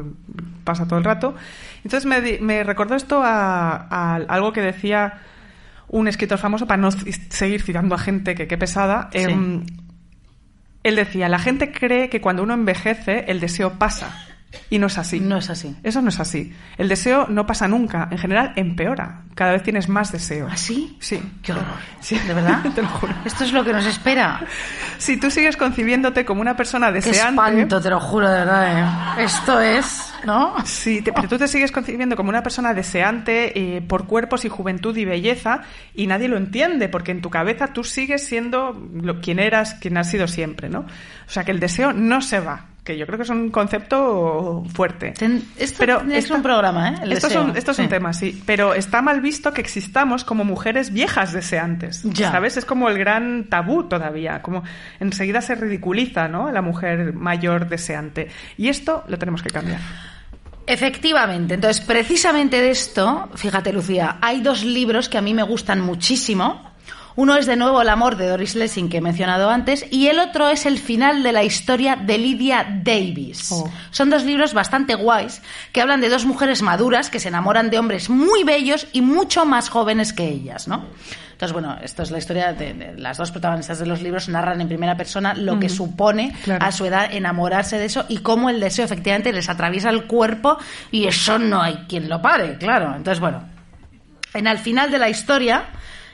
pasa 0.64 0.88
todo 0.88 1.00
el 1.00 1.06
rato. 1.06 1.36
Entonces 1.84 2.06
me, 2.06 2.40
me 2.40 2.64
recordó 2.64 2.96
esto 2.96 3.22
a, 3.24 3.88
a 3.90 4.16
algo 4.16 4.54
que 4.54 4.62
decía 4.62 5.22
un 5.90 6.08
escritor 6.08 6.38
famoso, 6.38 6.68
para 6.68 6.82
no 6.82 6.90
seguir 6.92 7.62
citando 7.62 7.96
a 7.96 7.98
gente 7.98 8.36
que 8.36 8.48
qué 8.48 8.58
pesada. 8.58 9.10
Sí. 9.12 9.20
em, 9.20 9.66
él 10.84 10.96
decía: 10.96 11.30
la 11.30 11.40
gente 11.40 11.72
cree 11.72 12.10
que 12.10 12.22
cuando 12.22 12.44
uno 12.44 12.54
envejece, 12.54 13.26
el 13.28 13.40
deseo 13.40 13.78
pasa. 13.78 14.28
Y 14.70 14.80
no 14.80 14.88
es 14.88 14.98
así. 14.98 15.20
No 15.20 15.38
es 15.38 15.50
así. 15.50 15.76
Eso 15.84 16.02
no 16.02 16.10
es 16.10 16.20
así. 16.20 16.54
El 16.78 16.88
deseo 16.90 17.28
no 17.30 17.46
pasa 17.46 17.68
nunca. 17.68 18.08
En 18.12 18.18
general, 18.18 18.54
empeora. 18.56 19.22
Cada 19.36 19.52
vez 19.52 19.64
tienes 19.64 19.88
más 19.90 20.12
deseo. 20.12 20.48
¿Ah, 20.52 20.58
sí? 20.58 20.98
Sí. 21.00 21.22
Qué 21.42 21.52
horror. 21.52 21.66
Sí. 22.00 22.18
¿De 22.20 22.34
verdad? 22.34 22.62
Te 22.76 22.82
lo 22.82 22.88
juro. 22.88 23.14
Esto 23.26 23.44
es 23.44 23.54
lo 23.54 23.64
que 23.64 23.74
nos 23.74 23.86
espera. 23.86 24.42
Si 24.98 25.18
tú 25.18 25.30
sigues 25.32 25.58
concibiéndote 25.58 26.26
como 26.26 26.42
una 26.42 26.56
persona 26.58 26.88
Qué 26.88 26.94
deseante... 26.96 27.30
espanto, 27.30 27.82
te 27.82 27.90
lo 27.90 28.00
juro, 28.00 28.30
de 28.30 28.40
verdad. 28.40 29.20
¿eh? 29.20 29.24
Esto 29.24 29.60
es, 29.62 30.14
¿no? 30.26 30.56
Sí, 30.66 31.02
te- 31.02 31.14
pero 31.14 31.28
tú 31.28 31.38
te 31.38 31.48
sigues 31.48 31.72
concibiendo 31.72 32.16
como 32.16 32.30
una 32.30 32.42
persona 32.44 32.74
deseante 32.74 33.78
eh, 33.78 33.82
por 33.82 34.08
cuerpos 34.08 34.44
y 34.46 34.50
juventud 34.50 34.96
y 34.98 35.06
belleza 35.06 35.62
y 35.94 36.08
nadie 36.08 36.28
lo 36.28 36.38
entiende 36.38 36.90
porque 36.90 37.12
en 37.12 37.22
tu 37.22 37.30
cabeza 37.30 37.68
tú 37.68 37.84
sigues 37.84 38.26
siendo 38.26 38.72
lo, 38.94 39.22
quien 39.22 39.40
eras, 39.40 39.76
quien 39.76 39.98
has 39.98 40.10
sido 40.10 40.28
siempre, 40.28 40.70
¿no? 40.70 40.80
O 40.80 40.86
sea 41.30 41.44
que 41.44 41.52
el 41.52 41.60
deseo 41.60 41.94
no 41.94 42.22
se 42.22 42.40
va, 42.40 42.66
que 42.88 42.98
yo 42.98 43.06
creo 43.06 43.18
que 43.18 43.24
es 43.24 43.30
un 43.30 43.50
concepto 43.52 44.64
fuerte. 44.74 45.12
Ten- 45.12 45.44
esto 45.58 45.86
que 45.86 46.22
ser 46.22 46.32
un 46.38 46.42
programa, 46.42 46.90
¿eh? 46.92 46.96
El 47.04 47.12
esto, 47.12 47.28
deseo. 47.28 47.42
es 47.44 47.50
un, 47.50 47.58
esto 47.58 47.72
es 47.72 47.80
un 47.80 47.90
tema, 47.90 48.14
sí, 48.14 48.42
pero 48.46 48.74
está 48.74 49.02
mal 49.02 49.20
visto 49.20 49.52
que 49.52 49.60
existamos 49.60 50.24
como 50.24 50.46
mujeres 50.46 50.94
viejas 50.94 51.34
deseantes, 51.34 52.04
Ya. 52.04 52.32
¿sabes? 52.32 52.56
Es 52.56 52.64
como 52.64 52.88
el 52.88 52.98
gran 52.98 53.50
tabú 53.50 53.84
todavía, 53.90 54.42
como 54.42 54.64
enseguida 55.02 55.42
se 55.42 55.56
ridiculiza, 55.56 56.30
¿no? 56.30 56.50
La 56.50 56.62
mujer 56.62 57.12
mayor 57.14 57.68
deseante. 57.68 58.30
Y 58.58 58.70
esto 58.70 59.04
lo 59.10 59.18
tenemos 59.18 59.44
que 59.44 59.50
cambiar. 59.50 59.82
Efectivamente, 60.66 61.54
entonces 61.56 61.84
precisamente 61.86 62.60
de 62.62 62.72
esto, 62.72 63.30
fíjate 63.36 63.72
Lucía, 63.72 64.18
hay 64.22 64.42
dos 64.42 64.64
libros 64.66 65.08
que 65.10 65.18
a 65.18 65.22
mí 65.22 65.34
me 65.34 65.44
gustan 65.44 65.80
muchísimo. 65.82 66.67
Uno 67.18 67.36
es 67.36 67.48
de 67.48 67.56
nuevo 67.56 67.82
El 67.82 67.90
amor 67.90 68.16
de 68.16 68.28
Doris 68.28 68.54
Lessing 68.54 68.90
que 68.90 68.98
he 68.98 69.02
mencionado 69.02 69.50
antes 69.50 69.86
y 69.92 70.06
el 70.08 70.20
otro 70.20 70.50
es 70.50 70.68
El 70.68 70.78
final 70.78 71.24
de 71.24 71.32
la 71.32 71.44
historia 71.44 71.96
de 71.96 72.18
Lydia 72.20 72.66
Davis. 72.84 73.52
Oh. 73.52 73.68
Son 73.90 74.12
dos 74.12 74.24
libros 74.24 74.54
bastante 74.54 74.94
guays 74.94 75.42
que 75.74 75.82
hablan 75.82 76.00
de 76.00 76.10
dos 76.10 76.26
mujeres 76.26 76.62
maduras 76.62 77.10
que 77.10 77.20
se 77.20 77.30
enamoran 77.30 77.72
de 77.72 77.80
hombres 77.80 78.12
muy 78.12 78.44
bellos 78.44 78.86
y 78.94 79.02
mucho 79.02 79.46
más 79.48 79.68
jóvenes 79.68 80.14
que 80.14 80.28
ellas, 80.28 80.68
¿no? 80.68 80.86
Entonces, 81.32 81.54
bueno, 81.54 81.76
esto 81.84 82.04
es 82.04 82.12
la 82.12 82.20
historia 82.20 82.54
de, 82.54 82.74
de 82.76 82.94
las 83.00 83.18
dos 83.18 83.32
protagonistas 83.32 83.80
de 83.80 83.88
los 83.88 84.02
libros 84.04 84.30
narran 84.30 84.62
en 84.62 84.68
primera 84.68 84.96
persona 84.96 85.34
lo 85.34 85.60
que 85.60 85.70
supone 85.70 86.36
Claro. 86.44 86.64
a 86.66 86.72
su 86.72 86.86
edad 86.86 87.12
enamorarse 87.12 87.80
de 87.80 87.86
eso 87.86 88.06
y 88.10 88.20
cómo 88.20 88.50
el 88.52 88.60
deseo 88.60 88.86
efectivamente 88.86 89.34
les 89.34 89.50
atraviesa 89.50 89.90
el 89.90 90.06
cuerpo 90.06 90.58
y 90.92 91.08
eso 91.08 91.40
no 91.40 91.62
hay 91.64 91.86
quien 91.90 92.10
lo 92.10 92.22
pare, 92.22 92.58
claro. 92.60 92.94
Entonces, 92.96 93.20
bueno, 93.20 93.44
en 94.36 94.46
el 94.48 94.60
final 94.60 94.92
de 94.92 94.98
la 95.00 95.10
historia, 95.10 95.66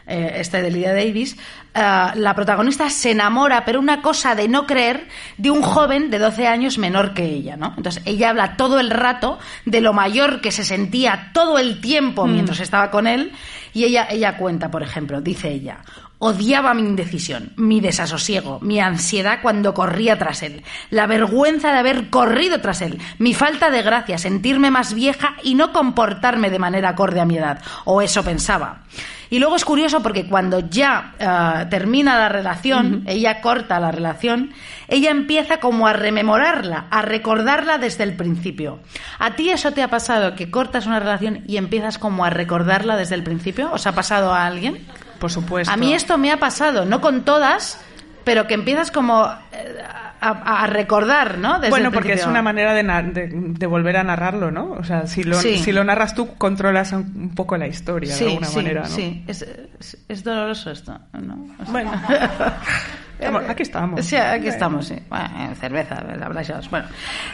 eh, 0.06 0.36
este 0.38 0.62
de 0.62 0.72
Lydia 0.72 0.94
Davis, 0.94 1.38
eh, 1.74 1.80
la 2.16 2.34
protagonista 2.36 2.90
se 2.90 3.12
enamora, 3.12 3.66
pero 3.66 3.80
una 3.80 4.02
cosa 4.02 4.36
de 4.36 4.48
no 4.48 4.66
creer, 4.66 5.08
de 5.38 5.50
un 5.50 5.62
joven 5.62 6.10
de 6.10 6.20
12 6.20 6.48
años 6.48 6.78
menor 6.78 7.14
que 7.14 7.26
ella, 7.26 7.56
¿no? 7.56 7.74
Entonces 7.78 8.04
ella 8.06 8.30
habla 8.30 8.58
todo 8.58 8.80
el 8.80 8.90
rato 8.90 9.40
de 9.66 9.82
lo 9.82 9.94
mayor 9.94 10.42
que 10.42 10.52
se 10.52 10.64
sentía 10.64 11.32
todo 11.34 11.60
el 11.60 11.82
tiempo 11.82 12.28
mientras 12.28 12.60
estaba 12.60 12.92
con 12.92 13.08
él 13.08 13.32
y 13.74 13.86
ella, 13.86 14.08
ella 14.10 14.38
cuenta, 14.38 14.70
por 14.70 14.84
ejemplo, 14.84 15.20
dice 15.22 15.50
ella, 15.50 15.80
Odiaba 16.26 16.74
mi 16.74 16.84
indecisión, 16.84 17.52
mi 17.58 17.82
desasosiego, 17.82 18.58
mi 18.62 18.80
ansiedad 18.80 19.40
cuando 19.42 19.74
corría 19.74 20.18
tras 20.18 20.42
él, 20.42 20.64
la 20.90 21.06
vergüenza 21.06 21.74
de 21.74 21.80
haber 21.80 22.10
corrido 22.10 22.62
tras 22.62 22.82
él, 22.82 22.98
mi 23.18 23.34
falta 23.34 23.70
de 23.70 23.82
gracia, 23.82 24.18
sentirme 24.18 24.72
más 24.72 24.94
vieja 24.94 25.34
y 25.44 25.56
no 25.56 25.74
comportarme 25.74 26.50
de 26.50 26.60
manera 26.60 26.88
acorde 26.88 27.20
a 27.20 27.26
mi 27.26 27.36
edad, 27.36 27.62
o 27.84 28.02
eso 28.02 28.24
pensaba. 28.24 28.84
Y 29.30 29.40
luego 29.40 29.58
es 29.58 29.66
curioso 29.66 30.02
porque 30.02 30.26
cuando 30.26 30.62
ya 30.62 31.14
eh, 31.20 31.66
termina 31.70 32.18
la 32.18 32.30
relación, 32.30 33.04
ella 33.06 33.42
corta 33.42 33.82
la 33.82 33.92
relación, 33.92 34.54
ella 34.88 35.12
empieza 35.12 35.58
como 35.58 35.88
a 35.88 35.94
rememorarla, 35.94 36.86
a 36.90 37.02
recordarla 37.02 37.80
desde 37.80 38.06
el 38.06 38.16
principio. 38.16 38.80
¿A 39.20 39.36
ti 39.36 39.50
eso 39.50 39.74
te 39.74 39.84
ha 39.84 39.90
pasado, 39.90 40.36
que 40.36 40.50
cortas 40.50 40.86
una 40.86 41.02
relación 41.02 41.44
y 41.50 41.58
empiezas 41.58 41.98
como 41.98 42.24
a 42.24 42.30
recordarla 42.30 42.96
desde 42.96 43.16
el 43.16 43.24
principio? 43.24 43.74
¿Os 43.74 43.88
ha 43.88 43.92
pasado 43.92 44.34
a 44.34 44.46
alguien? 44.46 44.86
Por 45.24 45.32
supuesto. 45.32 45.72
A 45.72 45.78
mí 45.78 45.94
esto 45.94 46.18
me 46.18 46.34
ha 46.34 46.38
pasado, 46.38 46.84
no 46.84 47.00
con 47.00 47.24
todas, 47.24 47.80
pero 48.26 48.46
que 48.46 48.56
empiezas 48.56 48.92
como 48.92 49.26
eh, 49.54 49.78
a, 50.20 50.64
a 50.64 50.68
recordar, 50.68 51.38
¿no? 51.38 51.60
Desde 51.60 51.70
bueno, 51.70 51.94
porque 51.94 52.12
es 52.12 52.26
una 52.28 52.42
manera 52.42 52.74
de, 52.74 52.84
de- 52.84 53.30
de 53.32 53.66
volver 53.68 53.96
a 53.96 54.04
narrarlo, 54.04 54.52
¿no? 54.52 54.72
O 54.74 54.84
sea, 54.84 55.08
si 55.08 55.24
lo, 55.24 55.38
Sí. 55.40 55.60
si 55.60 55.72
lo 55.72 55.86
narras 55.86 56.14
tú, 56.14 56.36
controlas 56.36 56.92
un, 56.92 57.32
poco 57.34 57.56
la 57.56 57.68
historia 57.68 58.14
Sí, 58.14 58.26
de 58.26 58.30
alguna 58.32 58.48
sí, 58.48 58.56
manera, 58.58 58.82
¿no? 58.82 58.88
sí. 58.88 59.24
Es, 59.28 59.44
es- 59.80 59.98
es 60.10 60.24
doloroso 60.26 60.72
esto, 60.72 61.00
¿no? 61.14 61.48
O 61.60 61.64
sea- 61.64 61.72
Bueno. 61.72 61.92
Estamos- 63.20 63.44
aquí 63.50 63.64
estamos. 63.64 64.06
Sí, 64.06 64.16
aquí 64.18 64.48
estamos, 64.50 64.88
sí. 64.88 64.96
Bueno, 65.08 65.56
cerveza, 65.58 66.02
¿verdad? 66.06 66.32
Bueno, 66.70 66.88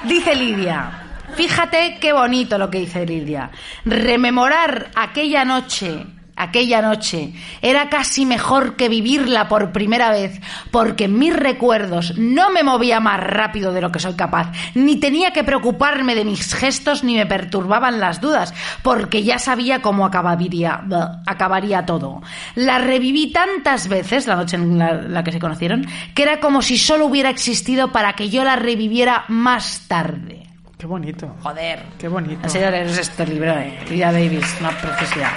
dice 0.03 0.35
Lidia. 0.35 0.91
Fíjate 1.35 1.97
qué 1.99 2.13
bonito 2.13 2.57
lo 2.59 2.69
que 2.69 2.79
dice 2.79 3.03
Lidia. 3.05 3.49
Rememorar 3.85 4.89
aquella 4.95 5.45
noche, 5.45 6.05
aquella 6.39 6.81
noche, 6.81 7.33
era 7.61 7.89
casi 7.89 8.25
mejor 8.25 8.75
que 8.75 8.89
vivirla 8.89 9.47
por 9.47 9.71
primera 9.71 10.09
vez, 10.09 10.39
porque 10.71 11.03
en 11.05 11.19
mis 11.19 11.35
recuerdos 11.35 12.17
no 12.17 12.49
me 12.49 12.63
movía 12.63 12.99
más 12.99 13.19
rápido 13.19 13.73
de 13.73 13.81
lo 13.81 13.91
que 13.91 13.99
soy 13.99 14.13
capaz, 14.13 14.51
ni 14.73 14.95
tenía 14.95 15.31
que 15.31 15.43
preocuparme 15.43 16.15
de 16.15 16.25
mis 16.25 16.55
gestos, 16.55 17.03
ni 17.03 17.15
me 17.15 17.25
perturbaban 17.25 17.99
las 17.99 18.21
dudas, 18.21 18.53
porque 18.81 19.23
ya 19.23 19.37
sabía 19.37 19.81
cómo 19.81 20.05
acabaría, 20.05 20.81
acabaría 21.25 21.85
todo. 21.85 22.21
La 22.55 22.79
reviví 22.79 23.31
tantas 23.31 23.87
veces, 23.87 24.25
la 24.25 24.35
noche 24.35 24.55
en 24.55 24.79
la, 24.79 24.93
la 24.93 25.23
que 25.23 25.31
se 25.31 25.39
conocieron, 25.39 25.85
que 26.15 26.23
era 26.23 26.39
como 26.39 26.61
si 26.61 26.77
solo 26.77 27.05
hubiera 27.05 27.29
existido 27.29 27.91
para 27.91 28.13
que 28.13 28.29
yo 28.29 28.43
la 28.43 28.55
reviviera 28.55 29.25
más 29.27 29.85
tarde. 29.87 30.49
Qué 30.79 30.87
bonito. 30.87 31.35
Joder. 31.41 31.83
Qué 31.97 32.07
bonito. 32.07 32.47
Leeros 32.53 32.97
este 32.97 33.27
libro, 33.27 33.51
eh. 33.51 33.77
Davis, 33.89 34.55
una 34.61 34.69
preciosidad. 34.69 35.31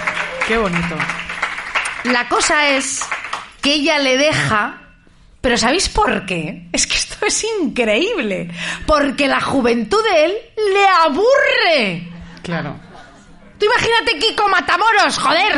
Qué 0.52 0.58
bonito. 0.58 0.98
La 2.04 2.28
cosa 2.28 2.68
es 2.68 3.08
que 3.62 3.72
ella 3.72 3.98
le 4.00 4.18
deja, 4.18 4.74
pero 5.40 5.56
¿sabéis 5.56 5.88
por 5.88 6.26
qué? 6.26 6.68
Es 6.74 6.86
que 6.86 6.92
esto 6.92 7.24
es 7.24 7.42
increíble. 7.62 8.50
Porque 8.86 9.28
la 9.28 9.40
juventud 9.40 10.04
de 10.12 10.24
él 10.26 10.32
le 10.74 10.86
aburre. 11.06 12.02
Claro. 12.42 12.76
Tú 13.58 13.64
imagínate 13.64 14.18
Kiko 14.18 14.46
Matamoros, 14.46 15.18
joder. 15.18 15.56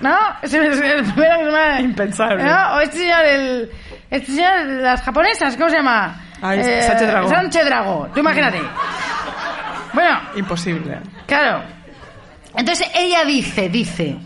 ¿No? 0.00 0.16
Es 0.40 0.50
me... 0.54 1.80
Impensable. 1.82 2.42
¿No? 2.42 2.76
O 2.76 2.80
este 2.80 3.00
señor, 3.00 3.22
el... 3.26 3.70
Este 4.10 4.32
señor, 4.32 4.64
las 4.80 5.02
japonesas, 5.02 5.58
¿cómo 5.58 5.68
se 5.68 5.76
llama? 5.76 6.22
Eh, 6.36 6.38
Ah, 6.40 6.54
es 6.54 6.86
Sánchez 6.86 7.08
Dragó. 7.08 7.28
Sánchez 7.28 7.64
Dragó, 7.66 8.08
tú 8.14 8.20
imagínate. 8.20 8.62
Bueno, 9.92 10.20
Imposible. 10.36 11.00
Claro. 11.26 11.75
Entonces 12.56 12.88
ella 12.94 13.24
dice, 13.24 13.68
dice, 13.68 14.16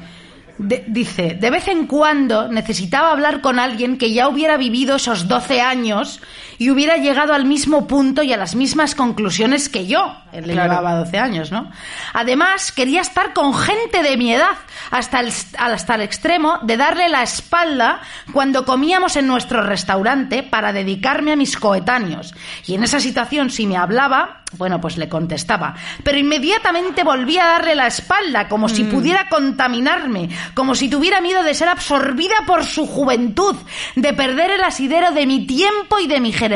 dice, 0.87 1.37
de 1.41 1.51
vez 1.51 1.69
en 1.69 1.87
cuando 1.87 2.49
necesitaba 2.49 3.13
hablar 3.13 3.41
con 3.41 3.59
alguien 3.59 3.99
que 3.99 4.13
ya 4.13 4.29
hubiera 4.29 4.57
vivido 4.57 4.97
esos 4.97 5.27
12 5.27 5.61
años 5.61 6.21
y 6.61 6.69
hubiera 6.69 6.99
llegado 6.99 7.33
al 7.33 7.47
mismo 7.47 7.87
punto 7.87 8.23
y 8.23 8.35
a 8.35 8.37
las 8.37 8.55
mismas 8.55 8.95
conclusiones 8.95 9.71
que 9.71 9.87
yo. 9.87 10.15
Él 10.31 10.47
le 10.47 10.53
Claro. 10.53 10.69
llevaba 10.75 10.95
12 10.97 11.19
años, 11.19 11.51
¿no? 11.51 11.71
Además, 12.13 12.71
quería 12.71 13.01
estar 13.01 13.33
con 13.33 13.55
gente 13.55 14.03
de 14.03 14.19
mi 14.19 14.35
edad, 14.35 14.59
hasta 14.91 15.21
el, 15.21 15.33
hasta 15.59 15.95
el 15.95 16.03
extremo 16.03 16.59
de 16.61 16.77
darle 16.77 17.09
la 17.09 17.23
espalda 17.23 18.03
cuando 18.35 18.67
comíamos 18.67 19.17
en 19.17 19.27
nuestro 19.27 19.63
restaurante 19.63 20.43
para 20.43 20.75
dedicarme 20.75 21.33
a 21.33 21.37
mis 21.37 21.57
coetáneos. 21.57 22.35
Y 22.67 22.75
en 22.75 22.85
esa 22.85 23.01
situación, 23.01 23.49
si 23.49 23.67
me 23.67 23.79
hablaba, 23.79 24.43
bueno, 24.59 24.81
pues 24.83 24.99
le 24.99 25.09
contestaba. 25.09 25.75
Pero 26.05 26.19
inmediatamente 26.19 27.05
volvía 27.05 27.45
a 27.45 27.53
darle 27.53 27.75
la 27.75 27.87
espalda, 27.87 28.49
como 28.49 28.69
si 28.69 28.85
pudiera 28.85 29.29
contaminarme, 29.31 30.29
como 30.55 30.75
si 30.75 30.91
tuviera 30.91 31.23
miedo 31.23 31.43
de 31.43 31.55
ser 31.55 31.69
absorbida 31.69 32.35
por 32.47 32.65
su 32.67 32.87
juventud, 32.87 33.57
de 33.97 34.13
perder 34.13 34.51
el 34.51 34.63
asidero 34.65 35.13
de 35.13 35.25
mi 35.27 35.47
tiempo 35.47 35.99
y 36.01 36.07
de 36.07 36.21
mi 36.21 36.33
generación, 36.33 36.50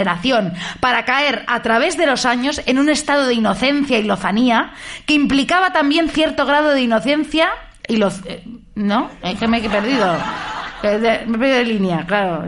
para 0.81 1.05
caer 1.05 1.45
a 1.47 1.63
través 1.63 1.97
de 1.97 2.07
los 2.07 2.27
años 2.27 2.61
en 2.67 2.79
un 2.79 2.89
estado 2.89 3.27
de 3.27 3.35
inocencia 3.35 3.99
y 3.99 4.03
lozanía 4.03 4.73
que 5.07 5.15
implicaba 5.15 5.73
también 5.73 6.09
cierto 6.09 6.47
grado 6.47 6.71
de 6.71 6.83
inocencia 6.83 7.51
y 7.87 7.97
lo... 7.97 8.09
eh, 8.27 8.43
¿No? 8.75 9.11
Es 9.23 9.39
que 9.39 9.47
me 9.47 9.59
he 9.59 9.71
perdido. 9.71 10.17
Eh, 10.83 10.99
Me 11.27 11.37
he 11.37 11.39
perdido 11.39 11.57
de 11.59 11.65
línea, 11.65 12.05
claro. 12.07 12.45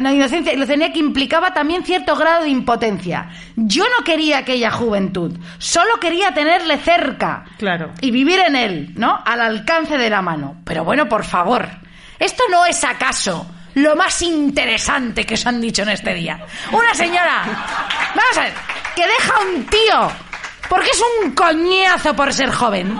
No, 0.00 0.10
inocencia 0.12 0.52
y 0.52 0.56
lozanía 0.56 0.92
que 0.92 0.98
implicaba 0.98 1.52
también 1.52 1.84
cierto 1.84 2.16
grado 2.16 2.42
de 2.44 2.48
impotencia. 2.48 3.28
Yo 3.54 3.84
no 3.84 4.04
quería 4.04 4.38
aquella 4.38 4.70
juventud, 4.70 5.36
solo 5.58 6.00
quería 6.00 6.32
tenerle 6.32 6.78
cerca. 6.78 7.44
Claro. 7.58 7.92
Y 8.00 8.10
vivir 8.10 8.38
en 8.46 8.56
él, 8.56 8.92
¿no? 8.96 9.18
Al 9.24 9.40
alcance 9.42 9.96
de 9.98 10.10
la 10.10 10.22
mano. 10.22 10.56
Pero 10.64 10.84
bueno, 10.84 11.06
por 11.08 11.24
favor, 11.24 11.68
¿esto 12.18 12.42
no 12.50 12.64
es 12.66 12.82
acaso 12.82 13.46
lo 13.76 13.94
más 13.96 14.20
interesante 14.22 15.24
que 15.24 15.34
os 15.34 15.46
han 15.46 15.60
dicho 15.60 15.82
en 15.82 15.90
este 15.90 16.12
día? 16.14 16.38
Una 16.72 16.92
señora, 16.94 17.42
vamos 18.14 18.38
a 18.38 18.42
ver, 18.42 18.52
que 18.94 19.06
deja 19.06 19.34
a 19.36 19.40
un 19.40 19.66
tío 19.66 20.12
porque 20.68 20.90
es 20.90 21.02
un 21.22 21.32
coñazo 21.34 22.14
por 22.14 22.32
ser 22.32 22.50
joven. 22.50 22.98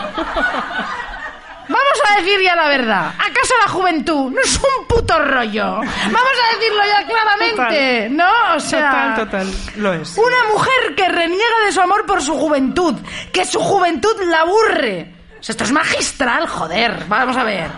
Vamos 1.68 1.98
a 2.08 2.20
decir 2.20 2.40
ya 2.44 2.54
la 2.54 2.68
verdad. 2.68 3.08
¿Acaso 3.18 3.54
la 3.64 3.72
juventud 3.72 4.30
no 4.30 4.40
es 4.40 4.54
un 4.56 4.86
puto 4.86 5.18
rollo? 5.18 5.78
Vamos 5.78 6.32
a 6.44 6.56
decirlo 6.56 6.82
ya 6.86 7.06
claramente, 7.06 8.08
Total. 8.08 8.16
¿no? 8.16 8.54
O 8.54 8.60
sea, 8.60 9.14
Total, 9.16 9.46
total. 9.46 9.54
Lo 9.76 9.92
es. 9.94 10.16
una 10.16 10.44
mujer 10.52 10.94
que 10.96 11.08
reniega 11.08 11.64
de 11.64 11.72
su 11.72 11.80
amor 11.80 12.06
por 12.06 12.22
su 12.22 12.34
juventud, 12.34 12.94
que 13.32 13.44
su 13.44 13.58
juventud 13.58 14.14
la 14.30 14.42
aburre. 14.42 15.12
O 15.40 15.42
sea, 15.42 15.54
esto 15.54 15.64
es 15.64 15.72
magistral, 15.72 16.46
joder. 16.46 17.04
Vamos 17.08 17.36
a 17.36 17.42
ver. 17.42 17.68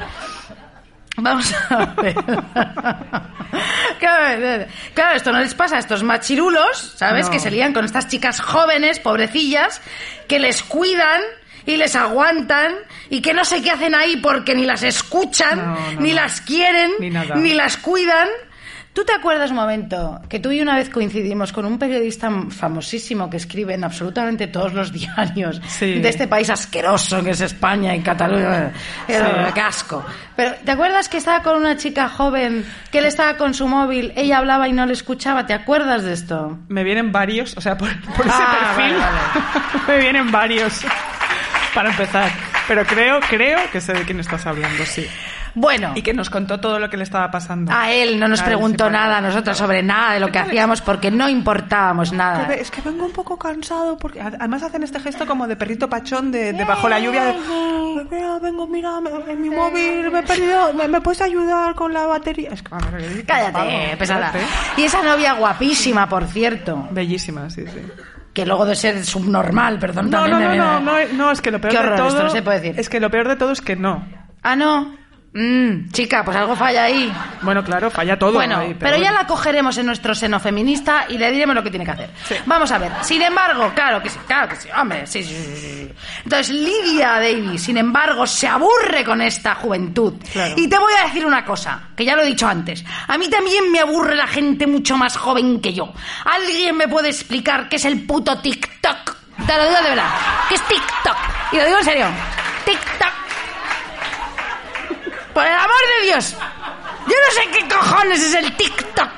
Vamos 1.19 1.53
a 1.71 1.87
ver. 2.01 2.15
Claro, 3.99 5.17
esto 5.17 5.33
no 5.33 5.41
les 5.41 5.55
pasa 5.55 5.77
a 5.77 5.79
estos 5.81 6.03
machirulos, 6.03 6.95
¿sabes? 6.97 7.27
No. 7.27 7.33
Que 7.33 7.41
se 7.41 7.51
lían 7.51 7.73
con 7.73 7.85
estas 7.85 8.09
chicas 8.09 8.41
jóvenes, 8.41 9.01
pobrecillas, 9.01 9.81
que 10.29 10.39
les 10.39 10.63
cuidan 10.63 11.21
y 11.67 11.77
les 11.77 11.97
aguantan 11.97 12.75
y 13.11 13.21
que 13.21 13.35
no 13.35 13.45
sé 13.45 13.63
qué 13.63 13.71
hacen 13.71 13.95
ahí 13.95 14.17
porque 14.19 14.55
ni 14.55 14.65
las 14.65 14.83
escuchan, 14.83 15.59
No, 15.59 15.93
no, 15.93 16.01
ni 16.01 16.13
las 16.13 16.41
quieren, 16.41 16.93
Ni 17.01 17.11
ni 17.11 17.55
las 17.55 17.77
cuidan. 17.77 18.29
¿Tú 18.99 19.05
te 19.05 19.13
acuerdas 19.13 19.51
un 19.51 19.57
momento 19.59 20.21
que 20.29 20.41
tú 20.41 20.51
y 20.51 20.61
una 20.61 20.75
vez 20.75 20.91
coincidimos 20.91 21.53
con 21.53 21.65
un 21.65 21.79
periodista 21.79 22.29
famosísimo 22.51 23.31
que 23.31 23.37
escribe 23.37 23.75
en 23.75 23.85
absolutamente 23.85 24.49
todos 24.49 24.73
los 24.73 24.93
diarios 24.99 25.61
Sí. 25.69 26.01
de 26.01 26.09
este 26.09 26.27
país 26.27 26.51
asqueroso 26.51 27.23
que 27.23 27.31
es 27.31 27.41
España 27.41 27.95
y 27.95 28.01
Cataluña? 28.01 28.73
Sí. 29.07 29.15
qué 29.55 29.61
asco. 29.61 30.05
Pero 30.35 30.57
¿te 30.65 30.73
acuerdas 30.73 31.09
que 31.09 31.19
estaba 31.19 31.45
con 31.45 31.59
una 31.59 31.77
chica 31.77 32.09
joven 32.09 32.67
que 32.91 32.99
él 32.99 33.05
estaba 33.05 33.37
con 33.37 33.55
su 33.55 33.69
móvil, 33.69 34.13
ella 34.17 34.39
hablaba 34.39 34.67
y 34.67 34.73
no 34.73 34.85
le 34.85 34.95
escuchaba? 34.95 35.47
¿Te 35.47 35.55
acuerdas 35.55 36.03
de 36.03 36.15
esto? 36.15 36.59
Me 36.67 36.83
vienen 36.83 37.13
varios, 37.13 37.57
o 37.57 37.61
sea, 37.61 37.79
por, 37.79 37.89
por 38.17 38.27
ese 38.27 38.35
Ah, 38.37 38.75
perfil 38.75 38.97
vale, 38.99 39.85
me 39.87 39.99
vienen 39.99 40.33
varios 40.33 40.81
para 41.73 41.91
empezar. 41.91 42.33
Pero 42.67 42.85
creo, 42.85 43.21
creo 43.31 43.61
que 43.71 43.81
sé 43.81 43.93
de 43.93 44.03
quién 44.03 44.19
estás 44.19 44.45
hablando, 44.45 44.85
sí. 44.85 45.07
Bueno, 45.61 45.93
Y 45.97 46.03
que 46.03 46.15
nos 46.15 46.31
contó 46.31 46.61
todo 46.61 46.79
lo 46.79 46.89
que 46.89 46.97
le 46.97 47.03
estaba 47.03 47.31
pasando. 47.31 47.73
a 47.73 47.91
él 47.91 48.19
no 48.21 48.29
nos 48.29 48.43
preguntó 48.43 48.87
sí, 48.87 48.93
nada 48.93 49.19
a 49.19 49.21
nosotros 49.21 49.57
sobre 49.57 49.83
nada 49.83 50.15
de 50.15 50.21
lo 50.21 50.31
que 50.31 50.39
hacíamos 50.39 50.81
porque 50.83 51.11
no 51.11 51.29
importábamos 51.29 52.13
nada. 52.13 52.47
Que 52.47 52.55
Es 52.61 52.71
que 52.71 52.81
vengo 52.81 53.05
un 53.07 53.13
poco 53.13 53.37
cansado 53.39 53.97
porque 53.99 54.21
ad- 54.21 54.35
además 54.39 54.63
hacen 54.63 54.83
este 54.85 55.01
gesto 55.01 55.27
como 55.27 55.47
de 55.49 55.57
perrito 55.57 55.89
pachón 55.89 56.31
de, 56.31 56.53
de 56.53 56.65
bajo 56.65 56.89
la 56.89 57.01
lluvia. 57.01 57.25
De, 57.25 57.35
"Mira, 58.11 58.39
vengo, 58.41 58.67
mira, 58.67 58.93
en 59.29 59.41
mi 59.43 59.51
móvil 59.51 60.11
me 60.11 60.21
he 60.21 60.23
perdido, 60.23 60.73
¿me, 60.75 60.87
me 60.89 61.01
puedes 61.01 61.21
ayudar 61.23 61.75
con 61.75 61.93
la 61.93 62.07
batería? 62.07 62.51
Es 62.53 62.63
que, 62.63 62.75
a 62.75 62.79
ver, 62.79 63.01
¿qué 63.01 63.09
dices, 63.09 63.25
Cállate, 63.27 63.53
pavo? 63.53 63.71
pesada. 63.99 64.27
Espérate. 64.27 64.47
Y 64.81 64.85
esa 64.85 65.03
novia 65.03 65.33
guapísima, 65.35 66.09
por 66.09 66.25
cierto, 66.27 66.87
Bellísima, 66.93 67.51
sí, 67.51 67.65
sí. 67.67 67.81
que 68.33 68.47
luego 68.47 68.65
de 68.65 68.77
ser 68.77 69.05
subnormal, 69.05 69.79
perdón, 69.81 70.11
No, 70.11 70.19
también 70.23 70.39
no, 70.39 70.45
no, 70.45 70.51
me 70.51 70.57
no, 70.57 70.81
no, 70.81 71.13
no, 71.15 71.31
es 71.33 71.41
que 71.43 71.51
lo 71.51 71.61
peor 71.61 71.73
de 71.91 71.97
todo. 71.97 72.27
Es 72.77 72.89
que 72.89 73.01
lo 73.01 73.11
peor 73.11 73.27
de 73.29 73.37
todo 73.37 73.51
es 73.53 73.61
que 73.61 73.75
no. 73.77 74.07
Ah, 74.43 74.55
no. 74.55 74.95
Mm, 75.35 75.91
chica, 75.93 76.25
pues 76.25 76.37
algo 76.37 76.57
falla 76.57 76.85
ahí. 76.85 77.13
Bueno, 77.43 77.63
claro, 77.63 77.91
falla 77.91 78.19
todo. 78.19 78.33
Bueno, 78.33 78.59
ahí, 78.59 78.75
pero, 78.75 78.97
ya 78.97 79.11
bueno. 79.11 79.19
la 79.19 79.27
cogeremos 79.27 79.77
en 79.77 79.87
nuestro 79.87 80.15
seno 80.15 80.41
feminista 80.41 81.05
y 81.09 81.19
le 81.19 81.31
diremos 81.31 81.55
lo 81.55 81.63
que 81.63 81.71
tiene 81.71 81.85
que 81.85 81.91
hacer. 81.91 82.11
Sí. 82.27 82.35
Vamos 82.47 82.73
a 82.73 82.79
ver. 82.79 82.93
Sin 83.03 83.21
embargo, 83.21 83.71
claro 83.75 84.03
que 84.03 84.09
sí, 84.09 84.19
claro 84.27 84.49
que 84.49 84.57
sí, 84.57 84.69
hombre, 84.77 85.07
sí, 85.07 85.23
sí, 85.23 85.35
sí, 85.35 85.57
sí. 85.57 85.93
Entonces, 86.25 86.49
Lidia 86.51 87.21
Davis, 87.21 87.63
sin 87.63 87.77
embargo, 87.77 88.27
se 88.27 88.49
aburre 88.49 89.05
con 89.05 89.21
esta 89.21 89.55
juventud. 89.55 90.15
Claro. 90.33 90.55
Y 90.57 90.67
te 90.67 90.79
voy 90.79 90.93
a 90.99 91.05
decir 91.05 91.27
una 91.27 91.45
cosa, 91.45 91.91
que 91.95 92.05
ya 92.07 92.17
lo 92.17 92.23
he 92.23 92.27
dicho 92.27 92.49
antes. 92.49 92.83
A 93.07 93.19
mí 93.19 93.29
también 93.29 93.71
me 93.71 93.81
aburre 93.81 94.17
la 94.17 94.27
gente 94.27 94.67
mucho 94.67 94.97
más 94.97 95.17
joven 95.17 95.61
que 95.61 95.75
yo. 95.75 95.93
¿Alguien 96.25 96.77
me 96.77 96.89
puede 96.89 97.09
explicar 97.11 97.69
qué 97.69 97.77
es 97.77 97.85
el 97.85 98.07
puto 98.07 98.39
TikTok? 98.41 99.17
Te 99.47 99.57
lo 99.57 99.63
digo 99.69 99.83
de 99.83 99.91
verdad. 99.91 100.11
¿Qué 100.49 100.55
es 100.55 100.63
TikTok? 100.63 101.17
Y 101.53 101.57
lo 101.59 101.65
digo 101.67 101.79
en 101.79 101.85
serio. 101.85 102.07
TikTok. 102.65 103.13
Por 105.39 105.47
el 105.47 105.55
amor 105.55 105.77
de 106.01 106.07
Dios. 106.07 106.35
Yo 107.07 107.15
no 107.15 107.33
sé 107.33 107.49
qué 107.53 107.69
cojones 107.73 108.21
es 108.21 108.35
el 108.35 108.57
TikTok. 108.57 109.11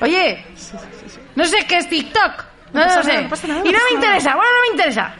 Oye, 0.00 0.44
no 1.36 1.44
sé 1.44 1.64
qué 1.68 1.78
es 1.78 1.88
TikTok. 1.88 2.44
No, 2.72 2.84
No 2.84 2.96
lo 2.96 3.02
sé. 3.04 3.08
nada, 3.08 3.22
no 3.22 3.28
pasa 3.28 3.46
nada, 3.46 3.60
y 3.64 3.70
no 3.70 3.78
me 3.88 3.94
interesa. 3.94 4.34
Bueno, 4.34 4.50
no 4.50 4.60
me 4.62 4.72
interesa. 4.72 5.14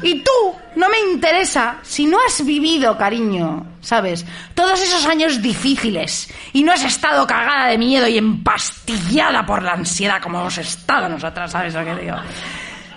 Y 0.00 0.24
tú 0.24 0.30
no 0.76 0.88
me 0.88 1.00
interesa 1.00 1.76
si 1.82 2.06
no 2.06 2.16
has 2.26 2.46
vivido, 2.46 2.96
cariño, 2.96 3.66
¿sabes? 3.82 4.24
Todos 4.54 4.80
esos 4.80 5.04
años 5.04 5.42
difíciles 5.42 6.32
y 6.54 6.62
no 6.62 6.72
has 6.72 6.82
estado 6.82 7.26
cagada 7.26 7.66
de 7.66 7.76
miedo 7.76 8.08
y 8.08 8.16
empastillada 8.16 9.44
por 9.44 9.62
la 9.62 9.72
ansiedad 9.72 10.22
como 10.22 10.40
hemos 10.40 10.56
estado 10.56 11.10
nosotras, 11.10 11.52
¿sabes 11.52 11.74
lo 11.74 11.84
que 11.84 11.94
digo? 11.96 12.16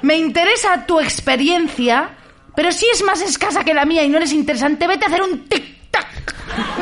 Me 0.04 0.16
interesa 0.16 0.86
tu 0.86 1.02
experiencia, 1.02 2.12
pero 2.56 2.72
si 2.72 2.86
es 2.94 3.04
más 3.04 3.22
escasa 3.22 3.64
que 3.64 3.74
la 3.74 3.86
mía 3.86 4.04
y 4.04 4.10
no 4.10 4.18
eres 4.18 4.34
interesante, 4.34 4.88
vete 4.88 5.06
a 5.06 5.08
hacer 5.08 5.22
un 5.22 5.48
tic-tac. 5.48 6.06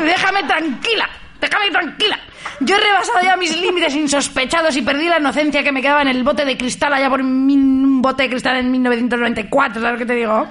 Déjame 0.04 0.42
tranquila, 0.44 1.08
déjame 1.40 1.70
tranquila. 1.70 2.20
Yo 2.60 2.76
he 2.76 2.80
rebasado 2.80 3.20
ya 3.22 3.36
mis 3.36 3.56
límites 3.56 3.94
insospechados 3.94 4.76
y 4.76 4.82
perdí 4.82 5.08
la 5.08 5.18
inocencia 5.18 5.62
que 5.62 5.72
me 5.72 5.80
quedaba 5.80 6.02
en 6.02 6.08
el 6.08 6.22
bote 6.22 6.44
de 6.44 6.56
cristal 6.56 6.92
allá 6.92 7.08
por 7.08 7.20
un 7.20 8.02
bote 8.02 8.24
de 8.24 8.30
cristal 8.30 8.56
en 8.56 8.70
1994, 8.70 9.80
¿sabes 9.80 9.98
qué 9.98 10.06
te 10.06 10.14
digo? 10.14 10.46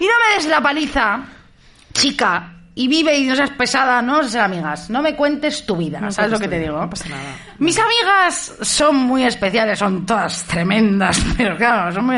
Y 0.00 0.04
no 0.04 0.12
me 0.12 0.36
des 0.36 0.46
la 0.46 0.60
paliza, 0.60 1.20
chica, 1.92 2.55
y 2.78 2.88
vive 2.88 3.16
y 3.16 3.24
no 3.24 3.34
seas 3.34 3.48
pesada, 3.50 4.02
no 4.02 4.22
seas 4.22 4.44
amigas. 4.44 4.90
No 4.90 5.00
me 5.00 5.16
cuentes 5.16 5.64
tu 5.64 5.76
vida, 5.76 5.98
No 5.98 6.12
¿sabes 6.12 6.30
lo 6.30 6.38
que 6.38 6.46
te 6.46 6.58
digo? 6.60 6.78
no 6.78 6.90
pasa 6.90 7.08
nada. 7.08 7.22
Mis 7.58 7.78
amigas 7.78 8.54
son 8.60 8.96
muy 8.96 9.24
especiales, 9.24 9.78
son 9.78 10.04
todas 10.04 10.44
tremendas, 10.44 11.18
pero 11.38 11.56
claro, 11.56 11.90
son 11.90 12.04
muy... 12.04 12.16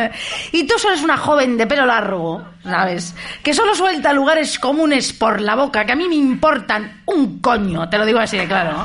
Y 0.51 0.67
tú 0.67 0.77
solo 0.77 0.95
eres 0.95 1.05
una 1.05 1.17
joven 1.17 1.57
de 1.57 1.65
pelo 1.69 1.87
largo, 1.87 2.45
¿sabes? 2.65 3.15
Que 3.41 3.55
solo 3.55 3.73
suelta 3.73 4.13
lugares 4.13 4.59
comunes 4.59 5.13
por 5.13 5.41
la 5.41 5.55
boca, 5.55 5.87
que 5.87 5.93
a 5.93 5.97
mí 5.97 6.09
me 6.09 6.17
importan 6.17 7.03
un 7.07 7.39
coño, 7.41 7.89
te 7.89 7.97
lo 7.97 8.05
digo 8.05 8.19
así 8.19 8.37
de 8.37 8.47
claro. 8.49 8.85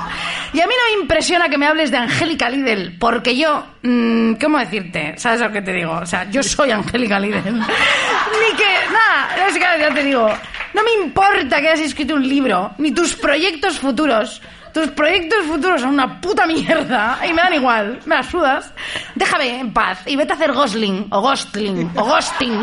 Y 0.54 0.62
a 0.62 0.68
mí 0.68 0.74
no 0.78 0.96
me 0.96 1.02
impresiona 1.02 1.50
que 1.50 1.58
me 1.58 1.66
hables 1.66 1.90
de 1.90 1.98
Angélica 1.98 2.52
Lidl, 2.52 3.00
porque 3.00 3.36
yo, 3.36 3.66
mm, 3.82 4.34
¿cómo 4.34 4.60
decirte? 4.60 5.16
¿Sabes 5.18 5.40
lo 5.42 5.52
que 5.52 5.64
te 5.64 5.74
digo? 5.74 5.94
O 5.94 6.06
sea, 6.06 6.30
yo 6.30 6.44
soy 6.44 6.70
Angélica 6.70 7.20
Lidl. 7.20 7.42
Ni 7.44 8.58
que, 8.58 8.66
nada, 8.92 9.48
es 9.48 9.54
que 9.56 9.60
ya 9.60 9.92
te 9.92 10.04
digo, 10.04 10.30
no 10.74 10.84
me 10.84 10.92
importa 11.06 11.62
que 11.62 11.70
hayas 11.70 11.82
escrito 11.82 12.16
un 12.16 12.28
libro, 12.28 12.72
ni 12.78 12.92
tus 12.92 13.16
proyectos 13.16 13.80
futuros. 13.80 14.42
Tus 14.74 14.88
proyectos 14.90 15.46
futuros 15.46 15.82
son 15.82 15.92
una 15.92 16.20
puta 16.20 16.48
mierda 16.48 17.20
y 17.28 17.32
me 17.32 17.42
dan 17.44 17.54
igual, 17.54 18.00
me 18.06 18.16
las 18.16 18.26
sudas. 18.26 18.72
Déjame 19.14 19.60
en 19.60 19.72
paz 19.72 20.00
y 20.08 20.16
vete 20.16 20.34
a 20.34 20.36
hacer 20.36 20.52
Gosling 20.52 21.08
o 21.12 21.22
Ghostling 21.22 21.92
o 21.96 22.04
Ghosting 22.04 22.60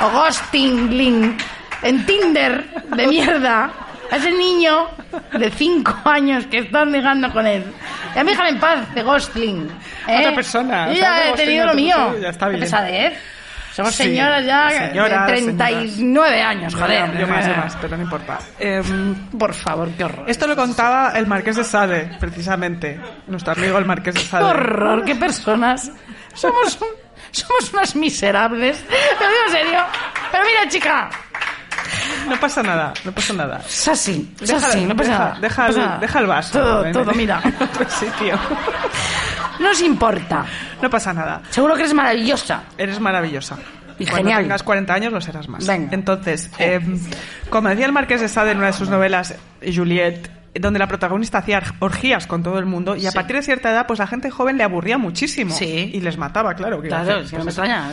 o 0.00 0.10
Ghostingling 0.10 1.36
en 1.82 2.06
Tinder 2.06 2.64
de 2.96 3.06
mierda 3.06 3.70
a 4.10 4.16
ese 4.16 4.30
niño 4.32 4.88
de 5.38 5.50
5 5.50 5.94
años 6.04 6.46
que 6.46 6.58
estás 6.60 6.86
ligando 6.88 7.30
con 7.30 7.46
él. 7.46 7.62
Y 8.16 8.18
a 8.18 8.24
mí 8.24 8.30
déjame 8.30 8.48
en 8.50 8.58
paz 8.60 8.94
de 8.94 9.02
Ghostling. 9.02 9.70
¿eh? 10.08 10.18
Otra 10.20 10.34
persona, 10.34 10.88
Yo 10.92 11.00
ya 11.00 11.28
he 11.28 11.32
tenido 11.34 11.66
lo 11.66 11.74
mío. 11.74 12.16
ya 12.20 12.30
está 12.30 12.48
bien. 12.48 12.60
pesadez. 12.60 13.18
Somos 13.72 13.94
Sí, 13.94 14.02
señoras 14.04 14.44
ya 14.44 14.68
señoras, 14.70 15.26
de 15.26 15.32
39 15.32 16.42
años, 16.42 16.74
joder. 16.74 17.16
Yo 17.18 17.26
más, 17.28 17.46
yo 17.46 17.56
más, 17.56 17.76
pero 17.80 17.96
no 17.96 18.02
importa. 18.02 18.38
Em, 18.58 19.14
Por 19.38 19.54
favor, 19.54 19.88
qué 19.96 20.04
horror. 20.04 20.24
esto 20.28 20.46
lo 20.46 20.56
contaba 20.56 21.12
el 21.16 21.26
Marqués 21.26 21.56
de 21.56 21.64
Sade, 21.64 22.10
precisamente. 22.18 23.00
Nuestro 23.28 23.52
amigo 23.52 23.78
el 23.78 23.84
Marqués 23.84 24.14
de 24.14 24.20
Qué 24.22 24.26
Sade. 24.26 24.44
horror, 24.44 25.04
qué 25.04 25.14
personas. 25.14 25.90
Somos, 26.34 26.78
un- 26.80 26.88
somos 27.30 27.72
unas 27.72 27.94
miserables. 27.96 28.82
Lo 28.88 29.26
digo 29.28 29.40
en 29.46 29.52
serio. 29.52 29.80
Pero 30.32 30.44
mira, 30.44 30.68
chica. 30.68 31.10
No 32.28 32.38
pasa 32.38 32.62
nada, 32.62 32.92
no 33.04 33.12
pasa 33.12 33.32
nada. 33.32 33.60
Es 33.66 33.88
así, 33.88 34.34
es 34.40 34.50
así, 34.52 34.84
no 34.84 34.94
pasa 34.96 35.10
deja- 35.10 35.18
nada. 35.24 35.38
Deja, 35.40 35.66
el, 35.68 36.00
deja 36.00 36.18
el 36.18 36.26
vaso. 36.26 36.58
Todo, 36.58 36.92
todo, 36.92 37.12
mira. 37.14 37.40
en 37.44 37.54
otro 37.62 37.88
sitio. 37.88 38.38
No 39.60 39.70
os 39.70 39.80
importa. 39.82 40.44
No 40.82 40.90
pasa 40.90 41.12
nada. 41.12 41.42
Seguro 41.50 41.74
que 41.74 41.80
eres 41.82 41.94
maravillosa. 41.94 42.62
Eres 42.78 42.98
maravillosa. 42.98 43.56
Y 43.98 44.04
Cuando 44.06 44.16
genial. 44.30 44.42
tengas 44.44 44.62
40 44.62 44.94
años 44.94 45.12
lo 45.12 45.20
serás 45.20 45.46
más. 45.48 45.66
Venga. 45.66 45.90
Entonces, 45.92 46.50
eh, 46.58 46.80
como 47.50 47.68
decía 47.68 47.84
el 47.86 47.92
Marqués 47.92 48.20
de 48.22 48.28
Sade 48.28 48.52
en 48.52 48.58
una 48.58 48.68
de 48.68 48.72
sus 48.72 48.88
novelas, 48.88 49.34
Juliet, 49.62 50.30
donde 50.58 50.78
la 50.80 50.88
protagonista 50.88 51.38
hacía 51.38 51.62
orgías 51.78 52.26
con 52.26 52.42
todo 52.42 52.58
el 52.58 52.64
mundo 52.66 52.96
y 52.96 53.06
a 53.06 53.10
Sí. 53.10 53.14
partir 53.14 53.36
de 53.36 53.42
cierta 53.42 53.70
edad, 53.70 53.86
pues 53.86 53.98
la 54.00 54.06
gente 54.08 54.30
joven 54.30 54.56
le 54.56 54.64
aburría 54.64 54.96
muchísimo. 54.98 55.54
Sí. 55.54 55.90
Y 55.94 56.00
les 56.00 56.16
mataba, 56.16 56.54
claro. 56.54 56.80
que 56.82 56.88
Claro, 56.88 57.22
que 57.28 57.36
no 57.36 57.44
me 57.44 57.50
extraña. 57.50 57.88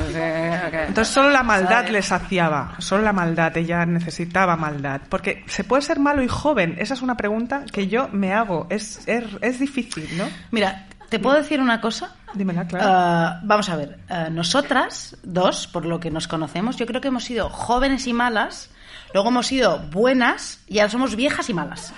Entonces 0.88 1.13
solo 1.13 1.30
la 1.30 1.43
maldad 1.43 1.80
¿Sabes? 1.80 1.91
les 1.91 2.05
saciaba, 2.05 2.74
solo 2.80 3.03
la 3.03 3.13
maldad, 3.13 3.55
ella 3.57 3.86
necesitaba 3.86 4.55
maldad. 4.55 5.01
Porque 5.09 5.43
¿se 5.47 5.63
puede 5.65 5.82
ser 5.84 5.99
malo 5.99 6.24
y 6.24 6.28
joven? 6.28 6.76
Esa 6.80 6.93
es 6.95 7.01
una 7.03 7.15
pregunta 7.18 7.63
que 7.72 7.88
yo 7.88 8.09
me 8.11 8.34
hago, 8.34 8.65
es, 8.70 9.01
es, 9.07 9.26
es 9.41 9.59
difícil, 9.59 10.07
¿no? 10.18 10.24
Mira, 10.49 10.86
¿te 11.09 11.19
puedo 11.19 11.35
decir 11.35 11.59
una 11.59 11.81
cosa? 11.81 12.15
Dímela, 12.33 12.67
claro. 12.67 12.85
Ah, 12.87 13.39
vamos 13.43 13.69
a 13.69 13.75
ver, 13.75 13.99
ah, 14.09 14.29
nosotras 14.29 15.15
dos, 15.23 15.67
por 15.67 15.85
lo 15.85 15.99
que 15.99 16.11
nos 16.11 16.27
conocemos, 16.27 16.75
yo 16.77 16.85
creo 16.85 17.01
que 17.01 17.07
hemos 17.07 17.23
sido 17.23 17.49
jóvenes 17.49 18.07
y 18.07 18.13
malas, 18.13 18.69
luego 19.13 19.29
hemos 19.29 19.47
sido 19.47 19.79
buenas 19.91 20.59
y 20.67 20.79
ahora 20.79 20.91
somos 20.91 21.15
viejas 21.15 21.49
y 21.49 21.53
malas. 21.53 21.93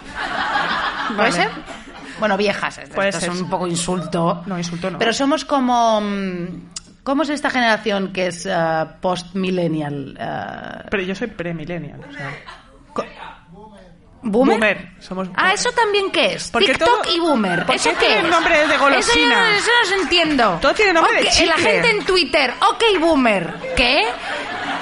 ¿Puede 1.07 1.17
Vale. 1.17 1.31
ser? 1.31 1.49
Bueno, 2.19 2.37
viejas, 2.37 2.77
esto 2.77 2.95
Puede 2.95 3.09
es 3.09 3.27
un 3.27 3.49
poco 3.49 3.65
insulto. 3.67 4.43
No, 4.45 4.57
insulto 4.57 4.91
no. 4.91 4.97
Pero 4.99 5.13
somos 5.13 5.45
como... 5.45 6.01
mm, 6.01 6.69
¿Cómo 7.03 7.23
es 7.23 7.29
esta 7.29 7.49
generación 7.49 8.11
que 8.11 8.27
es 8.27 8.45
ah, 8.45 8.97
post-millennial? 9.01 10.15
Pero 10.91 11.03
yo 11.03 11.15
soy 11.15 11.27
premillennial, 11.27 12.01
o 12.07 12.13
sea... 12.13 12.29
¿Boomer? 14.21 14.55
Boomer, 14.59 14.91
somos 14.99 15.29
Ah, 15.35 15.53
¿eso 15.53 15.71
también 15.71 16.11
qué 16.11 16.33
es? 16.33 16.49
Porque 16.51 16.73
TikTok 16.73 17.03
todo- 17.03 17.15
y 17.15 17.19
boomer. 17.19 17.65
¿Por 17.65 17.75
¿Eso 17.75 17.89
qué 17.91 17.95
tiene 18.07 18.19
es? 18.27 18.29
nombre 18.29 18.67
de 18.67 18.77
golosina? 18.77 19.55
Eso, 19.55 19.69
yo 19.89 19.95
no, 19.95 20.01
entiendo. 20.03 20.57
Todo 20.61 20.73
tiene 20.73 20.91
nombre 20.93 21.13
de 21.13 21.19
Ok, 21.19 21.25
La 21.25 21.31
chicle. 21.31 21.53
gente 21.71 21.89
en 21.91 22.05
Twitter, 22.05 22.53
ok 22.69 22.83
boomer. 22.99 23.53
¿Qué? 23.77 24.03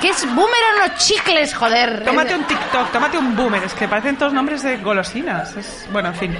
¿Qué 0.02 0.10
es 0.10 0.26
boomer 0.26 0.60
o 0.76 0.88
los 0.88 0.98
chicles, 0.98 1.54
joder? 1.54 2.04
Tómate 2.04 2.36
un 2.36 2.44
TikTok, 2.46 2.92
tómate 2.92 3.18
un 3.18 3.36
boomer, 3.36 3.64
es 3.64 3.74
que 3.76 3.88
parecen 3.88 4.16
todos 4.18 4.34
nombres 4.34 4.64
de 4.64 4.78
golosinas. 4.78 5.56
Es... 5.56 5.88
Bueno, 5.92 6.10
en 6.10 6.16
fin. 6.16 6.38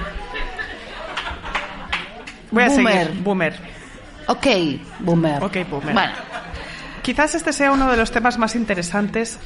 Voy 2.52 2.64
a 2.64 2.68
Boomer. 2.70 3.06
seguir. 3.08 3.24
Boomer. 3.24 3.60
Ok, 4.28 4.48
boomer. 5.00 5.43
Ok, 5.43 5.58
boomer. 5.70 5.93
Bueno, 5.93 6.14
Quizás 7.02 7.36
este 7.36 7.54
sea 7.54 7.72
uno 7.72 7.89
de 7.89 7.95
los 7.95 8.12
temas 8.12 8.38
más 8.38 8.54
interesantes, 8.56 9.39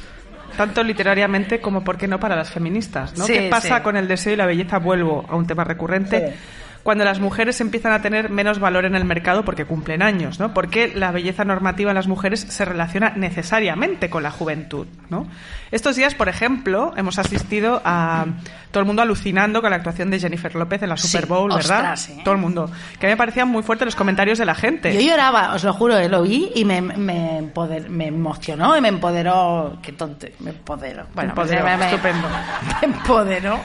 tanto 0.56 0.82
literariamente 0.82 1.60
como, 1.60 1.82
¿por 1.84 1.96
qué 1.96 2.08
no, 2.08 2.20
para 2.20 2.36
las 2.36 2.50
feministas? 2.50 3.16
¿no? 3.16 3.24
Sí, 3.24 3.32
¿Qué 3.32 3.48
pasa 3.48 3.78
sí. 3.78 3.82
con 3.82 3.96
el 3.96 4.08
deseo 4.08 4.32
y 4.32 4.36
la 4.36 4.46
belleza? 4.46 4.78
Vuelvo 4.78 5.24
a 5.28 5.36
un 5.36 5.46
tema 5.46 5.64
recurrente. 5.64 6.28
Sí. 6.28 6.34
Cuando 6.82 7.04
las 7.04 7.20
mujeres 7.20 7.60
empiezan 7.60 7.92
a 7.92 8.02
tener 8.02 8.28
menos 8.28 8.58
valor 8.58 8.84
en 8.84 8.96
el 8.96 9.04
mercado 9.04 9.44
porque 9.44 9.64
cumplen 9.64 10.02
años, 10.02 10.40
¿no? 10.40 10.52
Porque 10.52 10.92
la 10.94 11.12
belleza 11.12 11.44
normativa 11.44 11.90
en 11.90 11.94
las 11.94 12.08
mujeres 12.08 12.40
se 12.40 12.64
relaciona 12.64 13.12
necesariamente 13.14 14.10
con 14.10 14.22
la 14.24 14.30
juventud, 14.32 14.86
¿no? 15.08 15.26
Estos 15.70 15.94
días, 15.96 16.14
por 16.14 16.28
ejemplo, 16.28 16.92
hemos 16.96 17.18
asistido 17.18 17.80
a 17.84 18.26
todo 18.72 18.80
el 18.80 18.86
mundo 18.86 19.00
alucinando 19.02 19.60
con 19.60 19.70
la 19.70 19.76
actuación 19.76 20.10
de 20.10 20.18
Jennifer 20.18 20.54
López 20.54 20.82
en 20.82 20.88
la 20.88 20.96
Super 20.96 21.26
Bowl, 21.26 21.50
¿verdad? 21.54 21.92
ostras, 21.92 22.08
¿eh? 22.08 22.20
Todo 22.24 22.34
el 22.34 22.40
mundo. 22.40 22.70
Que 22.98 23.06
a 23.06 23.08
mí 23.08 23.12
me 23.12 23.16
parecían 23.16 23.48
muy 23.48 23.62
fuertes 23.62 23.86
los 23.86 23.96
comentarios 23.96 24.38
de 24.38 24.44
la 24.46 24.54
gente. 24.54 24.92
yo 24.92 25.00
lloraba, 25.00 25.54
os 25.54 25.62
lo 25.64 25.72
juro, 25.72 25.96
eh, 25.96 26.08
lo 26.08 26.22
vi 26.22 26.50
y 26.54 26.64
me, 26.64 26.80
me, 26.82 27.38
empoder- 27.40 27.88
me 27.88 28.08
emocionó 28.08 28.76
y 28.76 28.80
me 28.80 28.88
empoderó. 28.88 29.78
Qué 29.82 29.92
tonto, 29.92 30.26
me 30.40 30.50
empoderó. 30.50 31.06
Bueno, 31.14 31.30
Empoderó, 31.30 31.64
me- 31.64 31.76
me- 31.76 31.84
estupendo. 31.86 32.28
Me 32.80 32.86
empoderó. 32.88 33.60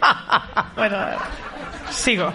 bueno, 0.76 0.96
Sigo. 1.92 2.32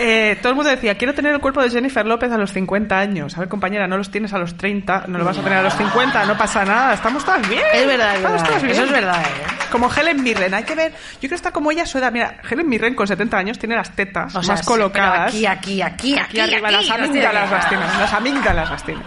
Eh, 0.00 0.38
todo 0.40 0.50
el 0.50 0.54
mundo 0.54 0.70
decía, 0.70 0.94
quiero 0.96 1.12
tener 1.12 1.34
el 1.34 1.40
cuerpo 1.40 1.60
de 1.60 1.70
Jennifer 1.70 2.06
López 2.06 2.30
a 2.30 2.38
los 2.38 2.52
50 2.52 2.96
años. 2.96 3.36
A 3.36 3.40
ver, 3.40 3.48
compañera, 3.48 3.88
no 3.88 3.96
los 3.96 4.10
tienes 4.10 4.32
a 4.32 4.38
los 4.38 4.56
30, 4.56 5.04
no 5.08 5.18
lo 5.18 5.24
vas 5.24 5.38
a 5.38 5.42
tener 5.42 5.58
a 5.58 5.62
los 5.62 5.74
50, 5.74 6.24
no 6.26 6.38
pasa 6.38 6.64
nada, 6.64 6.94
estamos 6.94 7.24
todas 7.24 7.46
bien. 7.48 7.62
Es 7.74 7.86
verdad, 7.86 8.10
es 8.10 8.16
estamos 8.18 8.42
verdad. 8.42 8.46
todas 8.48 8.62
bien. 8.62 8.74
Eso 8.76 8.84
es 8.84 8.92
verdad, 8.92 9.20
¿eh? 9.22 9.54
Como 9.72 9.90
Helen 9.92 10.22
Mirren, 10.22 10.54
hay 10.54 10.62
que 10.62 10.74
ver, 10.76 10.92
yo 10.92 11.20
quiero 11.20 11.34
estar 11.34 11.52
como 11.52 11.72
ella 11.72 11.82
a 11.82 11.86
su 11.86 11.98
edad. 11.98 12.12
Mira, 12.12 12.36
Helen 12.48 12.68
Mirren 12.68 12.94
con 12.94 13.08
70 13.08 13.36
años 13.36 13.58
tiene 13.58 13.74
las 13.74 13.94
tetas 13.96 14.34
o 14.36 14.42
sea, 14.42 14.54
más 14.54 14.60
sí, 14.60 14.66
colocadas. 14.66 15.34
aquí, 15.34 15.46
aquí, 15.46 15.82
aquí, 15.82 16.16
aquí, 16.16 16.38
Aquí 16.38 16.54
arriba, 16.54 16.70
las 16.70 16.88
amígdalas 16.90 17.50
las 17.50 17.68
tiene, 17.68 17.84
las 17.84 18.12
amígdalas 18.12 18.70
las 18.70 18.84
tiene. 18.84 19.02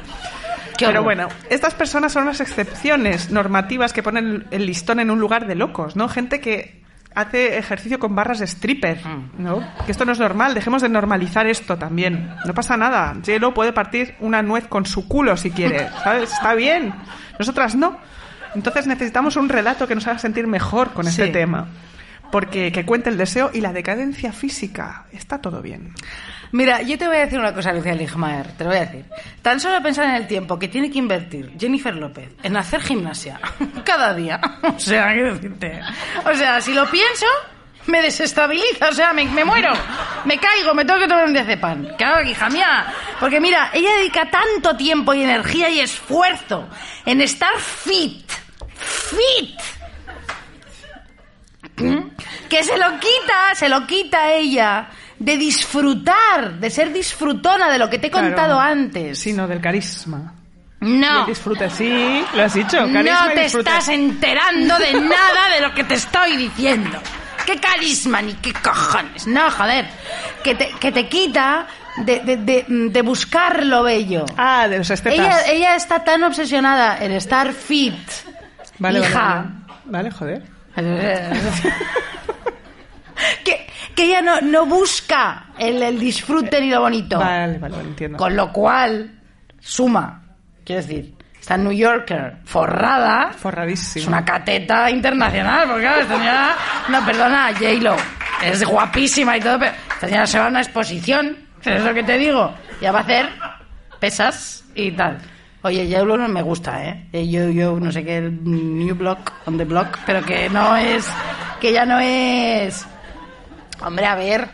Pero 0.77 1.03
bueno, 1.03 1.27
estas 1.49 1.73
personas 1.75 2.11
son 2.11 2.25
las 2.25 2.41
excepciones 2.41 3.29
normativas 3.29 3.93
que 3.93 4.01
ponen 4.03 4.47
el 4.51 4.65
listón 4.65 4.99
en 4.99 5.11
un 5.11 5.19
lugar 5.19 5.45
de 5.45 5.55
locos, 5.55 5.95
¿no? 5.95 6.09
Gente 6.09 6.41
que 6.41 6.80
hace 7.15 7.57
ejercicio 7.57 7.99
con 7.99 8.15
barras 8.15 8.39
de 8.39 8.45
stripper, 8.45 8.99
Mm. 9.05 9.43
¿no? 9.43 9.59
Que 9.85 9.91
esto 9.91 10.05
no 10.05 10.11
es 10.13 10.19
normal, 10.19 10.53
dejemos 10.53 10.81
de 10.81 10.89
normalizar 10.89 11.45
esto 11.47 11.77
también. 11.77 12.33
No 12.45 12.53
pasa 12.53 12.77
nada. 12.77 13.13
J-Lo 13.25 13.53
puede 13.53 13.73
partir 13.73 14.15
una 14.19 14.41
nuez 14.41 14.67
con 14.67 14.85
su 14.85 15.07
culo 15.07 15.35
si 15.37 15.51
quiere, 15.51 15.89
¿sabes? 16.03 16.31
Está 16.31 16.53
bien. 16.55 16.93
Nosotras 17.39 17.75
no. 17.75 17.97
Entonces 18.55 18.87
necesitamos 18.87 19.35
un 19.37 19.49
relato 19.49 19.87
que 19.87 19.95
nos 19.95 20.07
haga 20.07 20.19
sentir 20.19 20.47
mejor 20.47 20.91
con 20.93 21.07
este 21.07 21.27
Sí. 21.27 21.31
tema. 21.31 21.67
Porque 22.31 22.71
que 22.71 22.85
cuente 22.85 23.09
el 23.09 23.17
deseo 23.17 23.49
y 23.53 23.59
la 23.59 23.73
decadencia 23.73 24.31
física. 24.31 25.03
Está 25.11 25.39
todo 25.39 25.61
bien. 25.61 25.93
Mira, 26.51 26.81
yo 26.81 26.97
te 26.97 27.07
voy 27.07 27.15
a 27.15 27.19
decir 27.21 27.39
una 27.39 27.53
cosa, 27.53 27.71
Lucía 27.71 27.95
Ligmaer, 27.95 28.51
te 28.57 28.63
lo 28.63 28.71
voy 28.71 28.79
a 28.79 28.85
decir. 28.85 29.05
Tan 29.41 29.59
solo 29.59 29.81
pensar 29.81 30.05
en 30.05 30.15
el 30.15 30.27
tiempo 30.27 30.59
que 30.59 30.67
tiene 30.67 30.91
que 30.91 30.99
invertir 30.99 31.53
Jennifer 31.57 31.95
López 31.95 32.29
en 32.43 32.57
hacer 32.57 32.81
gimnasia 32.81 33.39
cada 33.85 34.13
día. 34.13 34.39
O 34.61 34.79
sea, 34.79 35.13
quiero 35.13 35.35
decirte. 35.35 35.79
O 36.25 36.33
sea, 36.33 36.59
si 36.59 36.73
lo 36.73 36.89
pienso, 36.89 37.25
me 37.85 38.01
desestabiliza, 38.01 38.89
o 38.89 38.93
sea, 38.93 39.13
me, 39.13 39.25
muero. 39.25 39.71
Me 40.25 40.37
caigo, 40.37 40.73
me 40.73 40.85
tengo 40.85 40.99
que 40.99 41.07
tomar 41.07 41.25
un 41.25 41.33
diazepam. 41.33 41.95
Claro, 41.97 42.27
hija 42.27 42.49
mía. 42.49 42.85
Porque 43.19 43.39
mira, 43.39 43.69
ella 43.73 43.93
dedica 43.97 44.29
tanto 44.29 44.75
tiempo 44.75 45.13
y 45.13 45.23
energía 45.23 45.69
y 45.69 45.79
esfuerzo 45.79 46.67
en 47.05 47.21
estar 47.21 47.57
fit. 47.59 48.29
Fit. 48.77 49.59
que 52.49 52.63
se 52.63 52.77
lo 52.77 52.99
quita, 52.99 53.55
se 53.55 53.69
lo 53.69 53.85
quita 53.85 54.31
ella 54.33 54.89
de 55.23 55.37
disfrutar, 55.37 56.53
de 56.59 56.69
ser 56.71 56.91
disfrutona 56.91 57.69
de 57.71 57.77
lo 57.77 57.87
que 57.89 57.99
te 57.99 58.07
he 58.07 58.11
contado 58.11 58.55
Claro. 58.55 58.59
antes. 58.59 59.19
Sino 59.19 59.47
del 59.47 59.61
carisma. 59.61 60.33
No, 60.79 61.19
el 61.21 61.25
disfrute, 61.27 61.69
sí, 61.69 62.23
lo 62.33 62.43
has 62.43 62.55
dicho. 62.55 62.77
Carisma 62.91 63.27
no 63.27 63.31
te 63.33 63.45
estás 63.45 63.87
enterando 63.89 64.79
de 64.79 64.93
nada 64.93 65.49
de 65.53 65.61
lo 65.61 65.73
que 65.75 65.83
te 65.83 65.93
estoy 65.93 66.37
diciendo. 66.37 66.97
¿Qué 67.45 67.59
carisma 67.59 68.21
ni 68.23 68.33
qué 68.35 68.51
cojones? 68.53 69.27
No, 69.27 69.49
joder. 69.51 69.87
Que 70.43 70.55
te, 70.55 70.71
que 70.79 70.91
te 70.91 71.07
quita 71.07 71.67
de, 71.97 72.21
de, 72.21 72.37
de, 72.37 72.65
de 72.67 73.01
buscar 73.03 73.63
lo 73.63 73.83
bello. 73.83 74.25
Ah, 74.37 74.67
de 74.67 74.79
los 74.79 74.89
estetas. 74.89 75.19
Ella, 75.19 75.51
ella 75.51 75.75
está 75.75 76.03
tan 76.03 76.23
obsesionada 76.23 76.97
en 77.03 77.11
estar 77.11 77.53
fit. 77.53 77.93
Vale, 78.79 78.99
vale, 79.01 79.11
hija. 79.11 79.45
vale. 79.85 79.87
Vale, 80.09 80.11
joder. 80.11 80.43
que, 83.43 83.67
que 83.95 84.05
ella 84.05 84.21
no, 84.21 84.41
no 84.41 84.65
busca 84.65 85.47
el, 85.57 85.81
el 85.83 85.99
disfrute 85.99 86.61
ni 86.61 86.69
lo 86.69 86.81
bonito. 86.81 87.19
Vale, 87.19 87.57
vale, 87.57 87.75
vale, 87.75 87.89
entiendo. 87.89 88.17
Con 88.17 88.35
lo 88.35 88.51
cual, 88.51 89.19
suma. 89.59 90.23
Quiero 90.63 90.81
decir, 90.81 91.13
esta 91.39 91.57
New 91.57 91.71
Yorker 91.71 92.37
forrada 92.45 93.31
Forradísimo. 93.35 94.01
es 94.03 94.07
una 94.07 94.23
cateta 94.23 94.89
internacional, 94.91 95.67
porque 95.67 95.81
claro, 95.81 96.01
esta 96.01 96.17
señora, 96.17 96.55
no, 96.89 97.05
perdona, 97.05 97.47
J-Lo, 97.53 97.95
es 98.43 98.63
guapísima 98.63 99.37
y 99.37 99.41
todo, 99.41 99.57
pero 99.59 99.71
esta 99.93 100.07
señora 100.07 100.27
se 100.27 100.39
va 100.39 100.45
a 100.45 100.49
una 100.49 100.61
exposición, 100.61 101.37
es 101.63 101.83
lo 101.83 101.93
que 101.93 102.03
te 102.03 102.17
digo, 102.17 102.53
ya 102.79 102.91
va 102.91 102.99
a 102.99 103.01
hacer 103.01 103.29
pesas 103.99 104.63
y 104.75 104.91
tal. 104.91 105.17
Oye, 105.63 105.87
J-Lo 105.91 106.17
no 106.17 106.27
me 106.27 106.41
gusta, 106.41 106.83
¿eh? 106.83 107.07
Eh, 107.13 107.27
Yo, 107.29 107.49
yo 107.49 107.79
no 107.79 107.91
sé 107.91 108.03
qué, 108.03 108.17
el 108.17 108.43
New 108.43 108.95
Block, 108.95 109.31
on 109.45 109.57
the 109.57 109.65
Block, 109.65 109.97
pero 110.05 110.23
que 110.23 110.49
no 110.49 110.75
es, 110.75 111.07
que 111.59 111.71
ya 111.73 111.85
no 111.85 111.99
es... 111.99 112.85
Hombre, 113.83 114.05
a 114.05 114.15
ver, 114.15 114.49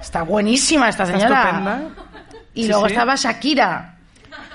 está 0.00 0.22
buenísima 0.22 0.88
esta 0.88 1.04
Está 1.04 1.18
señora. 1.18 1.40
estupenda. 1.42 1.82
Y 2.54 2.62
Sí, 2.62 2.68
luego 2.68 2.86
sí. 2.86 2.92
estaba 2.92 3.14
Shakira. 3.16 3.94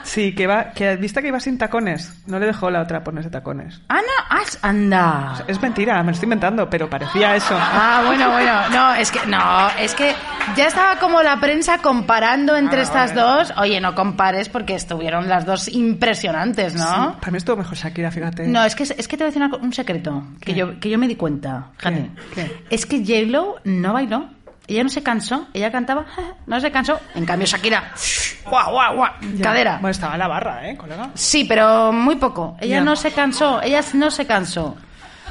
Sí, 0.06 0.34
que 0.34 0.48
va, 0.48 0.72
que 0.72 0.96
viste 0.98 1.22
que 1.22 1.28
iba 1.30 1.40
sin 1.40 1.58
tacones. 1.58 2.24
No 2.28 2.40
le 2.40 2.46
dejó 2.46 2.70
la 2.70 2.82
otra 2.82 3.04
ponerse 3.04 3.30
tacones. 3.30 3.82
Ana, 3.88 4.04
ah, 4.30 4.44
anda. 4.62 5.44
Es 5.48 5.62
mentira, 5.62 5.98
me 6.04 6.06
lo 6.06 6.12
estoy 6.12 6.28
inventando, 6.28 6.70
pero 6.70 6.90
parecía 6.90 7.36
eso. 7.36 7.58
Ah, 7.60 8.04
bueno, 8.06 8.30
bueno. 8.32 8.70
No, 8.70 8.94
es 8.96 9.12
que 9.12 9.26
no, 9.26 9.70
es 9.80 9.96
que 9.96 10.14
ya 10.56 10.68
estaba 10.68 10.98
como 11.00 11.22
la 11.24 11.40
prensa 11.40 11.80
comparando 11.80 12.54
Ah, 12.54 12.60
entre 12.60 12.82
estas 12.82 13.16
dos. 13.16 13.52
Oye, 13.58 13.82
no 13.82 13.96
compares 13.96 14.48
porque 14.50 14.76
estuvieron 14.76 15.28
las 15.28 15.46
dos 15.46 15.68
impresionantes, 15.68 16.76
¿no? 16.76 17.18
Para 17.20 17.32
mí 17.32 17.38
estuvo 17.38 17.58
mejor 17.58 17.76
Shakira, 17.76 18.12
fíjate. 18.12 18.48
No, 18.48 18.64
es 18.64 18.76
que, 18.76 18.84
es 18.84 19.08
que 19.08 19.18
te 19.18 19.24
voy 19.24 19.24
a 19.24 19.32
decir 19.34 19.42
una 19.44 19.58
un 19.58 19.74
secreto 19.74 20.24
que 20.40 20.54
yo, 20.54 20.80
que 20.80 20.90
yo 20.90 20.98
me 21.00 21.08
di 21.08 21.16
cuenta. 21.16 21.72
Fíjate. 21.78 22.12
¿Qué? 22.34 22.64
Es 22.70 22.86
que 22.86 23.00
J-Lo 23.00 23.56
no 23.64 23.94
bailó. 23.94 24.30
Ella 24.68 24.84
no 24.84 24.90
se 24.90 25.04
cansó. 25.04 25.48
Ella 25.54 25.72
cantaba, 25.72 26.06
no 26.48 26.60
se 26.60 26.72
cansó. 26.72 27.00
En 27.14 27.26
cambio, 27.26 27.46
Shakira, 27.48 27.92
guau, 28.50 28.72
guau, 28.72 28.96
guau, 28.96 29.12
cadera. 29.42 29.74
Bueno, 29.74 29.90
estaba 29.90 30.14
en 30.14 30.20
la 30.20 30.28
barra, 30.28 30.68
¿eh, 30.70 30.76
colega? 30.78 31.10
Sí, 31.14 31.46
pero 31.46 31.92
muy 31.92 32.16
poco. 32.16 32.58
Ella 32.60 32.82
no 32.82 32.96
se 32.96 33.12
cansó, 33.12 33.62
ella 33.62 33.82
no 33.94 34.10
se 34.12 34.26
cansó. 34.26 34.76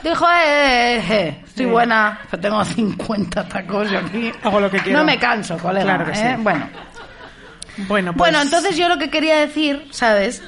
Dijo, 0.03 0.26
eh, 0.30 0.97
eh, 0.99 1.05
eh, 1.11 1.43
estoy 1.47 1.64
Sí. 1.64 1.70
buena, 1.70 2.20
pero 2.30 2.43
tengo 2.43 2.62
50 2.64 3.49
tacos 3.49 3.91
yo 3.91 3.99
aquí. 4.01 4.30
Hago 4.43 4.61
lo 4.61 4.70
que 4.70 4.78
quiero. 4.80 4.99
No 4.99 5.05
me 5.05 5.18
canso, 5.18 5.57
colega. 5.57 5.85
Claro 5.85 6.05
que 6.05 6.12
¿eh? 6.12 6.35
sí. 6.37 6.43
Bueno. 6.43 6.68
Bueno, 7.89 8.12
pues... 8.12 8.18
bueno, 8.18 8.43
entonces 8.43 8.76
yo 8.76 8.89
lo 8.89 8.99
que 8.99 9.09
quería 9.11 9.37
decir, 9.39 9.89
¿sabes? 9.91 10.43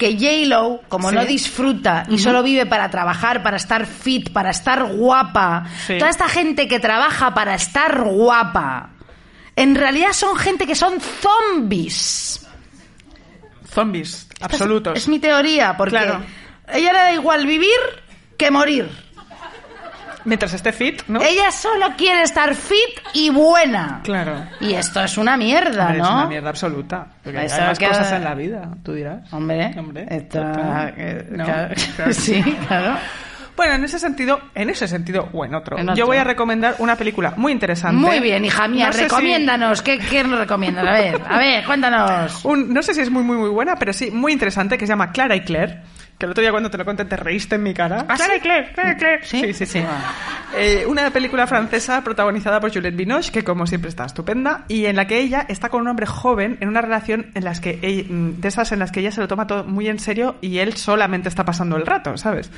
Que 0.00 0.14
J-Lo, 0.14 0.80
como 0.88 1.10
Sí. 1.10 1.14
no 1.14 1.26
disfruta 1.26 2.06
y 2.08 2.16
solo 2.18 2.42
vive 2.42 2.64
para 2.64 2.88
trabajar, 2.88 3.42
para 3.42 3.58
estar 3.58 3.84
fit, 3.84 4.32
para 4.32 4.48
estar 4.48 4.82
guapa, 4.84 5.66
Sí. 5.86 5.98
toda 5.98 6.10
esta 6.10 6.26
gente 6.26 6.66
que 6.68 6.80
trabaja 6.80 7.34
para 7.34 7.54
estar 7.54 8.02
guapa, 8.02 8.92
en 9.56 9.74
realidad 9.74 10.14
son 10.14 10.36
gente 10.36 10.66
que 10.66 10.74
son 10.74 10.94
zombies. 11.02 12.46
Zombies, 13.72 14.26
absolutos. 14.40 14.96
Es 14.96 15.06
mi 15.06 15.18
teoría, 15.18 15.76
porque 15.76 15.96
Claro. 15.98 16.22
a 16.66 16.78
ella 16.78 16.92
le 16.94 16.98
da 16.98 17.12
igual 17.12 17.46
vivir 17.46 17.68
que 18.38 18.50
morir. 18.50 18.88
Mientras 20.24 20.52
esté 20.54 20.72
fit, 20.72 21.02
¿no? 21.08 21.20
Ella 21.22 21.50
solo 21.50 21.86
quiere 21.96 22.22
estar 22.22 22.54
fit 22.54 23.00
y 23.14 23.30
buena. 23.30 24.00
Claro. 24.04 24.44
Y 24.60 24.74
esto 24.74 25.02
es 25.02 25.16
una 25.18 25.36
mierda, 25.36 25.84
Hombre, 25.86 25.98
¿no? 25.98 26.04
Es 26.04 26.10
una 26.10 26.26
mierda 26.26 26.48
absoluta. 26.50 27.06
Porque 27.22 27.38
hay 27.38 27.48
más 27.48 27.78
cosas 27.78 28.12
en 28.12 28.24
la 28.24 28.34
vida, 28.34 28.68
tú 28.84 28.92
dirás. 28.92 29.32
Hombre, 29.32 29.74
Hombre, 29.78 30.06
está- 30.10 30.52
total. 30.52 30.94
eh, 30.96 31.26
No, 31.30 31.44
claro. 31.44 31.74
claro. 31.96 32.12
sí, 32.14 32.42
claro. 32.68 32.96
Bueno, 33.56 33.74
en 33.74 33.84
ese 33.84 33.98
senttido, 33.98 34.40
en 34.54 34.70
ese 34.70 34.88
sentido 34.88 35.28
o 35.34 35.44
en 35.44 35.54
otro, 35.54 35.76
En 35.76 35.90
otro. 35.90 35.94
yo 35.94 36.06
voy 36.06 36.16
a 36.16 36.24
recomendar 36.24 36.76
una 36.78 36.96
película 36.96 37.34
muy 37.36 37.52
interesante. 37.52 37.96
Muy 37.96 38.18
bien, 38.20 38.42
hija 38.44 38.66
mía, 38.68 38.86
No 38.86 38.92
sé 38.92 38.98
si- 39.00 39.04
recomiéndanos. 39.04 39.82
¿Qué, 39.82 39.98
¿Qué 39.98 40.24
nos 40.24 40.38
recomiendas? 40.38 40.86
A 40.86 40.92
ver, 40.92 41.20
a 41.28 41.38
ver, 41.38 41.64
cuéntanos. 41.66 42.42
un- 42.44 42.72
no 42.72 42.82
sé 42.82 42.94
si 42.94 43.00
es 43.02 43.10
muy, 43.10 43.22
muy, 43.22 43.36
muy 43.36 43.50
buena, 43.50 43.76
pero 43.76 43.92
sí 43.92 44.10
muy 44.10 44.32
interesante, 44.32 44.78
que 44.78 44.86
se 44.86 44.92
llama 44.92 45.10
Clara 45.12 45.36
y 45.36 45.40
Claire. 45.42 45.82
Que 46.20 46.26
el 46.26 46.32
otro 46.32 46.42
día 46.42 46.50
cuando 46.50 46.70
te 46.70 46.76
lo 46.76 46.84
conté 46.84 47.06
te 47.06 47.16
reíste 47.16 47.54
en 47.54 47.62
mi 47.62 47.72
cara. 47.72 48.04
¿Ah, 48.06 48.16
sí? 48.18 48.24
y 48.36 48.40
Claire, 48.40 48.72
Clara 48.74 48.92
y 48.92 48.96
Claire. 48.96 49.24
¿Sí? 49.24 49.40
sí, 49.40 49.54
sí. 49.54 49.66
sí. 49.66 49.78
Ah. 49.78 50.12
Eh, 50.54 50.84
una 50.86 51.08
película 51.10 51.46
francesa 51.46 52.04
protagonizada 52.04 52.60
por 52.60 52.70
Juliette 52.72 52.94
Binoche, 52.94 53.32
que 53.32 53.42
como 53.42 53.66
siempre 53.66 53.88
está 53.88 54.04
estupenda, 54.04 54.64
y 54.68 54.84
en 54.84 54.96
la 54.96 55.06
que 55.06 55.18
ella 55.18 55.46
está 55.48 55.70
con 55.70 55.80
un 55.80 55.88
hombre 55.88 56.04
joven 56.04 56.58
en 56.60 56.68
una 56.68 56.82
relación 56.82 57.30
en 57.34 57.44
las 57.44 57.60
que 57.60 57.78
ella- 57.80 58.04
mm, 58.10 58.40
de 58.40 58.48
esas 58.48 58.70
en 58.72 58.80
las 58.80 58.92
que 58.92 59.00
ella 59.00 59.12
se 59.12 59.22
lo 59.22 59.28
toma 59.28 59.46
todo 59.46 59.64
muy 59.64 59.88
en 59.88 59.98
serio 59.98 60.36
y 60.42 60.58
él 60.58 60.76
solamente 60.76 61.30
está 61.30 61.44
pasando 61.46 61.76
el 61.78 61.86
rato, 61.86 62.16
¿sabes? 62.18 62.50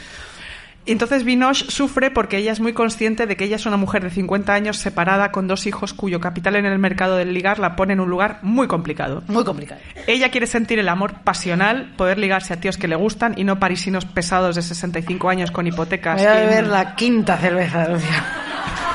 Y 0.84 0.90
entonces 0.92 1.22
Binoche 1.24 1.66
sufre 1.70 2.10
porque 2.10 2.38
ella 2.38 2.50
es 2.50 2.58
muy 2.58 2.72
consciente 2.72 3.26
de 3.26 3.36
que 3.36 3.44
ella 3.44 3.54
es 3.54 3.66
una 3.66 3.76
mujer 3.76 4.02
de 4.02 4.10
50 4.10 4.52
años 4.52 4.78
separada 4.78 5.30
con 5.30 5.46
dos 5.46 5.66
hijos 5.66 5.92
cuyo 5.94 6.18
capital 6.20 6.56
en 6.56 6.66
el 6.66 6.78
mercado 6.80 7.16
del 7.16 7.32
ligar 7.32 7.60
la 7.60 7.76
pone 7.76 7.92
en 7.92 8.00
un 8.00 8.10
lugar 8.10 8.40
muy 8.42 8.66
complicado. 8.66 9.22
Muy 9.28 9.44
complicado. 9.44 9.80
Ella 10.08 10.30
quiere 10.32 10.48
sentir 10.48 10.80
el 10.80 10.88
amor 10.88 11.14
pasional, 11.22 11.92
poder 11.96 12.18
ligarse 12.18 12.52
a 12.52 12.56
tíos 12.60 12.78
que 12.78 12.88
le 12.88 12.96
gustan 12.96 13.34
y 13.36 13.44
no 13.44 13.60
parisinos 13.60 14.04
pesados 14.06 14.56
de 14.56 14.62
65 14.62 15.28
años 15.28 15.52
con 15.52 15.68
hipotecas. 15.68 16.16
Voy 16.20 16.26
a 16.26 16.42
y- 16.42 16.46
beber 16.46 16.66
la 16.66 16.96
quinta 16.96 17.36
cerveza, 17.36 17.88
Lucia. 17.88 18.24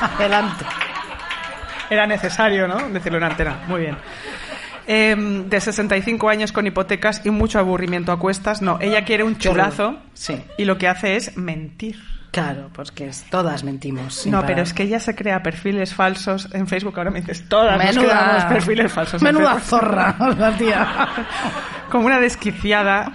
Adelante. 0.18 0.66
Era 1.88 2.06
necesario, 2.06 2.68
¿no? 2.68 2.90
Decirlo 2.90 3.16
en 3.16 3.24
antena. 3.24 3.60
Muy 3.66 3.80
bien. 3.80 3.96
Em, 4.90 5.50
de 5.50 5.60
65 5.60 6.30
años 6.30 6.50
con 6.50 6.66
hipotecas 6.66 7.20
y 7.26 7.30
mucho 7.30 7.58
aburrimiento 7.58 8.10
a 8.10 8.18
cuestas. 8.18 8.62
No, 8.62 8.78
ella 8.80 9.04
quiere 9.04 9.22
un 9.22 9.36
chulazo. 9.36 9.98
Sí. 10.14 10.42
Y 10.56 10.64
lo 10.64 10.78
que 10.78 10.88
hace 10.88 11.16
es 11.16 11.36
mentir. 11.36 11.96
Claro, 12.30 12.70
pues 12.72 12.90
que 12.90 13.08
es- 13.08 13.24
todas 13.30 13.64
mentimos. 13.64 14.26
no, 14.26 14.38
parar. 14.38 14.46
pero 14.46 14.62
es 14.62 14.72
que 14.72 14.84
ella 14.84 14.98
se 15.00 15.14
crea 15.14 15.42
perfiles 15.42 15.92
falsos 15.94 16.48
en 16.54 16.66
Facebook. 16.66 16.94
Ahora 16.96 17.10
me 17.10 17.20
dices, 17.20 17.46
todas 17.48 17.76
nos 17.76 17.94
Menuda, 17.96 18.14
creamos 18.18 18.44
perfiles 18.44 18.92
falsos. 18.92 19.20
en 19.22 19.24
menuda 19.26 19.60
zorra, 19.60 20.14
la 20.38 20.56
tía. 20.56 21.08
Como 21.90 22.06
una 22.06 22.18
desquiciada. 22.20 23.12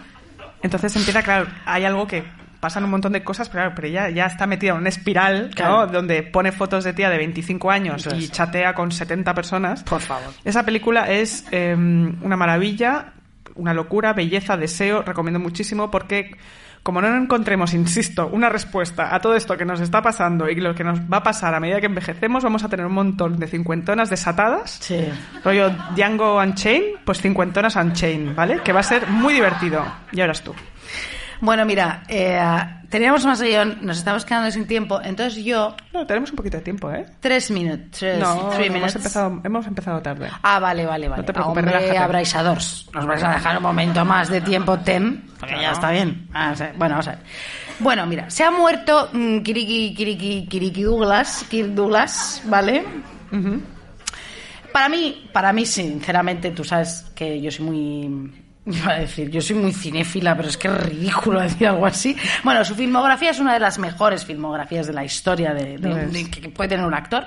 Entonces 0.61 0.95
empieza, 0.95 1.21
claro, 1.23 1.47
hay 1.65 1.85
algo 1.85 2.05
que 2.07 2.23
pasan 2.63 2.85
un 2.85 2.91
montón 2.91 3.11
de 3.11 3.25
cosas, 3.25 3.49
pero, 3.49 3.63
claro, 3.63 3.75
pero 3.75 3.89
ella 3.89 4.09
ya 4.09 4.25
está 4.25 4.47
metida 4.47 4.71
en 4.71 4.77
una 4.77 4.87
espiral, 4.87 5.51
¿no? 5.59 5.85
Donde 5.85 6.23
pone 6.23 6.53
fotos 6.53 6.85
de 6.85 6.93
tía 6.93 7.09
de 7.09 7.17
25 7.17 7.69
años 7.69 8.07
y 8.17 8.29
chatea 8.29 8.73
con 8.73 8.89
70 8.89 9.33
personas. 9.33 9.83
Por 9.83 9.99
favor. 9.99 10.31
Esa 10.45 10.63
película 10.63 11.11
es 11.11 11.45
eh, 11.51 11.75
una 11.75 12.37
maravilla, 12.37 13.11
una 13.55 13.73
locura, 13.73 14.13
belleza, 14.13 14.55
deseo. 14.55 15.01
Recomiendo 15.01 15.41
muchísimo 15.41 15.91
porque, 15.91 16.37
como 16.83 17.01
no 17.01 17.13
encontremos, 17.13 17.73
insisto, 17.73 18.27
una 18.27 18.47
respuesta 18.47 19.13
a 19.13 19.19
todo 19.19 19.35
esto 19.35 19.57
que 19.57 19.65
nos 19.65 19.81
está 19.81 20.01
pasando 20.01 20.47
y 20.47 20.55
lo 20.55 20.73
que 20.73 20.85
nos 20.85 21.01
va 21.01 21.17
a 21.17 21.23
pasar 21.23 21.53
a 21.53 21.59
medida 21.59 21.81
que 21.81 21.87
envejecemos, 21.87 22.45
vamos 22.45 22.63
a 22.63 22.69
tener 22.69 22.85
un 22.85 22.93
montón 22.93 23.39
de 23.39 23.47
cincuentonas 23.47 24.09
desatadas. 24.09 24.77
Sí. 24.79 25.03
Rollo 25.43 25.69
Django 25.97 26.37
Unchained, 26.39 27.01
pues 27.03 27.19
cincuentonas 27.21 27.75
Unchained, 27.75 28.33
¿vale? 28.35 28.61
Que 28.63 28.71
va 28.71 28.79
a 28.79 28.83
ser 28.83 29.05
muy 29.09 29.33
divertido. 29.33 29.83
Y 30.13 30.21
ahora 30.21 30.31
es 30.31 30.41
tú. 30.41 30.53
Bueno, 31.41 31.65
mira, 31.65 32.03
eh, 32.07 32.39
teníamos 32.89 33.25
más 33.25 33.41
guion, 33.41 33.79
nos 33.81 33.97
estamos 33.97 34.23
quedando 34.25 34.49
sin 34.51 34.65
tiempo, 34.67 34.99
entonces 35.03 35.43
yo, 35.43 35.75
No, 35.93 36.05
tenemos 36.05 36.29
un 36.29 36.35
poquito 36.37 36.57
de 36.57 36.63
tiempo, 36.63 36.91
¿eh? 36.91 37.05
tres 37.19 37.51
minutos, 37.51 37.99
tres, 37.99 38.19
No, 38.19 38.49
three 38.49 38.67
hemos 38.67 38.95
empezado, 38.95 39.41
hemos 39.43 39.67
empezado 39.67 40.01
tarde. 40.01 40.29
Ah, 40.41 40.59
vale, 40.59 40.85
vale, 40.85 41.07
vale. 41.09 41.21
No 41.21 41.25
te 41.25 41.33
preocupes, 41.33 41.63
Hombre, 41.63 41.77
relájate. 41.79 41.97
abraisadores. 41.97 42.87
Nos 42.93 43.05
vais 43.05 43.23
a 43.23 43.31
dejar 43.33 43.57
un 43.57 43.63
momento 43.63 44.05
más 44.05 44.29
de 44.29 44.41
tiempo, 44.41 44.77
Tem, 44.79 45.21
porque 45.39 45.55
ya 45.59 45.71
está 45.71 45.91
bien. 45.91 46.27
Ah, 46.33 46.51
o 46.53 46.55
sea, 46.55 46.71
bueno, 46.77 46.93
vamos 46.93 47.07
a 47.07 47.11
ver. 47.11 47.19
Bueno, 47.79 48.05
mira, 48.05 48.29
se 48.29 48.43
ha 48.43 48.51
muerto 48.51 49.09
mm, 49.11 49.39
Kiriki, 49.39 49.93
Kiriki, 49.95 50.47
Kiriki 50.47 50.83
Douglas, 50.83 51.45
Kirk 51.49 51.69
Douglas, 51.69 52.41
¿vale? 52.45 52.85
Para 54.71 54.89
mí, 54.89 55.29
para 55.31 55.53
mí, 55.53 55.65
sinceramente, 55.65 56.51
tú 56.51 56.63
sabes 56.63 57.11
que 57.15 57.39
yo 57.41 57.51
soy 57.51 57.65
muy... 57.65 58.42
Iba 58.65 58.93
a 58.93 58.99
decir, 58.99 59.29
yo 59.29 59.41
soy 59.41 59.57
muy 59.57 59.73
cinéfila, 59.73 60.37
pero 60.37 60.47
es 60.47 60.55
que 60.57 60.69
es 60.69 60.83
ridículo 60.85 61.41
decir 61.41 61.67
algo 61.67 61.85
así. 61.85 62.15
Bueno, 62.45 62.63
su 62.63 62.75
filmografía 62.75 63.31
es 63.31 63.39
una 63.41 63.53
de 63.53 63.59
las 63.59 63.77
mejores 63.77 64.23
filmografías 64.25 64.87
de 64.87 64.93
la 64.93 65.03
historia 65.03 65.53
de, 65.53 65.77
de- 65.77 65.89
Lo 65.89 65.97
es. 65.97 66.13
de- 66.13 66.29
que 66.31 66.47
puede 66.49 66.69
tener 66.69 66.85
un 66.85 66.93
actor. 66.93 67.25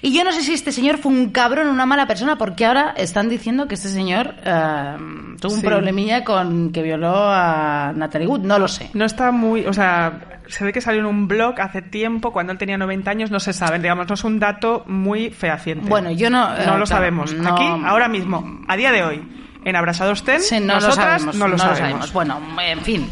Y 0.00 0.16
yo 0.16 0.22
no 0.22 0.30
sé 0.30 0.42
si 0.42 0.52
este 0.54 0.70
señor 0.70 0.98
fue 0.98 1.10
un 1.10 1.30
cabrón 1.30 1.66
o 1.66 1.70
una 1.72 1.86
mala 1.86 2.06
persona, 2.06 2.38
porque 2.38 2.64
ahora 2.66 2.94
están 2.96 3.28
diciendo 3.28 3.66
que 3.66 3.74
este 3.74 3.88
señor 3.88 4.34
eh, 4.44 4.96
tuvo 5.40 5.54
un 5.54 5.60
Sí. 5.60 5.66
problemilla 5.66 6.22
con 6.22 6.70
que 6.70 6.82
violó 6.82 7.14
a 7.30 7.92
Natalie 7.94 8.28
Wood. 8.28 8.42
No 8.42 8.58
lo 8.60 8.68
sé. 8.68 8.88
No 8.94 9.04
está 9.06 9.32
muy, 9.32 9.66
o 9.66 9.72
sea, 9.72 10.20
se 10.46 10.64
ve 10.64 10.72
que 10.72 10.80
salió 10.80 11.00
en 11.00 11.06
un 11.06 11.26
blog 11.26 11.60
hace 11.60 11.82
tiempo, 11.82 12.32
cuando 12.32 12.52
él 12.52 12.58
tenía 12.58 12.78
90 12.78 13.10
años, 13.10 13.32
no 13.32 13.40
se 13.40 13.52
sabe, 13.52 13.80
digamos, 13.80 14.06
no 14.08 14.14
es 14.14 14.22
un 14.22 14.38
dato 14.38 14.84
muy 14.86 15.30
fehaciente. 15.30 15.88
Bueno, 15.88 16.12
yo 16.12 16.30
no- 16.30 16.46
eh, 16.54 16.58
No 16.58 16.78
lo 16.78 16.84
claro, 16.84 16.86
sabemos. 16.86 17.34
no- 17.34 17.54
Aquí, 17.54 17.64
ahora 17.84 18.06
mismo, 18.08 18.60
a 18.68 18.76
día 18.76 18.92
de 18.92 19.02
hoy, 19.02 19.22
en 19.68 19.76
Abrasados 19.76 20.22
Ten, 20.22 20.40
Sí, 20.40 20.60
no 20.60 20.74
lo 20.80 20.92
sabemos. 20.92 21.34
no 21.34 21.48
lo 21.48 21.58
sabemos. 21.58 22.12
Bueno, 22.12 22.40
en 22.62 22.80
fin. 22.82 23.10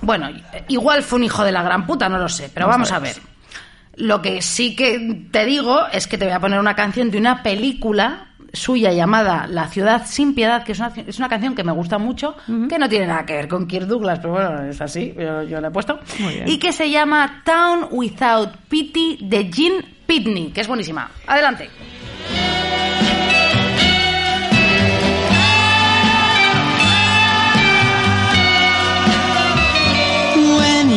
Bueno, 0.00 0.28
igual 0.68 1.02
fue 1.02 1.18
un 1.18 1.24
hijo 1.24 1.42
de 1.44 1.50
la 1.52 1.62
gran 1.62 1.86
puta, 1.86 2.08
no 2.08 2.18
lo 2.18 2.28
sé, 2.28 2.50
pero 2.54 2.66
No 2.66 2.72
vamos 2.72 2.88
sabemos. 2.88 3.18
a 3.18 3.20
ver. 3.20 3.28
Lo 3.96 4.22
que 4.22 4.40
sí 4.42 4.76
que 4.76 5.26
te 5.32 5.44
digo 5.46 5.86
es 5.90 6.06
que 6.06 6.16
te 6.18 6.26
voy 6.26 6.34
a 6.34 6.38
poner 6.40 6.60
una 6.60 6.74
canción 6.76 7.10
de 7.10 7.18
una 7.18 7.42
película 7.42 8.28
suya 8.52 8.92
llamada 8.92 9.46
La 9.48 9.68
ciudad 9.68 10.02
sin 10.06 10.34
piedad, 10.34 10.62
que 10.64 10.72
es 10.72 10.78
una, 10.78 10.92
es 10.94 11.18
una 11.18 11.28
canción 11.28 11.54
que 11.54 11.64
me 11.64 11.72
gusta 11.72 11.98
mucho, 11.98 12.36
que 12.68 12.78
no 12.78 12.88
tiene 12.88 13.06
nada 13.06 13.24
que 13.26 13.34
ver 13.34 13.48
con 13.48 13.66
Kirk 13.66 13.86
Douglas, 13.86 14.18
pero 14.20 14.32
bueno, 14.34 14.62
es 14.62 14.80
así, 14.80 15.12
yo, 15.18 15.42
yo 15.42 15.60
la 15.60 15.68
he 15.68 15.70
puesto. 15.70 15.98
Y 16.46 16.58
que 16.58 16.72
se 16.72 16.88
llama 16.90 17.42
Town 17.44 17.88
Without 17.90 18.50
Pity 18.68 19.18
de 19.22 19.50
Gene 19.52 19.84
Pitney, 20.06 20.52
que 20.52 20.60
es 20.60 20.68
buenísima. 20.68 21.10
Adelante. 21.26 21.68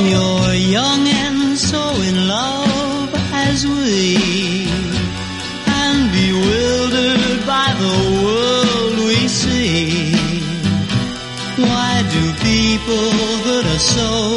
You're 0.07 0.53
young 0.53 1.07
and 1.07 1.57
so 1.57 1.81
in 2.01 2.27
love 2.27 3.09
as 3.33 3.65
we, 3.65 4.67
and 5.67 6.11
bewildered 6.11 7.45
by 7.45 7.73
the 7.83 7.95
world 8.23 8.97
we 9.07 9.27
see, 9.27 10.11
why 11.57 12.03
do 12.13 12.33
people 12.49 13.11
hurt 13.45 13.65
us 13.65 13.83
so? 13.95 14.28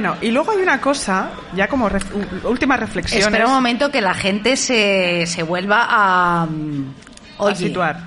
Bueno, 0.00 0.16
y 0.22 0.30
luego 0.30 0.52
hay 0.52 0.62
una 0.62 0.80
cosa, 0.80 1.28
ya 1.54 1.68
como 1.68 1.90
ref- 1.90 2.44
última 2.44 2.74
reflexión. 2.78 3.20
Espera 3.20 3.46
un 3.46 3.52
momento 3.52 3.90
que 3.90 4.00
la 4.00 4.14
gente 4.14 4.56
se, 4.56 5.26
se 5.26 5.42
vuelva 5.42 5.86
a... 5.90 6.46
mm, 6.46 7.54
situar. 7.54 8.00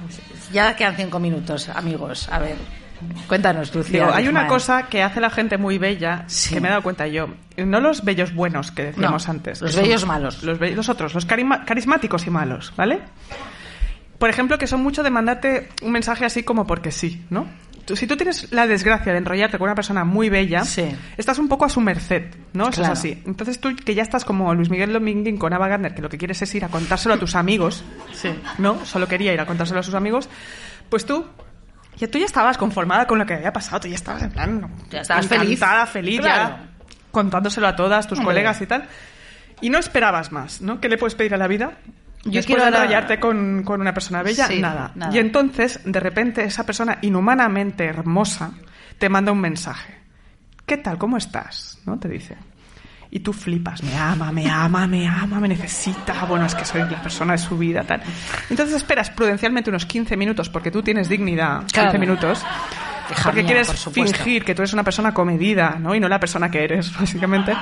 Ya 0.52 0.76
quedan 0.76 0.96
cinco 0.96 1.20
minutos, 1.20 1.70
amigos. 1.70 2.28
A 2.32 2.40
ver, 2.40 2.56
cuéntanos, 3.28 3.76
Lucía. 3.76 4.06
Digo, 4.06 4.12
hay 4.12 4.28
una 4.28 4.48
cosa 4.48 4.88
que 4.88 5.04
hace 5.04 5.22
la 5.22 5.30
gente 5.30 5.60
muy 5.60 5.78
bella, 5.78 6.24
Sí. 6.26 6.56
que 6.56 6.62
me 6.62 6.68
he 6.68 6.72
dado 6.72 6.82
cuenta 6.82 7.06
yo. 7.06 7.28
No 7.58 7.80
los 7.80 8.04
bellos 8.04 8.34
buenos 8.34 8.72
que 8.72 8.86
decíamos 8.86 9.28
No, 9.28 9.32
antes. 9.32 9.62
los 9.62 9.76
bellos 9.76 10.08
malos. 10.08 10.42
Los, 10.42 10.60
los 10.60 10.90
otros, 10.90 11.14
los 11.14 11.26
carismáticos 11.28 12.26
y 12.26 12.32
malos, 12.32 12.74
¿vale? 12.76 13.02
Por 14.18 14.32
ejemplo, 14.32 14.58
que 14.58 14.66
son 14.66 14.82
mucho 14.82 15.04
de 15.04 15.12
mandarte 15.12 15.70
un 15.84 15.92
mensaje 15.92 16.26
así 16.26 16.42
como 16.42 16.66
porque 16.66 16.92
sí, 16.92 17.24
¿no? 17.30 17.46
Tú- 17.86 17.96
si 17.98 18.08
tú 18.08 18.16
tienes 18.16 18.52
la 18.52 18.66
desgracia 18.66 19.12
de 19.12 19.18
enrollarte 19.18 19.58
con 19.58 19.66
una 19.66 19.76
persona 19.76 20.06
muy 20.06 20.30
bella, 20.30 20.64
Sí. 20.64 20.86
estás 21.18 21.38
un 21.40 21.50
poco 21.50 21.66
a 21.66 21.70
su 21.70 21.82
merced, 21.82 22.34
¿no? 22.54 22.70
Eso 22.70 22.78
Claro. 22.82 22.94
es 22.94 23.00
así. 23.00 23.22
Entonces 23.26 23.60
tú, 23.60 23.76
que 23.76 23.94
ya 23.94 24.04
estás 24.04 24.24
como 24.24 24.54
Luis 24.56 24.70
Miguel 24.70 24.94
Dominguín 24.94 25.38
con 25.38 25.52
Ava 25.54 25.68
Gardner, 25.68 25.94
que 25.94 26.02
lo 26.02 26.08
que 26.10 26.18
quieres 26.18 26.42
es 26.42 26.56
ir 26.56 26.64
a 26.64 26.70
contárselo 26.70 27.16
a 27.16 27.18
tus 27.18 27.36
amigos, 27.36 27.84
Sí. 28.14 28.30
¿no? 28.58 28.86
Solo 28.86 29.08
quería 29.08 29.34
ir 29.34 29.40
a 29.42 29.46
contárselo 29.46 29.82
a 29.82 29.84
sus 29.84 29.96
amigos, 29.96 30.30
pues 30.90 31.06
tú... 31.06 31.26
Ya 31.98 32.08
tú 32.10 32.18
ya 32.18 32.26
estabas 32.26 32.58
conformada 32.58 33.06
con 33.06 33.20
lo 33.20 33.26
que 33.28 33.36
había 33.36 33.54
pasado, 33.54 33.82
tú 33.82 33.88
ya 33.88 33.94
estabas 33.96 34.24
en 34.24 34.32
plan... 34.32 34.68
Ya 34.90 35.02
estabas 35.02 35.28
feliz. 35.28 35.60
feliz, 35.92 36.22
Claro. 36.22 36.56
ya 36.56 36.70
contándoselo 37.12 37.68
a 37.68 37.76
todas 37.76 38.08
tus 38.08 38.18
Hombre. 38.18 38.34
colegas 38.34 38.60
y 38.62 38.66
tal. 38.66 38.88
Y 39.62 39.70
no 39.70 39.78
esperabas 39.78 40.32
más, 40.32 40.60
¿no? 40.62 40.82
¿Qué 40.82 40.90
le 40.90 40.98
puedes 40.98 41.14
pedir 41.14 41.36
a 41.36 41.38
la 41.38 41.48
vida? 41.48 41.74
Yo 42.26 42.32
Después 42.32 42.46
quiero 42.46 42.62
de 42.64 42.70
enrollarte 42.70 43.20
con, 43.20 43.64
con 43.64 43.82
una 43.82 43.94
persona 43.94 44.24
bella, 44.24 44.48
Sí, 44.48 44.60
nada. 44.62 44.92
nada. 44.96 45.14
Y 45.14 45.20
entonces, 45.20 45.82
de 45.84 46.00
repente, 46.00 46.44
esa 46.44 46.66
persona 46.66 46.98
inhumanamente 47.02 47.84
hermosa 47.86 48.52
te 48.98 49.10
manda 49.10 49.32
un 49.32 49.42
mensaje. 49.42 49.96
¿Qué 50.66 50.78
tal? 50.78 50.98
¿Cómo 50.98 51.18
estás? 51.18 51.80
¿No? 51.86 52.00
Te 52.00 52.08
dice. 52.08 52.38
Y 53.12 53.20
tú 53.20 53.32
flipas, 53.34 53.84
me 53.84 53.96
ama, 53.96 54.32
me 54.32 54.50
ama, 54.50 54.88
me 54.88 55.08
ama, 55.08 55.40
me 55.40 55.48
necesita, 55.50 56.26
bueno, 56.26 56.46
es 56.46 56.56
que 56.56 56.66
soy 56.66 56.82
la 56.90 57.00
persona 57.02 57.34
de 57.34 57.38
su 57.38 57.58
vida, 57.58 57.84
tal. 57.84 58.02
Entonces 58.50 58.76
esperas 58.78 59.10
prudencialmente 59.12 59.70
unos 59.70 59.86
15 59.86 60.18
minutos, 60.18 60.50
porque 60.50 60.72
tú 60.72 60.82
tienes 60.82 61.10
dignidad, 61.10 61.60
15 61.60 61.74
Claro. 61.74 62.00
minutos, 62.00 62.44
porque 63.24 63.44
mía, 63.44 63.48
quieres 63.48 63.68
por 63.84 63.94
fingir 63.94 64.44
que 64.44 64.56
tú 64.56 64.62
eres 64.62 64.74
una 64.74 64.84
persona 64.84 65.14
comedida, 65.14 65.78
¿no? 65.80 65.94
Y 65.94 66.00
no 66.00 66.08
la 66.08 66.20
persona 66.20 66.50
que 66.50 66.64
eres, 66.64 66.98
básicamente. 67.00 67.54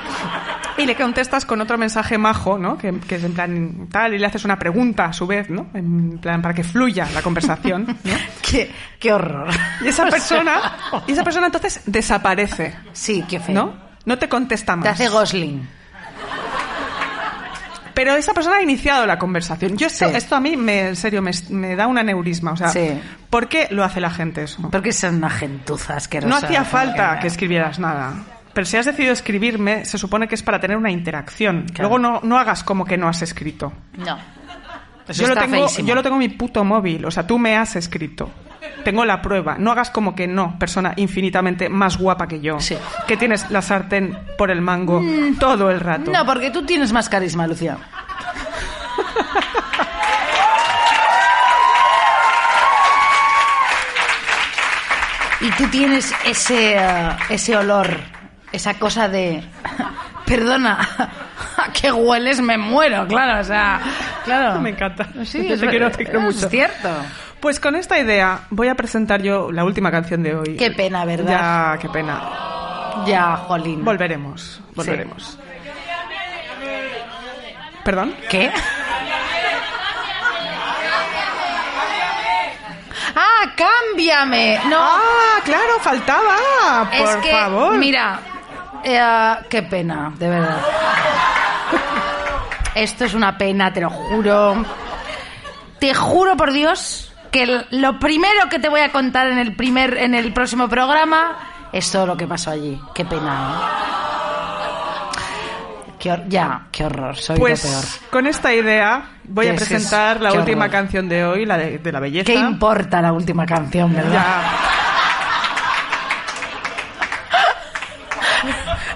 Y 0.78 0.86
le 0.86 0.96
contestas 0.96 1.46
con 1.46 1.62
otro 1.62 1.78
mensaje 1.78 2.18
majo, 2.18 2.58
¿no? 2.58 2.78
Que, 2.78 3.00
que 3.00 3.16
es 3.16 3.24
en 3.24 3.34
plan 3.34 3.88
tal, 3.92 4.14
y 4.14 4.20
le 4.20 4.26
haces 4.26 4.46
una 4.46 4.58
pregunta 4.58 5.06
a 5.06 5.14
su 5.14 5.28
vez, 5.28 5.50
¿no? 5.50 5.68
En 5.74 6.18
plan, 6.20 6.42
para 6.42 6.54
que 6.54 6.64
fluya 6.64 7.08
la 7.14 7.22
conversación, 7.22 7.86
¿no? 8.04 8.14
Qué, 8.42 8.72
qué 9.00 9.14
horror. 9.14 9.50
Y 9.82 9.88
esa 9.88 10.06
persona, 10.10 10.62
y 11.08 11.12
esa 11.12 11.24
persona 11.24 11.48
entonces 11.48 11.82
desaparece, 11.86 12.76
Sí, 12.94 13.24
qué 13.28 13.40
feo. 13.40 13.56
¿no? 13.56 13.74
No 14.06 14.18
te 14.18 14.28
contesta 14.28 14.76
más. 14.76 14.84
Te 14.84 14.90
hace 14.90 15.10
Gosling. 15.10 15.81
Pero 17.94 18.16
esa 18.16 18.34
persona 18.34 18.58
ha 18.58 18.62
iniciado 18.62 19.06
la 19.06 19.18
conversación. 19.20 19.78
Yo 19.78 19.88
esto, 19.88 20.10
Sí. 20.10 20.16
esto 20.16 20.36
a 20.36 20.40
mí, 20.40 20.56
me, 20.58 20.90
en 20.90 20.96
serio, 20.96 21.22
me, 21.22 21.32
me 21.50 21.76
da 21.76 21.88
un 21.88 21.98
aneurisma. 21.98 22.52
O 22.52 22.58
sea, 22.58 22.70
Sí. 22.70 23.00
¿por 23.30 23.48
qué 23.48 23.68
lo 23.72 23.84
hace 23.84 24.00
la 24.00 24.10
gente 24.10 24.44
eso? 24.44 24.70
Porque 24.72 24.92
son 24.94 25.16
una 25.16 25.30
gentuza 25.30 25.96
asquerosa. 25.96 26.30
No 26.30 26.36
hacía 26.36 26.64
falta 26.64 27.20
que 27.20 27.28
escribieras 27.28 27.80
nada. 27.80 28.14
Pero 28.54 28.66
si 28.66 28.76
has 28.78 28.86
decidido 28.86 29.14
escribirme, 29.14 29.86
se 29.86 29.98
supone 29.98 30.28
que 30.28 30.36
es 30.36 30.44
para 30.44 30.60
tener 30.60 30.76
una 30.78 30.92
interacción. 30.92 31.68
Claro. 31.74 31.90
Luego 31.90 32.00
no, 32.00 32.20
no 32.24 32.38
hagas 32.38 32.64
como 32.64 32.84
que 32.86 32.98
no 32.98 33.08
has 33.08 33.22
escrito. 33.22 33.72
No. 33.98 34.18
Eso 35.08 35.24
Yo 35.24 35.30
lo, 35.30 35.36
tengo, 35.36 35.68
feísimo. 35.68 35.88
yo 35.88 35.96
lo 35.96 36.04
tengo 36.04 36.16
en 36.16 36.20
mi 36.20 36.30
puto 36.30 36.64
móvil. 36.64 37.06
O 37.06 37.12
sea, 37.12 37.26
tú 37.26 37.38
me 37.40 37.56
has 37.58 37.76
escrito. 37.76 38.30
Tengo 38.84 39.06
la 39.06 39.22
prueba. 39.22 39.56
No 39.58 39.72
hagas 39.72 39.90
como 39.90 40.16
que 40.16 40.28
no, 40.28 40.58
persona 40.60 40.94
infinitamente 40.96 41.70
más 41.70 41.98
guapa 41.98 42.28
que 42.28 42.42
yo. 42.42 42.60
Sí. 42.60 42.78
Que 43.08 43.18
tienes 43.18 43.50
la 43.52 43.62
sartén 43.62 44.18
por 44.38 44.52
el 44.52 44.62
mango 44.62 45.02
todo 45.40 45.70
el 45.72 45.80
rato. 45.80 46.12
No, 46.12 46.26
porque 46.26 46.52
tú 46.52 46.64
tienes 46.66 46.92
más 46.92 47.10
carisma, 47.10 47.48
Lucía. 47.48 47.78
Y 55.40 55.50
tú 55.52 55.68
tienes 55.70 56.14
ese, 56.26 56.76
eh, 56.76 57.10
ese 57.30 57.56
olor, 57.58 57.90
esa 58.52 58.76
cosa 58.76 59.08
de... 59.10 59.44
Perdona, 60.26 60.78
¿a 61.58 61.72
qué 61.74 61.92
hueles? 61.92 62.40
Me 62.42 62.58
muero, 62.58 63.08
claro, 63.08 63.42
o 63.42 63.44
sea... 63.44 63.82
Claro. 64.24 64.62
Me 64.62 64.70
encanta. 64.70 65.08
Sí, 65.26 65.40
Te 65.48 65.54
es, 65.54 65.62
quiero, 65.62 65.90
te 65.92 66.04
quiero 66.06 66.20
es 66.20 66.36
mucho. 66.36 66.48
cierto. 66.48 66.90
Pues 67.42 67.60
con 67.60 67.76
esta 67.76 67.98
idea 68.00 68.42
voy 68.52 68.68
a 68.68 68.76
presentar 68.76 69.22
yo 69.22 69.52
la 69.52 69.64
última 69.64 69.90
canción 69.90 70.22
de 70.22 70.36
hoy. 70.36 70.56
Qué 70.58 70.72
pena, 70.72 71.06
¿verdad? 71.06 71.74
Ya, 71.74 71.80
qué 71.80 71.90
pena. 71.90 72.22
Ya, 73.08 73.36
Jolín. 73.36 73.84
Volveremos, 73.84 74.62
volveremos. 74.76 75.38
¿Perdón? 77.84 78.14
¿Qué? 78.30 78.52
¡Ah, 83.16 83.44
cámbiame! 83.56 84.60
No, 84.70 84.78
Ah, 84.80 85.40
claro, 85.44 85.80
faltaba. 85.82 86.90
es 86.94 87.02
Por 87.02 87.22
que, 87.22 87.32
favor. 87.32 87.78
mira, 87.78 88.20
eh, 88.84 89.36
qué 89.50 89.64
pena, 89.64 90.14
de 90.16 90.30
verdad. 90.30 90.62
Esto 92.76 93.06
es 93.06 93.14
una 93.16 93.38
pena, 93.38 93.74
te 93.74 93.82
lo 93.82 93.90
juro. 93.90 94.64
Te 95.80 95.94
juro 95.96 96.38
por 96.38 96.52
Dios 96.52 97.11
que 97.32 97.66
lo 97.72 98.00
primero 98.00 98.50
que 98.50 98.60
te 98.60 98.70
voy 98.70 98.82
a 98.82 98.92
contar 98.92 99.28
en 99.28 99.38
el 99.38 99.56
primer, 99.56 99.98
en 99.98 100.14
el 100.16 100.34
próximo 100.34 100.68
programa 100.70 101.38
es 101.72 101.90
todo 101.92 102.06
lo 102.06 102.18
que 102.18 102.28
pasó 102.28 102.52
allí. 102.52 102.80
Qué 102.94 103.06
pena. 103.06 103.54
¿eh? 103.54 103.58
Qué 106.00 106.24
ya, 106.28 106.64
qué 106.72 106.86
horror, 106.86 107.16
soy 107.16 107.38
Pues 107.38 107.64
lo 107.64 107.70
peor. 107.70 107.84
con 108.12 108.26
esta 108.28 108.52
idea 108.54 109.04
voy 109.24 109.48
a 109.48 109.54
es- 109.54 109.56
presentar 109.68 110.20
la 110.20 110.32
qué 110.32 110.40
última 110.40 110.66
horror. 110.66 110.72
canción 110.72 111.08
de 111.08 111.24
hoy, 111.26 111.46
la 111.46 111.58
de, 111.58 111.78
de 111.78 111.92
la 111.92 112.00
belleza. 112.00 112.26
¿Qué 112.26 112.34
importa 112.36 113.02
la 113.04 113.14
última 113.14 113.46
canción, 113.46 113.94
verdad? 113.94 114.12
Ya. 114.14 114.42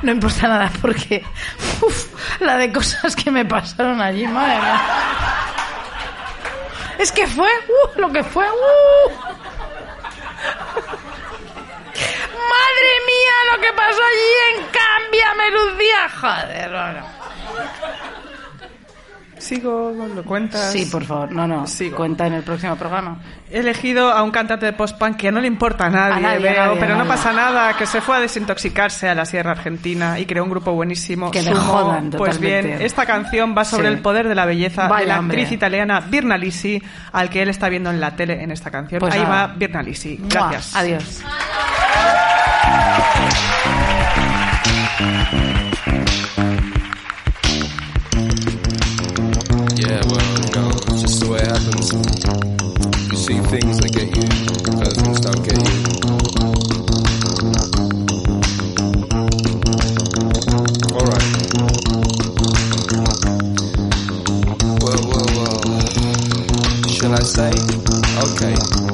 No 0.02 0.12
importa 0.12 0.48
nada 0.48 0.72
porque 0.82 1.24
uf, 1.82 2.08
la 2.42 2.58
de 2.58 2.72
cosas 2.72 3.16
que 3.16 3.32
me 3.32 3.46
pasaron 3.46 4.02
allí, 4.02 4.28
madre 4.28 4.56
mía. 4.60 4.82
Es 6.98 7.12
que 7.12 7.28
fue 7.28 7.50
uh, 7.50 8.00
lo 8.00 8.12
que 8.12 8.24
fue. 8.24 8.46
uh. 8.50 9.10
Madre 12.34 12.92
mía, 13.06 13.34
lo 13.54 13.62
que 13.62 13.74
pasó 13.74 14.02
allí 14.04 14.34
en 14.56 14.66
Cámbiame, 14.68 15.52
Lucía. 15.52 16.10
Joder, 16.20 16.70
bueno. 16.70 17.08
Sigo, 19.46 19.92
lo 19.94 20.24
cuentas. 20.24 20.72
Sí, 20.72 20.88
por 20.92 21.04
favor, 21.06 21.32
no, 21.32 21.46
no. 21.48 21.68
Sigo. 21.68 21.98
Cuenta 21.98 22.26
en 22.26 22.34
el 22.34 22.42
próximo 22.44 22.76
programa. 22.76 23.20
He 23.52 23.60
elegido 23.60 24.12
a 24.12 24.24
un 24.24 24.32
cantante 24.32 24.66
de 24.66 24.74
post-punk 24.74 25.18
que 25.18 25.32
no 25.32 25.40
le 25.40 25.46
importa 25.48 25.86
a 25.86 25.90
nadie, 25.92 26.14
A 26.16 26.20
nadie, 26.20 26.40
veo, 26.40 26.64
a 26.64 26.66
nadie, 26.68 26.80
pero 26.80 26.96
a 26.96 26.98
no 26.98 27.06
pasa 27.06 27.32
nada, 27.32 27.78
que 27.78 27.86
se 27.86 28.02
fue 28.02 28.18
a 28.18 28.20
desintoxicarse 28.20 29.08
a 29.08 29.14
la 29.14 29.24
Sierra 29.26 29.52
Argentina 29.52 30.18
y 30.20 30.26
creó 30.26 30.44
un 30.44 30.50
grupo 30.50 30.72
buenísimo. 30.74 31.30
Que 31.30 31.44
Sumo. 31.44 31.56
jodan 31.62 32.10
Pues 32.10 32.40
bien, 32.40 32.78
esta 32.82 33.06
canción 33.06 33.54
va 33.56 33.64
sobre 33.66 33.88
Sí. 33.90 33.94
el 33.94 34.00
poder 34.02 34.28
de 34.28 34.34
la 34.36 34.46
belleza 34.46 34.88
de 34.88 35.06
la 35.06 35.20
hombre. 35.20 35.38
actriz 35.42 35.52
italiana 35.56 36.00
Birna 36.00 36.38
Lisi, 36.40 36.82
al 37.12 37.30
que 37.30 37.44
él 37.44 37.50
está 37.50 37.70
viendo 37.70 37.92
en 37.92 38.02
la 38.02 38.16
tele 38.16 38.42
en 38.42 38.50
esta 38.52 38.72
canción. 38.72 39.00
Pues 39.00 39.14
Ahí 39.14 39.22
nada. 39.22 39.48
va 39.48 39.54
Birna 39.56 39.84
Lisi. 39.84 40.18
Mua. 40.18 40.28
Gracias. 40.30 40.76
Adiós. 40.76 41.22
You 51.86 51.92
see 53.16 53.38
things 53.42 53.78
that 53.78 53.92
get 53.94 54.10
you, 54.18 54.24
other 54.74 54.90
things 54.90 55.20
don't 55.20 55.44
get 55.46 55.54
you. 55.54 55.86
Alright. 60.96 61.36
I 67.14 67.22
say? 67.24 67.52
Okay, 68.18 68.85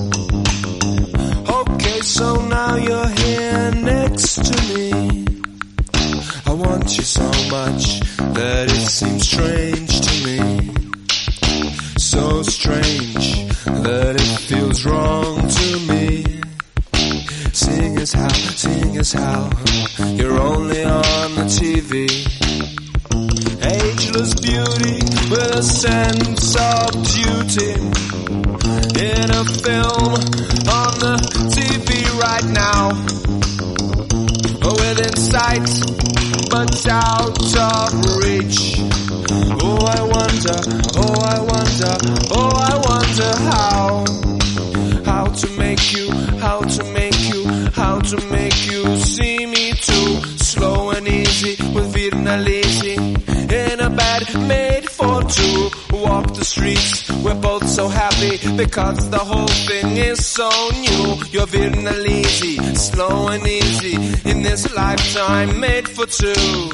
because 58.81 59.09
the 59.11 59.19
whole 59.19 59.55
thing 59.69 59.97
is 59.97 60.25
so 60.25 60.49
new. 60.85 61.03
You're 61.31 61.45
Virna 61.45 61.93
lazy, 62.03 62.57
slow 62.75 63.27
and 63.27 63.45
easy 63.45 63.95
in 64.29 64.41
this 64.41 64.73
lifetime 64.73 65.59
made 65.59 65.87
for 65.87 66.05
two. 66.07 66.69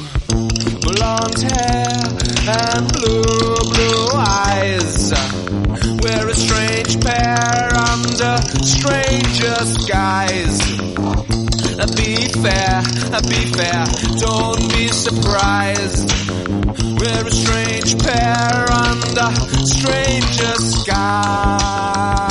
Blonde 0.86 1.42
hair 1.52 1.98
and 2.48 2.92
blue, 2.96 3.56
blue 3.72 4.08
eyes. 4.14 5.12
We're 6.02 6.28
a 6.28 6.38
strange 6.46 6.94
pair 7.04 7.68
under 7.92 8.36
stranger 8.76 9.56
skies. 9.76 10.58
Be 11.96 12.28
fair, 12.42 12.82
be 13.32 13.42
fair, 13.56 13.84
don't 14.18 14.68
be 14.72 14.88
surprised. 14.88 16.07
We're 16.98 17.26
a 17.26 17.30
strange 17.30 17.96
pair 18.02 18.66
under 18.72 19.32
stranger 19.64 20.54
skies. 20.56 22.27